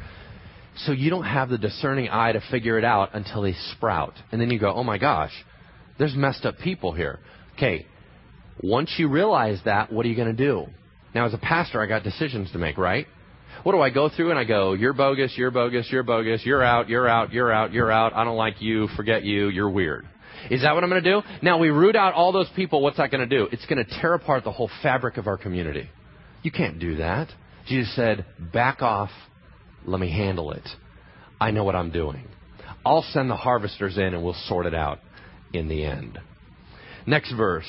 So 0.87 0.93
you 0.93 1.11
don't 1.11 1.25
have 1.25 1.51
the 1.51 1.59
discerning 1.59 2.09
eye 2.09 2.33
to 2.33 2.41
figure 2.51 2.79
it 2.79 2.85
out 2.85 3.11
until 3.15 3.43
they 3.43 3.55
sprout. 3.73 4.15
And 4.33 4.41
then 4.41 4.51
you 4.51 4.59
go, 4.59 4.73
oh 4.73 4.85
my 4.85 4.97
gosh, 4.97 5.33
there's 5.99 6.15
messed 6.15 6.47
up 6.47 6.59
people 6.59 6.93
here. 6.93 7.19
Okay, 7.57 7.87
once 8.63 8.95
you 8.97 9.09
realize 9.09 9.59
that, 9.67 9.93
what 9.93 10.07
are 10.07 10.09
you 10.09 10.17
going 10.17 10.35
to 10.35 10.45
do? 10.45 10.67
Now, 11.15 11.27
as 11.27 11.35
a 11.35 11.39
pastor, 11.39 11.83
I 11.83 11.87
got 11.87 12.05
decisions 12.05 12.51
to 12.53 12.59
make, 12.59 12.79
right? 12.79 13.07
What 13.63 13.73
do 13.73 13.81
I 13.81 13.91
go 13.91 14.09
through? 14.09 14.31
And 14.31 14.39
I 14.39 14.45
go, 14.45 14.73
you're 14.73 14.93
bogus, 14.93 15.33
you're 15.37 15.51
bogus, 15.51 15.87
you're 15.91 16.03
bogus, 16.03 16.43
you're 16.45 16.63
out, 16.63 16.89
you're 16.89 17.09
out, 17.09 17.33
you're 17.33 17.53
out, 17.53 17.73
you're 17.73 17.91
out. 17.91 18.15
I 18.15 18.25
don't 18.25 18.37
like 18.37 18.61
you, 18.61 18.89
forget 18.97 19.23
you, 19.25 19.49
you're 19.49 19.71
weird. 19.71 20.07
Is 20.51 20.63
that 20.63 20.75
what 20.75 20.83
I'm 20.83 20.91
going 20.91 21.03
to 21.03 21.11
do? 21.11 21.23
Now 21.43 21.59
we 21.59 21.69
root 21.69 21.97
out 21.97 22.15
all 22.15 22.33
those 22.33 22.49
people. 22.57 22.83
What's 22.83 22.97
that 22.97 23.11
going 23.11 23.29
to 23.29 23.39
do? 23.39 23.49
It's 23.53 23.67
going 23.67 23.85
to 23.85 24.01
tear 24.01 24.15
apart 24.15 24.45
the 24.45 24.53
whole 24.53 24.71
fabric 24.83 25.19
of 25.19 25.27
our 25.27 25.37
community. 25.37 25.91
You 26.43 26.51
can't 26.51 26.79
do 26.79 26.97
that. 26.97 27.29
Jesus 27.67 27.95
said, 27.95 28.25
back 28.53 28.81
off. 28.81 29.11
Let 29.85 30.01
me 30.01 30.11
handle 30.11 30.53
it. 30.53 30.67
I 31.41 31.51
know 31.51 31.65
what 31.65 31.77
I'm 31.77 31.91
doing. 31.91 32.27
I'll 32.85 33.05
send 33.13 33.31
the 33.31 33.37
harvesters 33.37 33.99
in 33.99 34.15
and 34.15 34.23
we'll 34.23 34.37
sort 34.47 34.67
it 34.67 34.75
out 34.75 35.01
in 35.53 35.69
the 35.69 35.85
end. 35.85 36.19
Next 37.07 37.33
verse. 37.35 37.67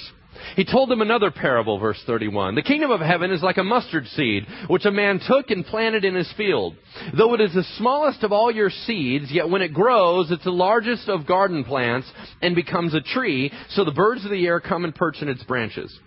He 0.55 0.65
told 0.65 0.89
them 0.89 1.01
another 1.01 1.31
parable, 1.31 1.79
verse 1.79 2.01
31. 2.05 2.55
The 2.55 2.61
kingdom 2.61 2.91
of 2.91 2.99
heaven 2.99 3.31
is 3.31 3.41
like 3.41 3.57
a 3.57 3.63
mustard 3.63 4.07
seed, 4.07 4.45
which 4.67 4.85
a 4.85 4.91
man 4.91 5.19
took 5.25 5.49
and 5.49 5.65
planted 5.65 6.05
in 6.05 6.15
his 6.15 6.31
field. 6.35 6.75
Though 7.17 7.33
it 7.33 7.41
is 7.41 7.53
the 7.53 7.65
smallest 7.77 8.23
of 8.23 8.31
all 8.31 8.51
your 8.51 8.69
seeds, 8.69 9.31
yet 9.31 9.49
when 9.49 9.61
it 9.61 9.73
grows, 9.73 10.31
it's 10.31 10.43
the 10.43 10.51
largest 10.51 11.09
of 11.09 11.27
garden 11.27 11.63
plants 11.63 12.11
and 12.41 12.55
becomes 12.55 12.93
a 12.93 13.01
tree, 13.01 13.51
so 13.69 13.85
the 13.85 13.91
birds 13.91 14.25
of 14.25 14.31
the 14.31 14.45
air 14.45 14.59
come 14.59 14.83
and 14.83 14.95
perch 14.95 15.17
in 15.21 15.29
its 15.29 15.43
branches. 15.43 15.97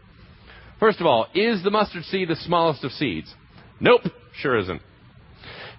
First 0.80 1.00
of 1.00 1.06
all, 1.06 1.26
is 1.34 1.62
the 1.62 1.70
mustard 1.70 2.04
seed 2.04 2.28
the 2.28 2.36
smallest 2.36 2.84
of 2.84 2.92
seeds? 2.92 3.32
Nope, 3.80 4.02
sure 4.40 4.58
isn't. 4.58 4.82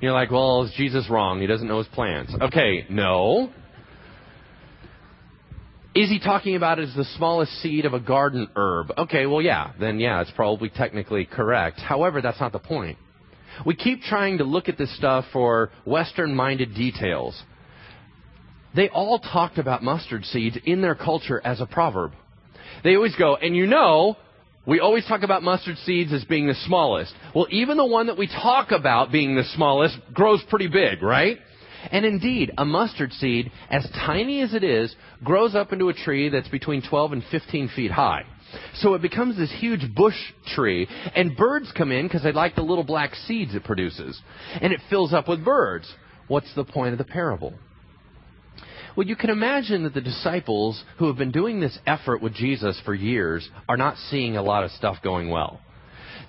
You're 0.01 0.13
like, 0.13 0.31
well, 0.31 0.63
is 0.63 0.73
Jesus 0.75 1.09
wrong? 1.09 1.39
He 1.41 1.47
doesn't 1.47 1.67
know 1.67 1.77
his 1.77 1.87
plans. 1.87 2.29
Okay, 2.41 2.85
no. 2.89 3.51
Is 5.95 6.09
he 6.09 6.19
talking 6.19 6.57
about 6.57 6.77
as 6.77 6.93
the 6.93 7.05
smallest 7.15 7.53
seed 7.61 7.85
of 7.85 7.93
a 7.93 8.01
garden 8.01 8.49
herb? 8.57 8.91
Okay, 8.97 9.25
well, 9.25 9.41
yeah, 9.41 9.71
then 9.79 9.97
yeah, 9.97 10.21
it's 10.21 10.31
probably 10.31 10.69
technically 10.69 11.23
correct. 11.25 11.79
However, 11.79 12.21
that's 12.21 12.39
not 12.39 12.51
the 12.51 12.59
point. 12.59 12.97
We 13.65 13.77
keep 13.77 14.01
trying 14.01 14.39
to 14.39 14.43
look 14.43 14.67
at 14.67 14.77
this 14.77 14.93
stuff 14.97 15.23
for 15.31 15.71
Western 15.85 16.35
minded 16.35 16.75
details. 16.75 17.41
They 18.75 18.89
all 18.89 19.19
talked 19.19 19.57
about 19.57 19.83
mustard 19.83 20.25
seeds 20.25 20.57
in 20.65 20.81
their 20.81 20.95
culture 20.95 21.41
as 21.45 21.61
a 21.61 21.65
proverb. 21.65 22.11
They 22.83 22.97
always 22.97 23.15
go, 23.15 23.37
and 23.37 23.55
you 23.55 23.65
know, 23.65 24.17
we 24.67 24.81
always 24.81 25.05
talk 25.05 25.23
about 25.23 25.43
mustard 25.43 25.77
seeds 25.85 26.11
as 26.11 26.25
being 26.25 26.47
the 26.47 26.55
smallest. 26.65 27.13
Well, 27.33 27.47
even 27.51 27.77
the 27.77 27.85
one 27.85 28.07
that 28.07 28.17
we 28.17 28.27
talk 28.27 28.71
about 28.71 29.13
being 29.13 29.35
the 29.35 29.45
smallest 29.55 29.97
grows 30.13 30.43
pretty 30.49 30.67
big, 30.67 31.01
right? 31.01 31.37
And 31.91 32.05
indeed, 32.05 32.51
a 32.57 32.65
mustard 32.65 33.11
seed, 33.13 33.51
as 33.69 33.87
tiny 34.05 34.41
as 34.41 34.53
it 34.53 34.63
is, 34.63 34.95
grows 35.23 35.55
up 35.55 35.73
into 35.73 35.89
a 35.89 35.93
tree 35.93 36.29
that's 36.29 36.47
between 36.49 36.81
12 36.87 37.13
and 37.13 37.23
15 37.31 37.69
feet 37.75 37.91
high. 37.91 38.23
So 38.75 38.93
it 38.93 39.01
becomes 39.01 39.37
this 39.37 39.53
huge 39.59 39.93
bush 39.95 40.17
tree, 40.55 40.87
and 41.15 41.35
birds 41.35 41.71
come 41.75 41.91
in 41.91 42.07
because 42.07 42.23
they 42.23 42.31
like 42.31 42.55
the 42.55 42.61
little 42.61 42.83
black 42.83 43.13
seeds 43.15 43.55
it 43.55 43.63
produces. 43.63 44.21
And 44.61 44.71
it 44.71 44.81
fills 44.89 45.13
up 45.13 45.27
with 45.27 45.43
birds. 45.43 45.91
What's 46.27 46.53
the 46.55 46.63
point 46.63 46.93
of 46.93 46.97
the 46.97 47.03
parable? 47.03 47.53
Well, 48.95 49.05
you 49.05 49.17
can 49.17 49.29
imagine 49.29 49.83
that 49.83 49.93
the 49.93 50.01
disciples 50.01 50.81
who 50.97 51.07
have 51.07 51.17
been 51.17 51.31
doing 51.31 51.59
this 51.59 51.77
effort 51.85 52.21
with 52.21 52.33
Jesus 52.33 52.79
for 52.85 52.93
years 52.93 53.49
are 53.67 53.75
not 53.75 53.97
seeing 54.09 54.37
a 54.37 54.41
lot 54.41 54.63
of 54.63 54.71
stuff 54.71 54.97
going 55.03 55.29
well. 55.29 55.59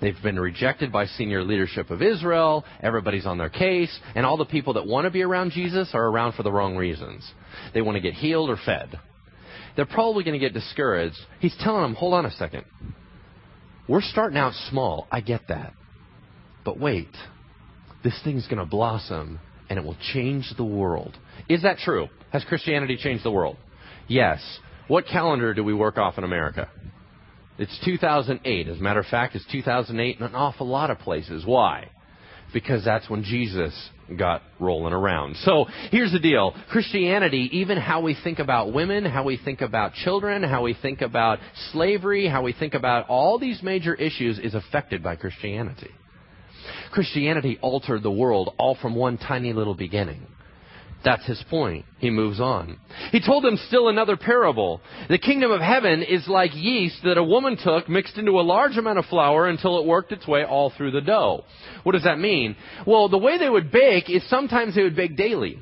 They've 0.01 0.21
been 0.21 0.39
rejected 0.39 0.91
by 0.91 1.05
senior 1.05 1.43
leadership 1.43 1.89
of 1.89 2.01
Israel. 2.01 2.65
Everybody's 2.81 3.25
on 3.25 3.37
their 3.37 3.49
case. 3.49 3.97
And 4.15 4.25
all 4.25 4.37
the 4.37 4.45
people 4.45 4.73
that 4.73 4.85
want 4.85 5.05
to 5.05 5.11
be 5.11 5.23
around 5.23 5.51
Jesus 5.51 5.89
are 5.93 6.05
around 6.05 6.33
for 6.33 6.43
the 6.43 6.51
wrong 6.51 6.77
reasons. 6.77 7.29
They 7.73 7.81
want 7.81 7.95
to 7.95 8.01
get 8.01 8.13
healed 8.13 8.49
or 8.49 8.57
fed. 8.63 8.99
They're 9.75 9.85
probably 9.85 10.23
going 10.23 10.39
to 10.39 10.45
get 10.45 10.53
discouraged. 10.53 11.17
He's 11.39 11.55
telling 11.59 11.81
them, 11.81 11.95
hold 11.95 12.13
on 12.13 12.25
a 12.25 12.31
second. 12.31 12.65
We're 13.87 14.01
starting 14.01 14.37
out 14.37 14.53
small. 14.69 15.07
I 15.11 15.21
get 15.21 15.47
that. 15.49 15.73
But 16.63 16.79
wait. 16.79 17.09
This 18.03 18.19
thing's 18.23 18.45
going 18.47 18.59
to 18.59 18.65
blossom 18.65 19.39
and 19.69 19.77
it 19.77 19.85
will 19.85 19.97
change 20.13 20.53
the 20.55 20.63
world. 20.63 21.17
Is 21.49 21.63
that 21.63 21.77
true? 21.77 22.07
Has 22.31 22.43
Christianity 22.45 22.97
changed 22.97 23.23
the 23.23 23.31
world? 23.31 23.57
Yes. 24.07 24.41
What 24.87 25.05
calendar 25.05 25.53
do 25.53 25.63
we 25.63 25.73
work 25.73 25.97
off 25.97 26.17
in 26.17 26.23
America? 26.23 26.69
It's 27.57 27.79
2008. 27.85 28.67
As 28.67 28.77
a 28.77 28.81
matter 28.81 28.99
of 28.99 29.07
fact, 29.07 29.35
it's 29.35 29.45
2008 29.51 30.17
in 30.17 30.23
an 30.23 30.35
awful 30.35 30.67
lot 30.67 30.91
of 30.91 30.99
places. 30.99 31.45
Why? 31.45 31.89
Because 32.53 32.85
that's 32.85 33.09
when 33.09 33.23
Jesus 33.23 33.73
got 34.17 34.41
rolling 34.59 34.93
around. 34.93 35.35
So 35.37 35.65
here's 35.91 36.11
the 36.11 36.19
deal. 36.19 36.55
Christianity, 36.69 37.49
even 37.53 37.77
how 37.77 38.01
we 38.01 38.15
think 38.23 38.39
about 38.39 38.73
women, 38.73 39.03
how 39.03 39.23
we 39.23 39.37
think 39.37 39.61
about 39.61 39.93
children, 39.93 40.43
how 40.43 40.63
we 40.63 40.75
think 40.81 41.01
about 41.01 41.39
slavery, 41.71 42.27
how 42.27 42.43
we 42.43 42.53
think 42.53 42.73
about 42.73 43.09
all 43.09 43.37
these 43.37 43.61
major 43.61 43.93
issues 43.93 44.39
is 44.39 44.53
affected 44.53 45.03
by 45.03 45.15
Christianity. 45.17 45.91
Christianity 46.91 47.57
altered 47.61 48.03
the 48.03 48.11
world 48.11 48.53
all 48.57 48.75
from 48.81 48.95
one 48.95 49.17
tiny 49.17 49.51
little 49.51 49.75
beginning. 49.75 50.25
That's 51.03 51.25
his 51.25 51.43
point. 51.49 51.85
He 51.99 52.09
moves 52.09 52.39
on. 52.39 52.79
He 53.11 53.21
told 53.21 53.43
them 53.43 53.57
still 53.67 53.87
another 53.87 54.17
parable. 54.17 54.81
The 55.09 55.19
kingdom 55.19 55.51
of 55.51 55.61
heaven 55.61 56.03
is 56.03 56.27
like 56.27 56.51
yeast 56.53 56.97
that 57.03 57.17
a 57.17 57.23
woman 57.23 57.57
took, 57.63 57.87
mixed 57.87 58.17
into 58.17 58.39
a 58.39 58.41
large 58.41 58.77
amount 58.77 58.99
of 58.99 59.05
flour 59.05 59.47
until 59.47 59.79
it 59.79 59.85
worked 59.85 60.11
its 60.11 60.27
way 60.27 60.43
all 60.43 60.71
through 60.75 60.91
the 60.91 61.01
dough. 61.01 61.45
What 61.83 61.93
does 61.93 62.03
that 62.03 62.19
mean? 62.19 62.55
Well, 62.85 63.09
the 63.09 63.17
way 63.17 63.37
they 63.37 63.49
would 63.49 63.71
bake 63.71 64.09
is 64.09 64.27
sometimes 64.29 64.75
they 64.75 64.83
would 64.83 64.95
bake 64.95 65.15
daily. 65.15 65.59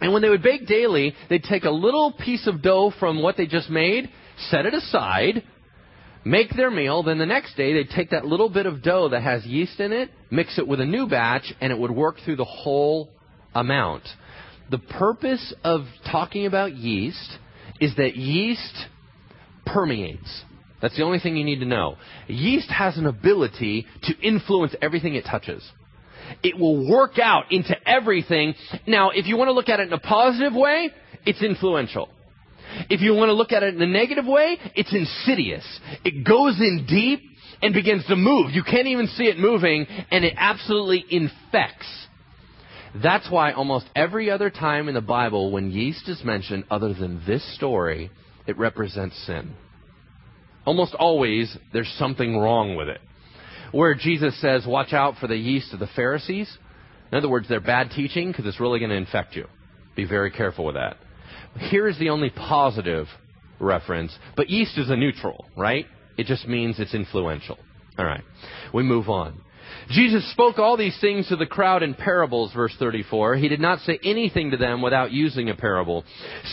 And 0.00 0.12
when 0.12 0.22
they 0.22 0.28
would 0.28 0.42
bake 0.42 0.66
daily, 0.66 1.14
they'd 1.28 1.44
take 1.44 1.64
a 1.64 1.70
little 1.70 2.12
piece 2.12 2.46
of 2.46 2.62
dough 2.62 2.92
from 2.98 3.22
what 3.22 3.36
they 3.36 3.46
just 3.46 3.70
made, 3.70 4.10
set 4.50 4.66
it 4.66 4.74
aside, 4.74 5.42
make 6.24 6.50
their 6.56 6.70
meal, 6.70 7.02
then 7.02 7.18
the 7.18 7.26
next 7.26 7.56
day 7.56 7.72
they'd 7.72 7.90
take 7.90 8.10
that 8.10 8.26
little 8.26 8.48
bit 8.48 8.66
of 8.66 8.82
dough 8.82 9.10
that 9.10 9.22
has 9.22 9.44
yeast 9.46 9.80
in 9.80 9.92
it, 9.92 10.10
mix 10.30 10.58
it 10.58 10.66
with 10.66 10.80
a 10.80 10.84
new 10.84 11.06
batch, 11.08 11.52
and 11.60 11.72
it 11.72 11.78
would 11.78 11.90
work 11.90 12.16
through 12.24 12.36
the 12.36 12.44
whole 12.44 13.10
amount. 13.54 14.02
The 14.70 14.78
purpose 14.78 15.54
of 15.62 15.82
talking 16.10 16.46
about 16.46 16.74
yeast 16.74 17.38
is 17.80 17.94
that 17.96 18.16
yeast 18.16 18.74
permeates. 19.64 20.42
That's 20.82 20.96
the 20.96 21.04
only 21.04 21.18
thing 21.18 21.36
you 21.36 21.44
need 21.44 21.60
to 21.60 21.66
know. 21.66 21.96
Yeast 22.26 22.70
has 22.70 22.96
an 22.98 23.06
ability 23.06 23.86
to 24.04 24.14
influence 24.20 24.74
everything 24.82 25.14
it 25.14 25.24
touches. 25.24 25.62
It 26.42 26.58
will 26.58 26.90
work 26.90 27.18
out 27.18 27.52
into 27.52 27.76
everything. 27.88 28.54
Now, 28.86 29.10
if 29.10 29.26
you 29.26 29.36
want 29.36 29.48
to 29.48 29.52
look 29.52 29.68
at 29.68 29.80
it 29.80 29.86
in 29.86 29.92
a 29.92 29.98
positive 29.98 30.54
way, 30.54 30.90
it's 31.24 31.42
influential. 31.42 32.08
If 32.90 33.00
you 33.00 33.14
want 33.14 33.28
to 33.28 33.34
look 33.34 33.52
at 33.52 33.62
it 33.62 33.74
in 33.74 33.80
a 33.80 33.86
negative 33.86 34.26
way, 34.26 34.58
it's 34.74 34.92
insidious. 34.92 35.64
It 36.04 36.26
goes 36.26 36.58
in 36.60 36.86
deep 36.88 37.20
and 37.62 37.72
begins 37.72 38.04
to 38.06 38.16
move. 38.16 38.50
You 38.52 38.64
can't 38.64 38.88
even 38.88 39.06
see 39.06 39.24
it 39.24 39.38
moving, 39.38 39.86
and 40.10 40.24
it 40.24 40.34
absolutely 40.36 41.04
infects. 41.08 42.05
That's 43.02 43.30
why 43.30 43.52
almost 43.52 43.86
every 43.94 44.30
other 44.30 44.50
time 44.50 44.88
in 44.88 44.94
the 44.94 45.00
Bible 45.00 45.50
when 45.50 45.70
yeast 45.70 46.08
is 46.08 46.22
mentioned, 46.24 46.64
other 46.70 46.94
than 46.94 47.22
this 47.26 47.42
story, 47.56 48.10
it 48.46 48.56
represents 48.58 49.16
sin. 49.26 49.54
Almost 50.64 50.94
always, 50.94 51.56
there's 51.72 51.92
something 51.98 52.36
wrong 52.36 52.76
with 52.76 52.88
it. 52.88 53.00
Where 53.72 53.94
Jesus 53.94 54.40
says, 54.40 54.64
watch 54.66 54.92
out 54.92 55.16
for 55.20 55.26
the 55.26 55.36
yeast 55.36 55.72
of 55.72 55.80
the 55.80 55.88
Pharisees, 55.88 56.56
In 57.12 57.18
other 57.18 57.28
words, 57.28 57.48
their 57.48 57.60
bad 57.60 57.90
teaching 57.90 58.28
because 58.28 58.46
it's 58.46 58.60
really 58.60 58.78
going 58.78 58.90
to 58.90 58.96
infect 58.96 59.36
you. 59.36 59.46
Be 59.94 60.04
very 60.04 60.30
careful 60.30 60.64
with 60.64 60.74
that. 60.74 60.96
Here 61.70 61.88
is 61.88 61.98
the 61.98 62.10
only 62.10 62.30
positive 62.30 63.06
reference, 63.58 64.16
but 64.36 64.50
yeast 64.50 64.76
is 64.76 64.90
a 64.90 64.96
neutral, 64.96 65.46
right? 65.56 65.86
It 66.18 66.26
just 66.26 66.46
means 66.46 66.78
it's 66.78 66.94
influential. 66.94 67.58
All 67.98 68.04
right. 68.04 68.22
We 68.74 68.82
move 68.82 69.08
on. 69.08 69.40
Jesus 69.90 70.28
spoke 70.32 70.58
all 70.58 70.76
these 70.76 70.98
things 71.00 71.28
to 71.28 71.36
the 71.36 71.46
crowd 71.46 71.82
in 71.82 71.94
parables, 71.94 72.52
verse 72.52 72.74
34. 72.78 73.36
He 73.36 73.48
did 73.48 73.60
not 73.60 73.80
say 73.80 73.98
anything 74.02 74.50
to 74.50 74.56
them 74.56 74.82
without 74.82 75.12
using 75.12 75.48
a 75.48 75.54
parable. 75.54 76.04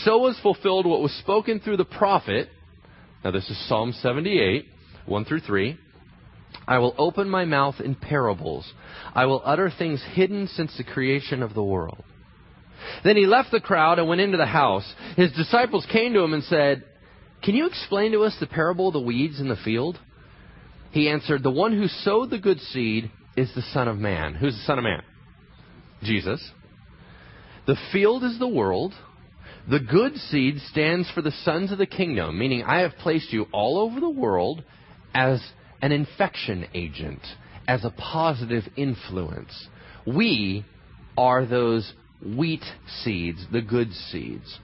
So 0.04 0.18
was 0.18 0.38
fulfilled 0.40 0.86
what 0.86 1.00
was 1.00 1.12
spoken 1.18 1.58
through 1.58 1.78
the 1.78 1.84
prophet. 1.84 2.48
Now, 3.24 3.32
this 3.32 3.48
is 3.50 3.68
Psalm 3.68 3.92
78, 3.92 4.66
1 5.06 5.24
through 5.24 5.40
3. 5.40 5.78
I 6.68 6.78
will 6.78 6.94
open 6.96 7.28
my 7.28 7.44
mouth 7.44 7.76
in 7.80 7.96
parables. 7.96 8.70
I 9.14 9.26
will 9.26 9.42
utter 9.44 9.70
things 9.76 10.02
hidden 10.12 10.46
since 10.46 10.76
the 10.76 10.84
creation 10.84 11.42
of 11.42 11.54
the 11.54 11.62
world. 11.62 12.04
Then 13.02 13.16
he 13.16 13.26
left 13.26 13.50
the 13.50 13.60
crowd 13.60 13.98
and 13.98 14.08
went 14.08 14.20
into 14.20 14.36
the 14.36 14.46
house. 14.46 14.90
His 15.16 15.32
disciples 15.32 15.86
came 15.90 16.12
to 16.14 16.20
him 16.20 16.34
and 16.34 16.44
said, 16.44 16.84
Can 17.42 17.54
you 17.54 17.66
explain 17.66 18.12
to 18.12 18.22
us 18.22 18.36
the 18.38 18.46
parable 18.46 18.88
of 18.88 18.94
the 18.94 19.00
weeds 19.00 19.40
in 19.40 19.48
the 19.48 19.56
field? 19.56 19.98
He 20.92 21.08
answered, 21.08 21.42
The 21.42 21.50
one 21.50 21.76
who 21.76 21.88
sowed 21.88 22.30
the 22.30 22.38
good 22.38 22.60
seed 22.60 23.10
is 23.36 23.52
the 23.54 23.62
Son 23.62 23.88
of 23.88 23.98
Man. 23.98 24.34
Who's 24.34 24.54
the 24.54 24.64
Son 24.64 24.78
of 24.78 24.84
Man? 24.84 25.02
Jesus. 26.02 26.40
The 27.66 27.76
field 27.92 28.24
is 28.24 28.38
the 28.38 28.48
world. 28.48 28.94
The 29.68 29.80
good 29.80 30.16
seed 30.16 30.58
stands 30.70 31.10
for 31.10 31.22
the 31.22 31.32
sons 31.42 31.72
of 31.72 31.78
the 31.78 31.86
kingdom, 31.86 32.38
meaning 32.38 32.62
I 32.62 32.80
have 32.80 32.92
placed 33.00 33.32
you 33.32 33.46
all 33.52 33.78
over 33.78 33.98
the 33.98 34.10
world 34.10 34.62
as 35.14 35.42
an 35.80 35.92
infection 35.92 36.66
agent, 36.74 37.20
as 37.66 37.84
a 37.84 37.90
positive 37.90 38.64
influence. 38.76 39.68
We 40.06 40.66
are 41.16 41.46
those 41.46 41.90
wheat 42.24 42.64
seeds, 43.02 43.46
the 43.50 43.62
good 43.62 43.92
seeds. 43.92 44.58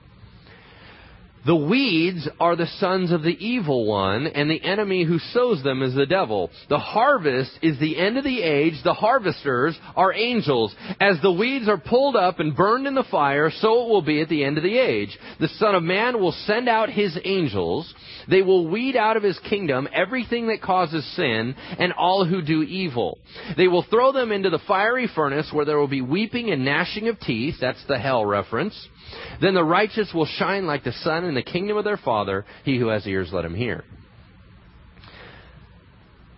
The 1.47 1.57
weeds 1.57 2.29
are 2.39 2.55
the 2.55 2.67
sons 2.79 3.13
of 3.13 3.23
the 3.23 3.37
evil 3.45 3.87
one, 3.87 4.27
and 4.27 4.51
the 4.51 4.63
enemy 4.63 5.05
who 5.05 5.19
sows 5.19 5.63
them 5.63 5.83
is 5.83 5.95
the 5.95 6.07
devil. 6.07 6.51
The 6.69 6.79
harvest 6.79 7.53
is 7.63 7.79
the 7.79 7.99
end 7.99 8.19
of 8.19 8.25
the 8.25 8.43
age. 8.43 8.75
The 8.85 8.93
harvesters 8.95 9.79
are 9.97 10.13
angels. 10.13 10.75
As 11.01 11.17
the 11.23 11.33
weeds 11.33 11.69
are 11.69 11.79
pulled 11.79 12.17
up 12.17 12.41
and 12.41 12.55
burned 12.55 12.87
in 12.87 12.95
the 12.95 13.05
fire, 13.11 13.51
so 13.51 13.85
it 13.85 13.89
will 13.89 14.03
be 14.03 14.21
at 14.21 14.29
the 14.29 14.45
end 14.45 14.59
of 14.59 14.65
the 14.65 14.79
age. 14.79 15.19
The 15.39 15.49
Son 15.49 15.75
of 15.75 15.83
Man 15.83 16.21
will 16.21 16.33
send 16.33 16.69
out 16.69 16.91
his 16.91 17.19
angels. 17.25 17.93
They 18.29 18.43
will 18.43 18.69
weed 18.69 18.95
out 18.95 19.17
of 19.17 19.23
his 19.23 19.39
kingdom 19.49 19.89
everything 19.93 20.49
that 20.49 20.63
causes 20.63 21.05
sin 21.17 21.55
and 21.79 21.93
all 21.95 22.27
who 22.27 22.43
do 22.43 22.63
evil. 22.63 23.19
They 23.57 23.67
will 23.67 23.83
throw 23.83 24.13
them 24.13 24.31
into 24.31 24.51
the 24.51 24.61
fiery 24.69 25.09
furnace 25.15 25.49
where 25.53 25.65
there 25.65 25.79
will 25.79 25.89
be 25.89 26.03
weeping 26.03 26.51
and 26.51 26.65
gnashing 26.65 27.09
of 27.09 27.19
teeth. 27.19 27.57
That's 27.61 27.85
the 27.89 27.99
hell 27.99 28.27
reference. 28.27 28.89
Then 29.41 29.55
the 29.55 29.65
righteous 29.65 30.13
will 30.15 30.27
shine 30.27 30.67
like 30.67 30.85
the 30.85 30.93
sun 30.93 31.25
in 31.31 31.35
the 31.35 31.43
kingdom 31.43 31.79
of 31.79 31.85
their 31.85 31.97
Father. 31.97 32.45
He 32.65 32.79
who 32.79 32.89
has 32.89 33.07
ears, 33.07 33.31
let 33.33 33.45
him 33.45 33.55
hear. 33.55 33.85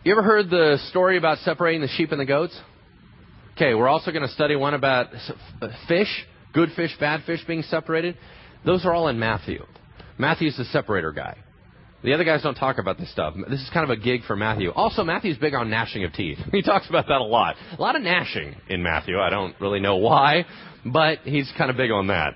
You 0.05 0.13
ever 0.13 0.23
heard 0.23 0.51
the 0.51 0.79
story 0.91 1.17
about 1.17 1.39
separating 1.39 1.81
the 1.81 1.89
sheep 1.89 2.13
and 2.13 2.21
the 2.21 2.25
goats? 2.25 2.59
Okay, 3.57 3.75
we're 3.75 3.89
also 3.89 4.11
going 4.11 4.23
to 4.23 4.33
study 4.33 4.57
one 4.57 4.75
about 4.75 5.09
uh, 5.61 5.69
fish, 5.89 6.09
good 6.53 6.71
fish, 6.75 6.91
bad 6.99 7.23
fish 7.25 7.41
being 7.47 7.63
separated. 7.63 8.17
Those 8.65 8.85
are 8.85 8.93
all 8.93 9.09
in 9.09 9.19
Matthew. 9.19 9.65
Matthew's 10.19 10.57
the 10.57 10.65
separator 10.67 11.13
guy. 11.13 11.37
The 12.03 12.15
other 12.15 12.25
guys 12.25 12.43
don't 12.43 12.57
talk 12.57 12.79
about 12.79 12.99
this 12.99 13.13
stuff. 13.13 13.35
This 13.49 13.61
is 13.61 13.71
kind 13.73 13.89
of 13.89 13.97
a 13.97 14.01
gig 14.01 14.23
for 14.25 14.35
Matthew. 14.35 14.73
Also, 14.73 15.05
Matthew's 15.05 15.39
big 15.39 15.55
on 15.55 15.71
gnashing 15.71 16.03
of 16.05 16.13
teeth. 16.13 16.39
He 16.51 16.63
talks 16.63 16.89
about 16.89 17.07
that 17.07 17.21
a 17.21 17.25
lot. 17.25 17.55
A 17.79 17.81
lot 17.81 17.95
of 17.95 18.03
gnashing 18.03 18.57
in 18.69 18.83
Matthew. 18.83 19.21
I 19.21 19.31
don't 19.31 19.55
really 19.61 19.79
know 19.79 19.97
why, 19.97 20.45
but 20.85 21.21
he's 21.21 21.51
kind 21.57 21.71
of 21.71 21.77
big 21.77 21.93
on 21.93 22.09
that. 22.09 22.35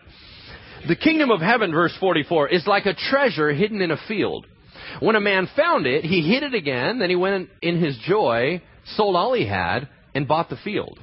The 0.89 0.97
kingdom 0.97 1.31
of 1.31 1.41
heaven, 1.41 1.73
verse 1.73 1.97
44, 1.99 2.49
is 2.49 2.67
like 2.67 2.87
a 2.87 2.95
treasure 2.95 3.53
hidden 3.53 3.81
in 3.81 3.91
a 3.91 3.97
field. 4.09 4.47
When 5.01 5.17
a 5.17 5.21
man 5.21 5.49
found 5.57 5.87
it, 5.87 6.05
he 6.05 6.23
hid 6.23 6.43
it 6.43 6.55
again, 6.55 7.01
then 7.01 7.11
he 7.11 7.17
went 7.17 7.49
in 7.61 7.83
his 7.83 7.99
joy, 8.07 8.63
sold 8.95 9.17
all 9.17 9.35
he 9.35 9.47
had, 9.47 9.89
and 10.15 10.29
bought 10.29 10.49
the 10.49 10.57
field. 10.57 10.99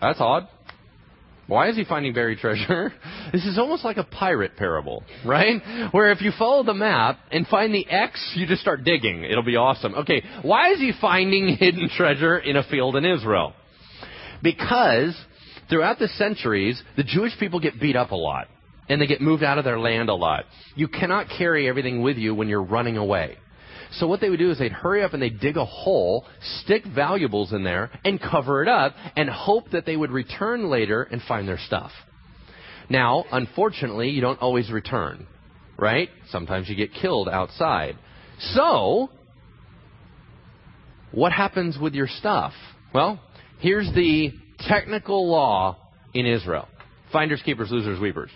That's 0.00 0.20
odd. 0.20 0.48
Why 1.46 1.68
is 1.68 1.76
he 1.76 1.84
finding 1.84 2.12
buried 2.14 2.38
treasure? 2.38 2.92
This 3.32 3.46
is 3.46 3.58
almost 3.58 3.84
like 3.84 3.96
a 3.96 4.02
pirate 4.02 4.56
parable, 4.56 5.04
right? 5.24 5.62
Where 5.92 6.10
if 6.10 6.20
you 6.20 6.32
follow 6.36 6.64
the 6.64 6.74
map 6.74 7.20
and 7.30 7.46
find 7.46 7.72
the 7.72 7.88
X, 7.88 8.32
you 8.34 8.44
just 8.44 8.60
start 8.60 8.82
digging. 8.82 9.22
It'll 9.22 9.44
be 9.44 9.54
awesome. 9.54 9.94
Okay, 9.94 10.24
why 10.42 10.72
is 10.72 10.80
he 10.80 10.92
finding 11.00 11.56
hidden 11.60 11.88
treasure 11.96 12.36
in 12.36 12.56
a 12.56 12.64
field 12.64 12.96
in 12.96 13.04
Israel? 13.04 13.52
Because 14.42 15.16
throughout 15.70 15.98
the 15.98 16.08
centuries, 16.08 16.82
the 16.96 17.04
Jewish 17.04 17.32
people 17.38 17.60
get 17.60 17.80
beat 17.80 17.96
up 17.96 18.10
a 18.10 18.16
lot. 18.16 18.48
And 18.88 19.00
they 19.00 19.06
get 19.06 19.20
moved 19.20 19.44
out 19.44 19.56
of 19.56 19.64
their 19.64 19.78
land 19.78 20.08
a 20.08 20.14
lot. 20.14 20.44
You 20.74 20.88
cannot 20.88 21.28
carry 21.38 21.68
everything 21.68 22.02
with 22.02 22.16
you 22.16 22.34
when 22.34 22.48
you're 22.48 22.64
running 22.64 22.96
away. 22.96 23.38
So 23.92 24.08
what 24.08 24.20
they 24.20 24.28
would 24.28 24.38
do 24.38 24.50
is 24.50 24.58
they'd 24.58 24.72
hurry 24.72 25.02
up 25.04 25.14
and 25.14 25.22
they'd 25.22 25.40
dig 25.40 25.56
a 25.56 25.64
hole, 25.64 26.26
stick 26.62 26.84
valuables 26.84 27.52
in 27.52 27.62
there, 27.62 27.90
and 28.04 28.20
cover 28.20 28.62
it 28.62 28.68
up, 28.68 28.94
and 29.16 29.28
hope 29.30 29.70
that 29.70 29.86
they 29.86 29.96
would 29.96 30.10
return 30.10 30.68
later 30.68 31.04
and 31.04 31.22
find 31.22 31.46
their 31.46 31.58
stuff. 31.58 31.92
Now, 32.88 33.24
unfortunately, 33.30 34.10
you 34.10 34.20
don't 34.20 34.40
always 34.40 34.70
return, 34.70 35.26
right? 35.78 36.08
Sometimes 36.30 36.68
you 36.68 36.74
get 36.74 36.92
killed 36.92 37.28
outside. 37.28 37.96
So, 38.40 39.10
what 41.12 41.32
happens 41.32 41.78
with 41.80 41.94
your 41.94 42.08
stuff? 42.08 42.52
Well, 42.92 43.20
here's 43.60 43.92
the 43.94 44.32
technical 44.68 45.28
law 45.28 45.76
in 46.14 46.26
Israel 46.26 46.68
finders, 47.12 47.42
keepers, 47.44 47.70
losers, 47.70 48.00
weepers. 48.00 48.30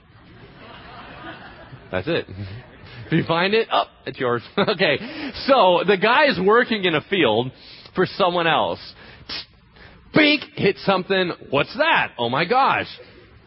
That's 1.90 2.08
it. 2.08 2.26
If 3.06 3.12
you 3.12 3.24
find 3.24 3.54
it, 3.54 3.68
oh, 3.70 3.84
it's 4.06 4.18
yours. 4.18 4.42
okay. 4.58 4.98
So 5.46 5.82
the 5.86 5.98
guy 6.00 6.26
is 6.26 6.40
working 6.44 6.84
in 6.84 6.94
a 6.94 7.02
field 7.02 7.52
for 7.94 8.06
someone 8.06 8.46
else. 8.46 8.80
Bink, 10.14 10.42
hit 10.54 10.76
something. 10.78 11.32
What's 11.50 11.76
that? 11.76 12.12
Oh 12.18 12.28
my 12.28 12.44
gosh. 12.44 12.86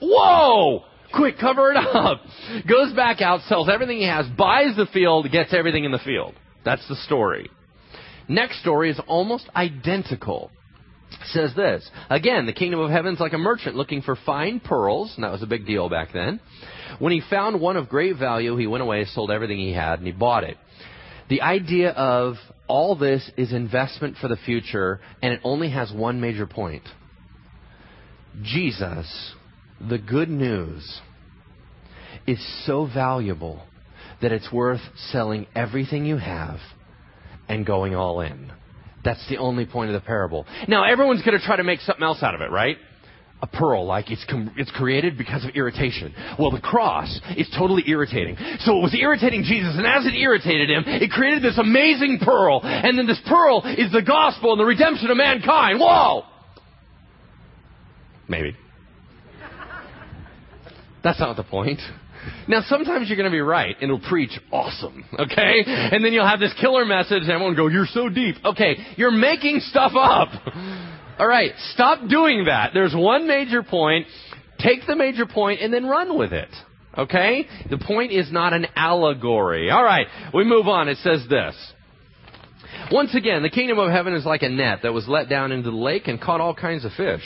Whoa! 0.01 0.83
Quick, 1.13 1.39
cover 1.39 1.71
it 1.71 1.77
up. 1.77 2.21
Goes 2.69 2.93
back 2.93 3.21
out, 3.21 3.41
sells 3.47 3.69
everything 3.69 3.97
he 3.97 4.07
has, 4.07 4.27
buys 4.37 4.75
the 4.75 4.85
field, 4.93 5.31
gets 5.31 5.53
everything 5.53 5.85
in 5.85 5.91
the 5.91 5.99
field. 5.99 6.35
That's 6.65 6.87
the 6.87 6.95
story. 6.95 7.49
Next 8.27 8.59
story 8.61 8.91
is 8.91 8.99
almost 9.07 9.49
identical 9.55 10.51
says 11.25 11.53
this. 11.55 11.89
Again, 12.09 12.45
the 12.45 12.53
kingdom 12.53 12.79
of 12.79 12.89
heaven 12.89 13.13
is 13.13 13.19
like 13.19 13.33
a 13.33 13.37
merchant 13.37 13.75
looking 13.75 14.01
for 14.01 14.15
fine 14.25 14.59
pearls, 14.59 15.13
and 15.15 15.23
that 15.23 15.31
was 15.31 15.43
a 15.43 15.47
big 15.47 15.65
deal 15.65 15.89
back 15.89 16.09
then. 16.13 16.39
When 16.99 17.11
he 17.11 17.21
found 17.29 17.59
one 17.59 17.77
of 17.77 17.89
great 17.89 18.17
value, 18.17 18.55
he 18.57 18.67
went 18.67 18.83
away, 18.83 19.05
sold 19.05 19.31
everything 19.31 19.57
he 19.57 19.73
had, 19.73 19.99
and 19.99 20.07
he 20.07 20.13
bought 20.13 20.43
it. 20.43 20.57
The 21.29 21.41
idea 21.41 21.91
of 21.91 22.35
all 22.67 22.95
this 22.95 23.29
is 23.37 23.51
investment 23.51 24.17
for 24.17 24.27
the 24.27 24.37
future, 24.37 24.99
and 25.21 25.33
it 25.33 25.41
only 25.43 25.69
has 25.69 25.91
one 25.91 26.21
major 26.21 26.47
point. 26.47 26.83
Jesus, 28.41 29.33
the 29.79 29.97
good 29.97 30.29
news, 30.29 31.01
is 32.25 32.65
so 32.65 32.85
valuable 32.85 33.63
that 34.21 34.31
it's 34.31 34.51
worth 34.51 34.81
selling 35.11 35.47
everything 35.55 36.05
you 36.05 36.17
have 36.17 36.59
and 37.47 37.65
going 37.65 37.95
all 37.95 38.21
in. 38.21 38.51
That's 39.03 39.25
the 39.29 39.37
only 39.37 39.65
point 39.65 39.89
of 39.89 39.93
the 39.93 40.05
parable. 40.05 40.45
Now, 40.67 40.83
everyone's 40.83 41.21
going 41.21 41.37
to 41.37 41.45
try 41.45 41.55
to 41.55 41.63
make 41.63 41.79
something 41.81 42.03
else 42.03 42.21
out 42.21 42.35
of 42.35 42.41
it, 42.41 42.51
right? 42.51 42.77
A 43.39 43.47
pearl, 43.47 43.85
like 43.85 44.09
it's, 44.09 44.25
com- 44.25 44.51
it's 44.57 44.71
created 44.71 45.17
because 45.17 45.45
of 45.45 45.51
irritation. 45.51 46.13
Well, 46.39 46.49
the 46.49 46.59
cross 46.59 47.21
is 47.37 47.47
totally 47.55 47.83
irritating. 47.85 48.35
So 48.61 48.79
it 48.79 48.81
was 48.81 48.95
irritating 48.99 49.43
Jesus, 49.43 49.75
and 49.77 49.85
as 49.85 50.07
it 50.07 50.15
irritated 50.15 50.71
him, 50.71 50.83
it 50.87 51.11
created 51.11 51.43
this 51.43 51.57
amazing 51.57 52.19
pearl. 52.23 52.61
And 52.63 52.97
then 52.97 53.05
this 53.05 53.21
pearl 53.27 53.61
is 53.63 53.91
the 53.91 54.01
gospel 54.01 54.53
and 54.53 54.59
the 54.59 54.65
redemption 54.65 55.11
of 55.11 55.17
mankind. 55.17 55.79
Whoa! 55.79 56.23
Maybe. 58.27 58.55
That's 61.03 61.19
not 61.19 61.37
the 61.37 61.43
point. 61.43 61.79
Now, 62.47 62.61
sometimes 62.67 63.09
you're 63.09 63.17
going 63.17 63.29
to 63.29 63.35
be 63.35 63.41
right, 63.41 63.75
and 63.81 63.83
it'll 63.83 64.09
preach 64.09 64.31
awesome, 64.51 65.05
okay? 65.19 65.63
And 65.65 66.03
then 66.03 66.13
you'll 66.13 66.27
have 66.27 66.39
this 66.39 66.53
killer 66.59 66.85
message, 66.85 67.21
and 67.23 67.29
everyone 67.29 67.55
will 67.55 67.67
go, 67.67 67.67
You're 67.67 67.87
so 67.87 68.09
deep. 68.09 68.35
Okay, 68.43 68.75
you're 68.95 69.11
making 69.11 69.59
stuff 69.61 69.93
up. 69.95 70.29
All 71.19 71.27
right, 71.27 71.51
stop 71.73 72.07
doing 72.07 72.45
that. 72.45 72.71
There's 72.73 72.93
one 72.95 73.27
major 73.27 73.63
point. 73.63 74.07
Take 74.59 74.85
the 74.87 74.95
major 74.95 75.25
point 75.25 75.61
and 75.61 75.73
then 75.73 75.85
run 75.85 76.17
with 76.17 76.31
it. 76.31 76.49
Okay? 76.97 77.47
The 77.69 77.77
point 77.77 78.11
is 78.11 78.31
not 78.31 78.53
an 78.53 78.67
allegory. 78.75 79.69
All 79.69 79.83
right, 79.83 80.07
we 80.33 80.43
move 80.43 80.67
on. 80.67 80.89
It 80.89 80.97
says 80.97 81.25
this. 81.29 81.55
Once 82.91 83.15
again, 83.15 83.43
the 83.43 83.49
kingdom 83.49 83.79
of 83.79 83.91
heaven 83.91 84.13
is 84.13 84.25
like 84.25 84.43
a 84.43 84.49
net 84.49 84.79
that 84.83 84.93
was 84.93 85.07
let 85.07 85.27
down 85.29 85.51
into 85.51 85.71
the 85.71 85.75
lake 85.75 86.07
and 86.07 86.21
caught 86.21 86.39
all 86.39 86.53
kinds 86.53 86.85
of 86.85 86.91
fish. 86.93 87.21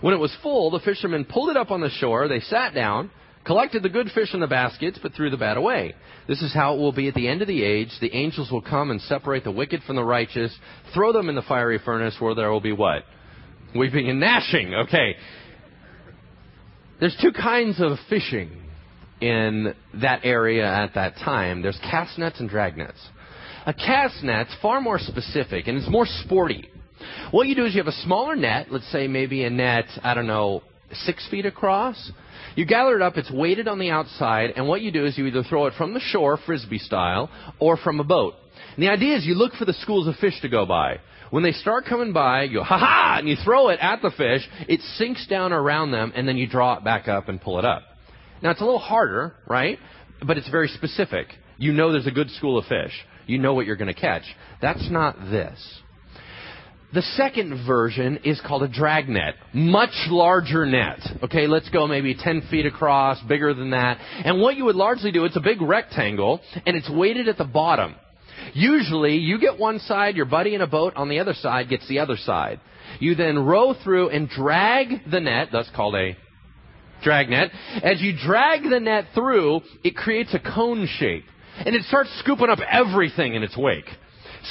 When 0.00 0.12
it 0.12 0.18
was 0.18 0.34
full, 0.42 0.70
the 0.70 0.80
fishermen 0.80 1.24
pulled 1.24 1.50
it 1.50 1.56
up 1.56 1.70
on 1.70 1.80
the 1.80 1.90
shore. 1.90 2.28
They 2.28 2.40
sat 2.40 2.74
down 2.74 3.10
collected 3.46 3.82
the 3.82 3.88
good 3.88 4.10
fish 4.10 4.34
in 4.34 4.40
the 4.40 4.46
baskets, 4.46 4.98
but 5.02 5.14
threw 5.14 5.30
the 5.30 5.36
bad 5.36 5.56
away. 5.56 5.94
This 6.28 6.42
is 6.42 6.52
how 6.52 6.74
it 6.74 6.78
will 6.78 6.92
be 6.92 7.08
at 7.08 7.14
the 7.14 7.28
end 7.28 7.42
of 7.42 7.48
the 7.48 7.62
age. 7.62 7.90
The 8.00 8.14
angels 8.14 8.50
will 8.50 8.62
come 8.62 8.90
and 8.90 9.00
separate 9.02 9.44
the 9.44 9.52
wicked 9.52 9.82
from 9.84 9.96
the 9.96 10.04
righteous, 10.04 10.54
throw 10.92 11.12
them 11.12 11.28
in 11.28 11.36
the 11.36 11.42
fiery 11.42 11.78
furnace 11.84 12.16
where 12.18 12.34
there 12.34 12.50
will 12.50 12.60
be 12.60 12.72
what? 12.72 13.04
Weeping 13.74 14.10
and 14.10 14.20
gnashing. 14.20 14.74
Okay. 14.74 15.16
There's 16.98 17.16
two 17.22 17.32
kinds 17.32 17.80
of 17.80 17.98
fishing 18.08 18.50
in 19.20 19.74
that 20.00 20.20
area 20.24 20.66
at 20.66 20.94
that 20.94 21.16
time. 21.16 21.62
There's 21.62 21.78
cast 21.82 22.18
nets 22.18 22.40
and 22.40 22.48
drag 22.48 22.76
nets. 22.76 22.98
A 23.66 23.74
cast 23.74 24.22
net's 24.22 24.54
far 24.60 24.80
more 24.80 24.98
specific 24.98 25.66
and 25.66 25.76
it's 25.78 25.90
more 25.90 26.06
sporty. 26.24 26.68
What 27.30 27.46
you 27.46 27.54
do 27.54 27.64
is 27.64 27.74
you 27.74 27.82
have 27.82 27.92
a 27.92 28.02
smaller 28.02 28.36
net, 28.36 28.68
let's 28.70 28.90
say 28.90 29.06
maybe 29.06 29.44
a 29.44 29.50
net, 29.50 29.86
I 30.02 30.14
don't 30.14 30.26
know, 30.26 30.62
six 30.92 31.28
feet 31.30 31.46
across. 31.46 32.10
You 32.54 32.64
gather 32.64 32.96
it 32.96 33.02
up, 33.02 33.16
it's 33.16 33.30
weighted 33.30 33.68
on 33.68 33.78
the 33.78 33.90
outside, 33.90 34.52
and 34.56 34.66
what 34.66 34.80
you 34.80 34.90
do 34.90 35.04
is 35.04 35.18
you 35.18 35.26
either 35.26 35.42
throw 35.42 35.66
it 35.66 35.74
from 35.76 35.94
the 35.94 36.00
shore, 36.00 36.38
frisbee 36.46 36.78
style, 36.78 37.30
or 37.58 37.76
from 37.76 38.00
a 38.00 38.04
boat. 38.04 38.34
And 38.74 38.82
the 38.82 38.90
idea 38.90 39.16
is 39.16 39.26
you 39.26 39.34
look 39.34 39.54
for 39.54 39.64
the 39.64 39.74
schools 39.74 40.06
of 40.06 40.16
fish 40.16 40.40
to 40.42 40.48
go 40.48 40.64
by. 40.66 41.00
When 41.30 41.42
they 41.42 41.52
start 41.52 41.86
coming 41.86 42.12
by, 42.12 42.44
you 42.44 42.58
go, 42.58 42.62
ha 42.62 42.78
ha, 42.78 43.16
and 43.18 43.28
you 43.28 43.36
throw 43.44 43.68
it 43.68 43.78
at 43.80 44.00
the 44.00 44.10
fish, 44.10 44.48
it 44.68 44.80
sinks 44.96 45.26
down 45.26 45.52
around 45.52 45.90
them, 45.90 46.12
and 46.14 46.26
then 46.26 46.36
you 46.36 46.46
draw 46.46 46.74
it 46.78 46.84
back 46.84 47.08
up 47.08 47.28
and 47.28 47.40
pull 47.40 47.58
it 47.58 47.64
up. 47.64 47.82
Now 48.42 48.50
it's 48.50 48.60
a 48.60 48.64
little 48.64 48.78
harder, 48.78 49.34
right? 49.46 49.78
But 50.24 50.38
it's 50.38 50.48
very 50.48 50.68
specific. 50.68 51.26
You 51.58 51.72
know 51.72 51.92
there's 51.92 52.06
a 52.06 52.12
good 52.12 52.30
school 52.30 52.58
of 52.58 52.66
fish. 52.66 52.92
You 53.26 53.38
know 53.38 53.54
what 53.54 53.66
you're 53.66 53.76
going 53.76 53.92
to 53.92 54.00
catch. 54.00 54.22
That's 54.62 54.90
not 54.90 55.18
this. 55.30 55.58
The 56.94 57.02
second 57.02 57.66
version 57.66 58.20
is 58.24 58.40
called 58.40 58.62
a 58.62 58.68
drag 58.68 59.08
net. 59.08 59.34
Much 59.52 59.94
larger 60.08 60.64
net. 60.64 61.00
Okay, 61.24 61.46
let's 61.46 61.68
go 61.70 61.86
maybe 61.86 62.14
10 62.14 62.42
feet 62.50 62.64
across, 62.64 63.20
bigger 63.22 63.52
than 63.54 63.70
that. 63.70 63.98
And 64.24 64.40
what 64.40 64.56
you 64.56 64.64
would 64.66 64.76
largely 64.76 65.10
do, 65.10 65.24
it's 65.24 65.36
a 65.36 65.40
big 65.40 65.60
rectangle, 65.60 66.40
and 66.64 66.76
it's 66.76 66.88
weighted 66.88 67.28
at 67.28 67.38
the 67.38 67.44
bottom. 67.44 67.96
Usually, 68.54 69.16
you 69.16 69.40
get 69.40 69.58
one 69.58 69.80
side, 69.80 70.16
your 70.16 70.26
buddy 70.26 70.54
in 70.54 70.60
a 70.60 70.66
boat 70.66 70.94
on 70.96 71.08
the 71.08 71.18
other 71.18 71.34
side 71.34 71.68
gets 71.68 71.88
the 71.88 71.98
other 71.98 72.16
side. 72.16 72.60
You 73.00 73.14
then 73.14 73.38
row 73.38 73.74
through 73.74 74.10
and 74.10 74.28
drag 74.28 75.10
the 75.10 75.20
net, 75.20 75.48
that's 75.52 75.70
called 75.74 75.96
a 75.96 76.16
dragnet. 77.02 77.50
As 77.82 78.00
you 78.00 78.14
drag 78.16 78.62
the 78.62 78.80
net 78.80 79.06
through, 79.14 79.60
it 79.82 79.96
creates 79.96 80.34
a 80.34 80.38
cone 80.38 80.88
shape. 80.98 81.24
And 81.58 81.74
it 81.74 81.82
starts 81.84 82.10
scooping 82.20 82.50
up 82.50 82.58
everything 82.70 83.34
in 83.34 83.42
its 83.42 83.56
wake. 83.56 83.86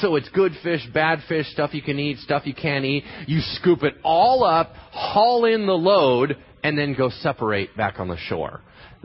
So 0.02 0.16
it's 0.16 0.30
good 0.30 0.54
fish, 0.64 0.82
bad 0.94 1.20
fish, 1.28 1.48
stuff 1.52 1.74
you 1.74 1.82
can 1.82 2.00
eat, 2.00 2.18
stuff 2.20 2.46
you 2.46 2.54
can't 2.54 2.86
eat. 2.86 3.04
You 3.28 3.40
scoop 3.42 3.84
it 3.84 3.96
all 4.04 4.44
up, 4.44 4.74
haul 4.92 5.46
in 5.46 5.66
the 5.66 5.74
load, 5.74 6.38
and 6.64 6.78
then 6.78 6.96
go 6.96 7.10
separate 7.22 7.76
back 7.78 8.00
on 8.00 8.08
the 8.08 8.18
shore. 8.18 8.62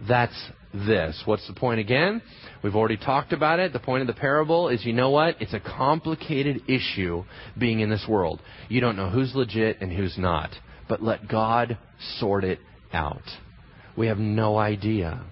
That's 0.08 0.34
this. 0.72 1.20
What's 1.24 1.46
the 1.46 1.54
point 1.54 1.80
again? 1.80 2.22
We've 2.62 2.76
already 2.76 2.96
talked 2.96 3.32
about 3.32 3.58
it. 3.58 3.72
The 3.72 3.78
point 3.78 4.02
of 4.02 4.06
the 4.06 4.20
parable 4.20 4.68
is 4.68 4.84
you 4.84 4.92
know 4.92 5.10
what? 5.10 5.40
It's 5.40 5.54
a 5.54 5.60
complicated 5.60 6.62
issue 6.68 7.24
being 7.58 7.80
in 7.80 7.90
this 7.90 8.04
world. 8.08 8.40
You 8.68 8.80
don't 8.80 8.96
know 8.96 9.10
who's 9.10 9.34
legit 9.34 9.80
and 9.80 9.92
who's 9.92 10.16
not. 10.18 10.50
But 10.88 11.02
let 11.02 11.28
God 11.28 11.78
sort 12.18 12.44
it 12.44 12.58
out. 12.92 13.22
We 13.96 14.08
have 14.08 14.18
no 14.18 14.56
idea. 14.56 15.24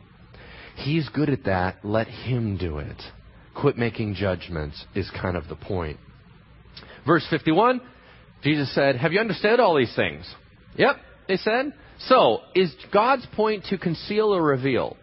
He's 0.77 1.09
good 1.09 1.29
at 1.31 1.45
that. 1.45 1.85
Let 1.85 2.07
Him 2.07 2.57
do 2.57 2.79
it. 2.79 3.03
Quit 3.61 3.77
making 3.77 4.15
judgments 4.15 4.85
is 4.95 5.11
kind 5.11 5.37
of 5.37 5.49
the 5.49 5.57
point. 5.57 5.99
Verse 7.07 7.27
51, 7.29 7.81
Jesus 8.45 8.73
said, 8.75 8.97
Have 8.97 9.13
you 9.13 9.21
understood 9.21 9.59
all 9.59 9.77
these 9.77 9.95
things? 9.97 10.33
Yep, 10.77 10.97
they 11.27 11.37
said. 11.37 11.73
So, 12.01 12.41
is 12.55 12.73
God's 12.93 13.27
point 13.35 13.65
to 13.71 13.79
conceal 13.79 14.35
or 14.35 14.43
reveal? 14.43 14.97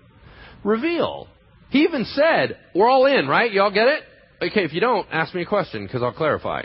Reveal. 0.63 1.27
He 1.69 1.79
even 1.79 2.05
said, 2.05 2.57
We're 2.73 2.87
all 2.87 3.05
in, 3.05 3.27
right? 3.27 3.51
Y'all 3.51 3.73
get 3.73 3.87
it? 3.87 4.03
Okay, 4.41 4.63
if 4.63 4.73
you 4.73 4.79
don't, 4.79 5.07
ask 5.11 5.33
me 5.33 5.41
a 5.41 5.45
question 5.45 5.85
because 5.85 6.01
I'll 6.01 6.13
clarify. 6.13 6.63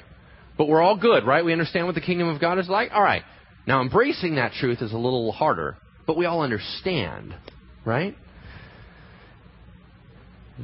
But 0.56 0.68
we're 0.68 0.82
all 0.82 0.96
good, 0.96 1.26
right? 1.26 1.44
We 1.44 1.52
understand 1.52 1.86
what 1.86 1.94
the 1.94 2.00
kingdom 2.00 2.28
of 2.28 2.40
God 2.40 2.58
is 2.58 2.68
like? 2.68 2.90
All 2.92 3.02
right. 3.02 3.22
Now, 3.66 3.80
embracing 3.80 4.36
that 4.36 4.52
truth 4.52 4.82
is 4.82 4.92
a 4.92 4.98
little 4.98 5.32
harder, 5.32 5.76
but 6.06 6.16
we 6.16 6.26
all 6.26 6.42
understand, 6.42 7.34
right? 7.84 8.16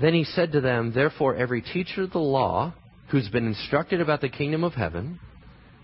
Then 0.01 0.13
he 0.13 0.25
said 0.25 0.53
to 0.53 0.61
them, 0.61 0.93
Therefore, 0.93 1.37
every 1.37 1.63
teacher 1.63 2.03
of 2.03 2.13
the 2.13 2.19
law 2.19 2.75
who's 3.09 3.29
been 3.29 3.47
instructed 3.47 4.01
about 4.01 4.21
the 4.21 4.29
kingdom 4.29 4.63
of 4.63 4.75
heaven 4.75 5.19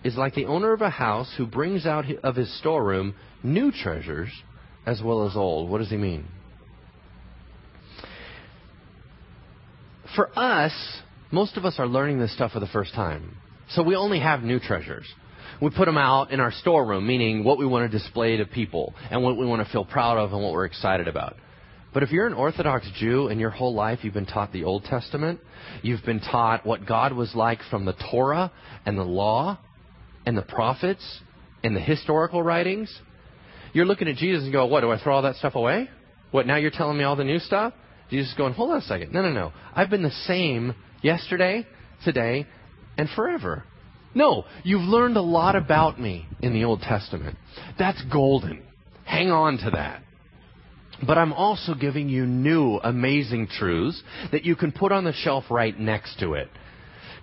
is 0.04 0.16
like 0.16 0.34
the 0.34 0.44
owner 0.44 0.72
of 0.72 0.82
a 0.82 0.90
house 0.90 1.32
who 1.36 1.46
brings 1.46 1.86
out 1.86 2.04
of 2.22 2.36
his 2.36 2.58
storeroom 2.58 3.14
new 3.42 3.72
treasures 3.72 4.30
as 4.84 5.00
well 5.02 5.26
as 5.26 5.36
old. 5.36 5.70
What 5.70 5.78
does 5.78 5.88
he 5.88 5.96
mean? 5.96 6.26
For 10.14 10.36
us, 10.38 10.72
most 11.30 11.56
of 11.56 11.64
us 11.64 11.76
are 11.78 11.86
learning 11.86 12.18
this 12.18 12.34
stuff 12.34 12.52
for 12.52 12.60
the 12.60 12.66
first 12.66 12.94
time. 12.94 13.36
So 13.70 13.82
we 13.82 13.96
only 13.96 14.20
have 14.20 14.42
new 14.42 14.60
treasures. 14.60 15.06
We 15.62 15.70
put 15.70 15.86
them 15.86 15.96
out 15.96 16.32
in 16.32 16.40
our 16.40 16.52
storeroom, 16.52 17.06
meaning 17.06 17.44
what 17.44 17.56
we 17.56 17.64
want 17.64 17.90
to 17.90 17.98
display 17.98 18.36
to 18.36 18.44
people 18.44 18.94
and 19.10 19.22
what 19.22 19.38
we 19.38 19.46
want 19.46 19.64
to 19.64 19.72
feel 19.72 19.84
proud 19.86 20.18
of 20.18 20.32
and 20.32 20.42
what 20.42 20.52
we're 20.52 20.66
excited 20.66 21.08
about. 21.08 21.36
But 21.93 22.03
if 22.03 22.11
you're 22.11 22.26
an 22.26 22.32
Orthodox 22.32 22.88
Jew 22.97 23.28
and 23.28 23.38
your 23.38 23.51
whole 23.51 23.74
life 23.74 24.01
you've 24.03 24.14
been 24.14 24.26
taught 24.26 24.53
the 24.53 24.64
Old 24.64 24.84
Testament, 24.84 25.40
you've 25.82 26.05
been 26.05 26.20
taught 26.20 26.64
what 26.64 26.86
God 26.86 27.12
was 27.12 27.34
like 27.34 27.61
from 27.70 27.84
the 27.84 27.95
Torah 28.11 28.51
and 28.86 28.99
the 28.99 29.03
law 29.03 29.59
and 30.24 30.36
the 30.36 30.43
prophets 30.43 31.20
and 31.62 31.76
the 31.76 31.80
historical 31.80 32.43
writings, 32.43 32.93
you're 33.72 33.84
looking 33.86 34.09
at 34.09 34.16
Jesus 34.16 34.45
and 34.45 34.53
go, 34.53 34.66
What, 34.66 34.80
do 34.80 34.90
I 34.90 35.03
throw 35.03 35.16
all 35.16 35.22
that 35.22 35.36
stuff 35.36 35.55
away? 35.55 35.88
What, 36.30 36.47
now 36.47 36.57
you're 36.57 36.70
telling 36.70 36.97
me 36.97 37.05
all 37.05 37.16
the 37.16 37.24
new 37.24 37.38
stuff? 37.38 37.74
Jesus 38.11 38.30
is 38.30 38.36
going, 38.36 38.55
Hold 38.55 38.70
on 38.70 38.78
a 38.78 38.82
second. 38.82 39.12
No, 39.12 39.22
no, 39.22 39.32
no. 39.32 39.53
I've 39.74 39.90
been 39.90 40.03
the 40.03 40.11
same 40.26 40.74
yesterday, 41.03 41.66
today, 42.05 42.47
and 42.97 43.09
forever. 43.11 43.64
No, 44.14 44.45
you've 44.62 44.82
learned 44.82 45.16
a 45.16 45.22
lot 45.22 45.57
about 45.57 45.99
me 45.99 46.26
in 46.40 46.53
the 46.53 46.64
Old 46.64 46.80
Testament. 46.80 47.38
That's 47.78 48.03
golden. 48.12 48.62
Hang 49.05 49.30
on 49.30 49.59
to 49.59 49.70
that. 49.70 50.03
But 51.07 51.18
I'm 51.18 51.32
also 51.32 51.74
giving 51.74 52.09
you 52.09 52.26
new, 52.26 52.78
amazing 52.82 53.48
truths 53.48 54.00
that 54.30 54.44
you 54.44 54.57
can 54.57 54.72
put 54.72 54.92
on 54.92 55.05
the 55.05 55.12
shelf 55.12 55.44
right 55.50 55.78
next 55.78 56.20
to 56.20 56.34
it. 56.34 56.48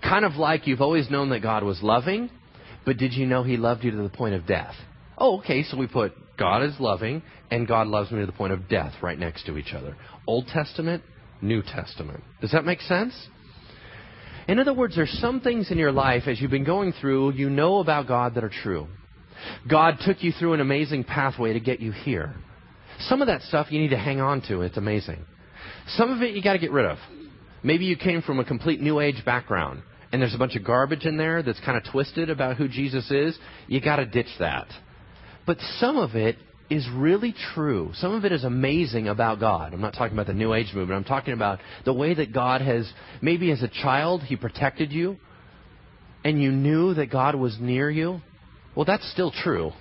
Kind 0.01 0.25
of 0.25 0.35
like 0.35 0.67
you've 0.67 0.81
always 0.81 1.09
known 1.09 1.29
that 1.29 1.41
God 1.41 1.63
was 1.63 1.81
loving, 1.81 2.29
but 2.85 2.97
did 2.97 3.13
you 3.13 3.25
know 3.25 3.43
He 3.43 3.57
loved 3.57 3.83
you 3.83 3.91
to 3.91 3.97
the 3.97 4.09
point 4.09 4.35
of 4.35 4.45
death? 4.45 4.73
Oh, 5.17 5.39
okay, 5.39 5.63
so 5.63 5.77
we 5.77 5.87
put 5.87 6.13
God 6.37 6.63
is 6.63 6.73
loving 6.79 7.21
and 7.51 7.67
God 7.67 7.87
loves 7.87 8.11
me 8.11 8.19
to 8.19 8.25
the 8.25 8.31
point 8.31 8.53
of 8.53 8.69
death 8.69 8.93
right 9.01 9.19
next 9.19 9.45
to 9.45 9.57
each 9.57 9.73
other. 9.73 9.95
Old 10.25 10.47
Testament, 10.47 11.03
New 11.41 11.61
Testament. 11.61 12.23
Does 12.41 12.51
that 12.51 12.65
make 12.65 12.81
sense? 12.81 13.13
In 14.47 14.57
other 14.57 14.73
words, 14.73 14.95
there's 14.95 15.11
some 15.19 15.41
things 15.41 15.69
in 15.69 15.77
your 15.77 15.91
life 15.91 16.23
as 16.27 16.41
you've 16.41 16.49
been 16.49 16.63
going 16.63 16.93
through, 16.93 17.33
you 17.33 17.49
know 17.49 17.79
about 17.79 18.07
God 18.07 18.35
that 18.35 18.43
are 18.43 18.51
true. 18.63 18.87
God 19.69 19.97
took 20.05 20.23
you 20.23 20.31
through 20.31 20.53
an 20.53 20.61
amazing 20.61 21.03
pathway 21.03 21.53
to 21.53 21.59
get 21.59 21.79
you 21.79 21.91
here. 21.91 22.33
Some 23.01 23.21
of 23.21 23.27
that 23.27 23.41
stuff 23.43 23.71
you 23.71 23.79
need 23.79 23.89
to 23.89 23.97
hang 23.97 24.19
on 24.19 24.41
to. 24.43 24.61
It's 24.61 24.77
amazing. 24.77 25.25
Some 25.95 26.11
of 26.11 26.21
it 26.21 26.35
you 26.35 26.43
got 26.43 26.53
to 26.53 26.59
get 26.59 26.71
rid 26.71 26.85
of. 26.85 26.97
Maybe 27.63 27.85
you 27.85 27.97
came 27.97 28.21
from 28.21 28.39
a 28.39 28.45
complete 28.45 28.81
New 28.81 28.99
Age 28.99 29.23
background 29.25 29.81
and 30.11 30.21
there's 30.21 30.35
a 30.35 30.37
bunch 30.37 30.55
of 30.55 30.63
garbage 30.63 31.05
in 31.05 31.17
there 31.17 31.43
that's 31.43 31.59
kind 31.61 31.77
of 31.77 31.91
twisted 31.91 32.29
about 32.29 32.57
who 32.57 32.67
Jesus 32.67 33.09
is. 33.11 33.37
You 33.67 33.79
got 33.79 33.97
to 33.97 34.05
ditch 34.05 34.29
that. 34.39 34.67
But 35.45 35.59
some 35.77 35.97
of 35.97 36.15
it 36.15 36.37
is 36.69 36.87
really 36.93 37.33
true. 37.53 37.91
Some 37.95 38.13
of 38.13 38.25
it 38.25 38.31
is 38.31 38.43
amazing 38.43 39.07
about 39.07 39.39
God. 39.39 39.73
I'm 39.73 39.81
not 39.81 39.93
talking 39.93 40.13
about 40.13 40.27
the 40.27 40.33
New 40.33 40.53
Age 40.53 40.71
movement. 40.73 40.97
I'm 40.97 41.03
talking 41.03 41.33
about 41.33 41.59
the 41.85 41.93
way 41.93 42.13
that 42.13 42.33
God 42.33 42.61
has, 42.61 42.91
maybe 43.21 43.51
as 43.51 43.61
a 43.61 43.67
child, 43.67 44.23
He 44.23 44.35
protected 44.35 44.91
you 44.91 45.17
and 46.23 46.41
you 46.41 46.51
knew 46.51 46.93
that 46.95 47.11
God 47.11 47.35
was 47.35 47.57
near 47.59 47.89
you. 47.89 48.21
Well, 48.75 48.85
that's 48.85 49.09
still 49.11 49.31
true 49.31 49.71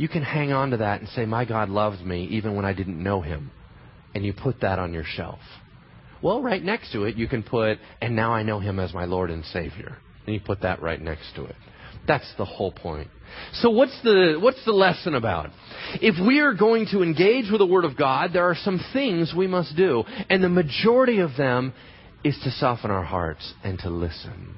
you 0.00 0.08
can 0.08 0.22
hang 0.22 0.50
on 0.50 0.70
to 0.70 0.78
that 0.78 1.00
and 1.00 1.10
say, 1.10 1.26
My 1.26 1.44
God 1.44 1.68
loves 1.68 2.00
me 2.00 2.24
even 2.30 2.56
when 2.56 2.64
I 2.64 2.72
didn't 2.72 3.02
know 3.02 3.20
him. 3.20 3.50
And 4.14 4.24
you 4.24 4.32
put 4.32 4.62
that 4.62 4.78
on 4.78 4.94
your 4.94 5.04
shelf. 5.04 5.40
Well, 6.22 6.42
right 6.42 6.64
next 6.64 6.92
to 6.92 7.04
it, 7.04 7.16
you 7.16 7.28
can 7.28 7.42
put, 7.42 7.76
And 8.00 8.16
now 8.16 8.32
I 8.32 8.42
know 8.42 8.60
him 8.60 8.80
as 8.80 8.94
my 8.94 9.04
Lord 9.04 9.30
and 9.30 9.44
Savior. 9.44 9.98
And 10.24 10.34
you 10.34 10.40
put 10.40 10.62
that 10.62 10.80
right 10.80 10.98
next 10.98 11.34
to 11.34 11.44
it. 11.44 11.54
That's 12.08 12.32
the 12.38 12.46
whole 12.46 12.72
point. 12.72 13.08
So 13.52 13.68
what's 13.68 13.94
the, 14.02 14.38
what's 14.40 14.64
the 14.64 14.72
lesson 14.72 15.14
about? 15.14 15.50
If 16.00 16.14
we 16.26 16.40
are 16.40 16.54
going 16.54 16.86
to 16.92 17.02
engage 17.02 17.50
with 17.50 17.58
the 17.58 17.66
Word 17.66 17.84
of 17.84 17.98
God, 17.98 18.30
there 18.32 18.48
are 18.48 18.56
some 18.56 18.80
things 18.94 19.34
we 19.36 19.48
must 19.48 19.76
do. 19.76 20.04
And 20.30 20.42
the 20.42 20.48
majority 20.48 21.18
of 21.18 21.36
them 21.36 21.74
is 22.24 22.40
to 22.44 22.50
soften 22.52 22.90
our 22.90 23.04
hearts 23.04 23.52
and 23.62 23.78
to 23.80 23.90
listen. 23.90 24.54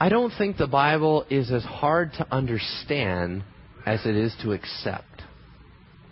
I 0.00 0.08
don't 0.08 0.32
think 0.38 0.56
the 0.56 0.66
Bible 0.66 1.26
is 1.28 1.50
as 1.50 1.64
hard 1.64 2.14
to 2.14 2.26
understand 2.34 3.44
as 3.86 4.04
it 4.04 4.16
is 4.16 4.34
to 4.42 4.52
accept. 4.52 5.22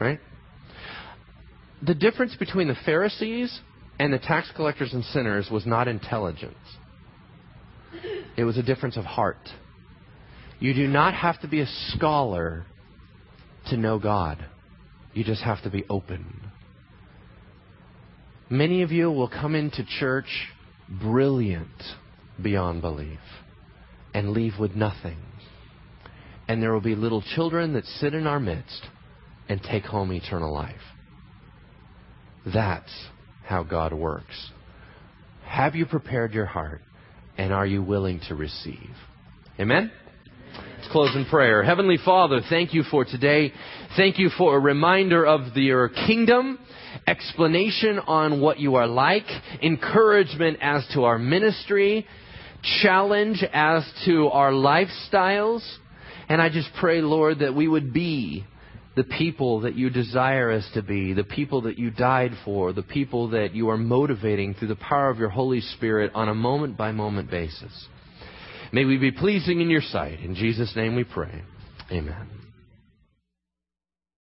Right? 0.01 0.21
The 1.83 1.95
difference 1.95 2.35
between 2.37 2.69
the 2.69 2.77
Pharisees 2.87 3.61
and 3.99 4.13
the 4.13 4.19
tax 4.19 4.51
collectors 4.57 4.95
and 4.95 5.05
sinners 5.05 5.49
was 5.51 5.67
not 5.67 5.89
intelligence, 5.89 6.55
it 8.37 8.45
was 8.45 8.57
a 8.57 8.63
difference 8.63 8.97
of 8.97 9.05
heart. 9.05 9.49
You 10.61 10.73
do 10.73 10.87
not 10.87 11.15
have 11.15 11.41
to 11.41 11.49
be 11.49 11.61
a 11.61 11.67
scholar 11.89 12.65
to 13.67 13.77
know 13.77 13.99
God, 13.99 14.45
you 15.13 15.25
just 15.25 15.43
have 15.43 15.63
to 15.65 15.71
be 15.71 15.85
open. 15.91 16.41
Many 18.49 18.83
of 18.83 18.93
you 18.93 19.11
will 19.11 19.29
come 19.29 19.55
into 19.55 19.85
church 19.99 20.49
brilliant 20.89 21.69
beyond 22.41 22.83
belief 22.83 23.19
and 24.13 24.31
leave 24.31 24.59
with 24.59 24.75
nothing 24.75 25.19
and 26.49 26.63
there 26.63 26.73
will 26.73 26.81
be 26.81 26.95
little 26.95 27.23
children 27.35 27.73
that 27.75 27.85
sit 27.85 28.15
in 28.15 28.27
our 28.27 28.41
midst 28.41 28.87
and 29.49 29.63
take 29.63 29.85
home 29.85 30.13
eternal 30.13 30.53
life. 30.53 30.75
That's 32.53 32.93
how 33.45 33.63
God 33.63 33.93
works. 33.93 34.51
Have 35.45 35.75
you 35.75 35.87
prepared 35.87 36.33
your 36.33 36.47
heart, 36.47 36.83
and 37.39 37.53
are 37.53 37.67
you 37.67 37.83
willing 37.83 38.21
to 38.29 38.35
receive? 38.35 38.91
Amen? 39.59 39.91
Let's 40.79 40.91
close 40.93 41.15
in 41.17 41.25
prayer. 41.27 41.63
Heavenly 41.63 41.99
Father, 42.05 42.41
thank 42.49 42.75
you 42.75 42.83
for 42.85 43.05
today. 43.05 43.53
Thank 43.97 44.19
you 44.19 44.31
for 44.37 44.57
a 44.57 44.61
reminder 44.61 45.27
of 45.27 45.57
your 45.57 45.89
kingdom, 45.89 46.59
explanation 47.07 47.99
on 47.99 48.41
what 48.41 48.59
you 48.59 48.75
are 48.77 48.87
like, 48.87 49.27
encouragement 49.63 50.59
as 50.61 50.87
to 50.95 51.05
our 51.05 51.19
ministry, 51.19 52.07
challenge 52.83 53.45
as 53.53 53.85
to 54.07 54.29
our 54.29 54.53
lifestyles. 54.53 55.63
And 56.29 56.41
I 56.41 56.49
just 56.49 56.69
pray, 56.81 57.01
Lord, 57.01 57.41
that 57.41 57.55
we 57.55 57.69
would 57.69 57.93
be 57.93 58.45
the 58.97 59.05
people 59.05 59.61
that 59.63 59.75
you 59.75 59.91
desire 59.91 60.53
us 60.53 60.69
to 60.75 60.83
be, 60.83 61.13
the 61.13 61.25
people 61.25 61.63
that 61.63 61.79
you 61.79 61.91
died 61.91 62.33
for, 62.45 62.73
the 62.73 62.83
people 62.83 63.31
that 63.31 63.55
you 63.55 63.71
are 63.71 63.77
motivating 63.77 64.55
through 64.55 64.69
the 64.69 64.77
power 64.77 65.11
of 65.11 65.19
your 65.19 65.31
Holy 65.31 65.61
Spirit 65.61 66.13
on 66.15 66.29
a 66.29 66.35
moment 66.35 66.77
by 66.77 66.93
moment 66.93 67.31
basis. 67.31 67.89
May 68.73 68.85
we 68.85 68.97
be 68.97 69.11
pleasing 69.11 69.61
in 69.61 69.71
your 69.71 69.83
sight. 69.83 70.21
In 70.21 70.35
Jesus' 70.35 70.75
name 70.77 70.95
we 70.95 71.05
pray. 71.05 71.43
Amen. 71.91 72.44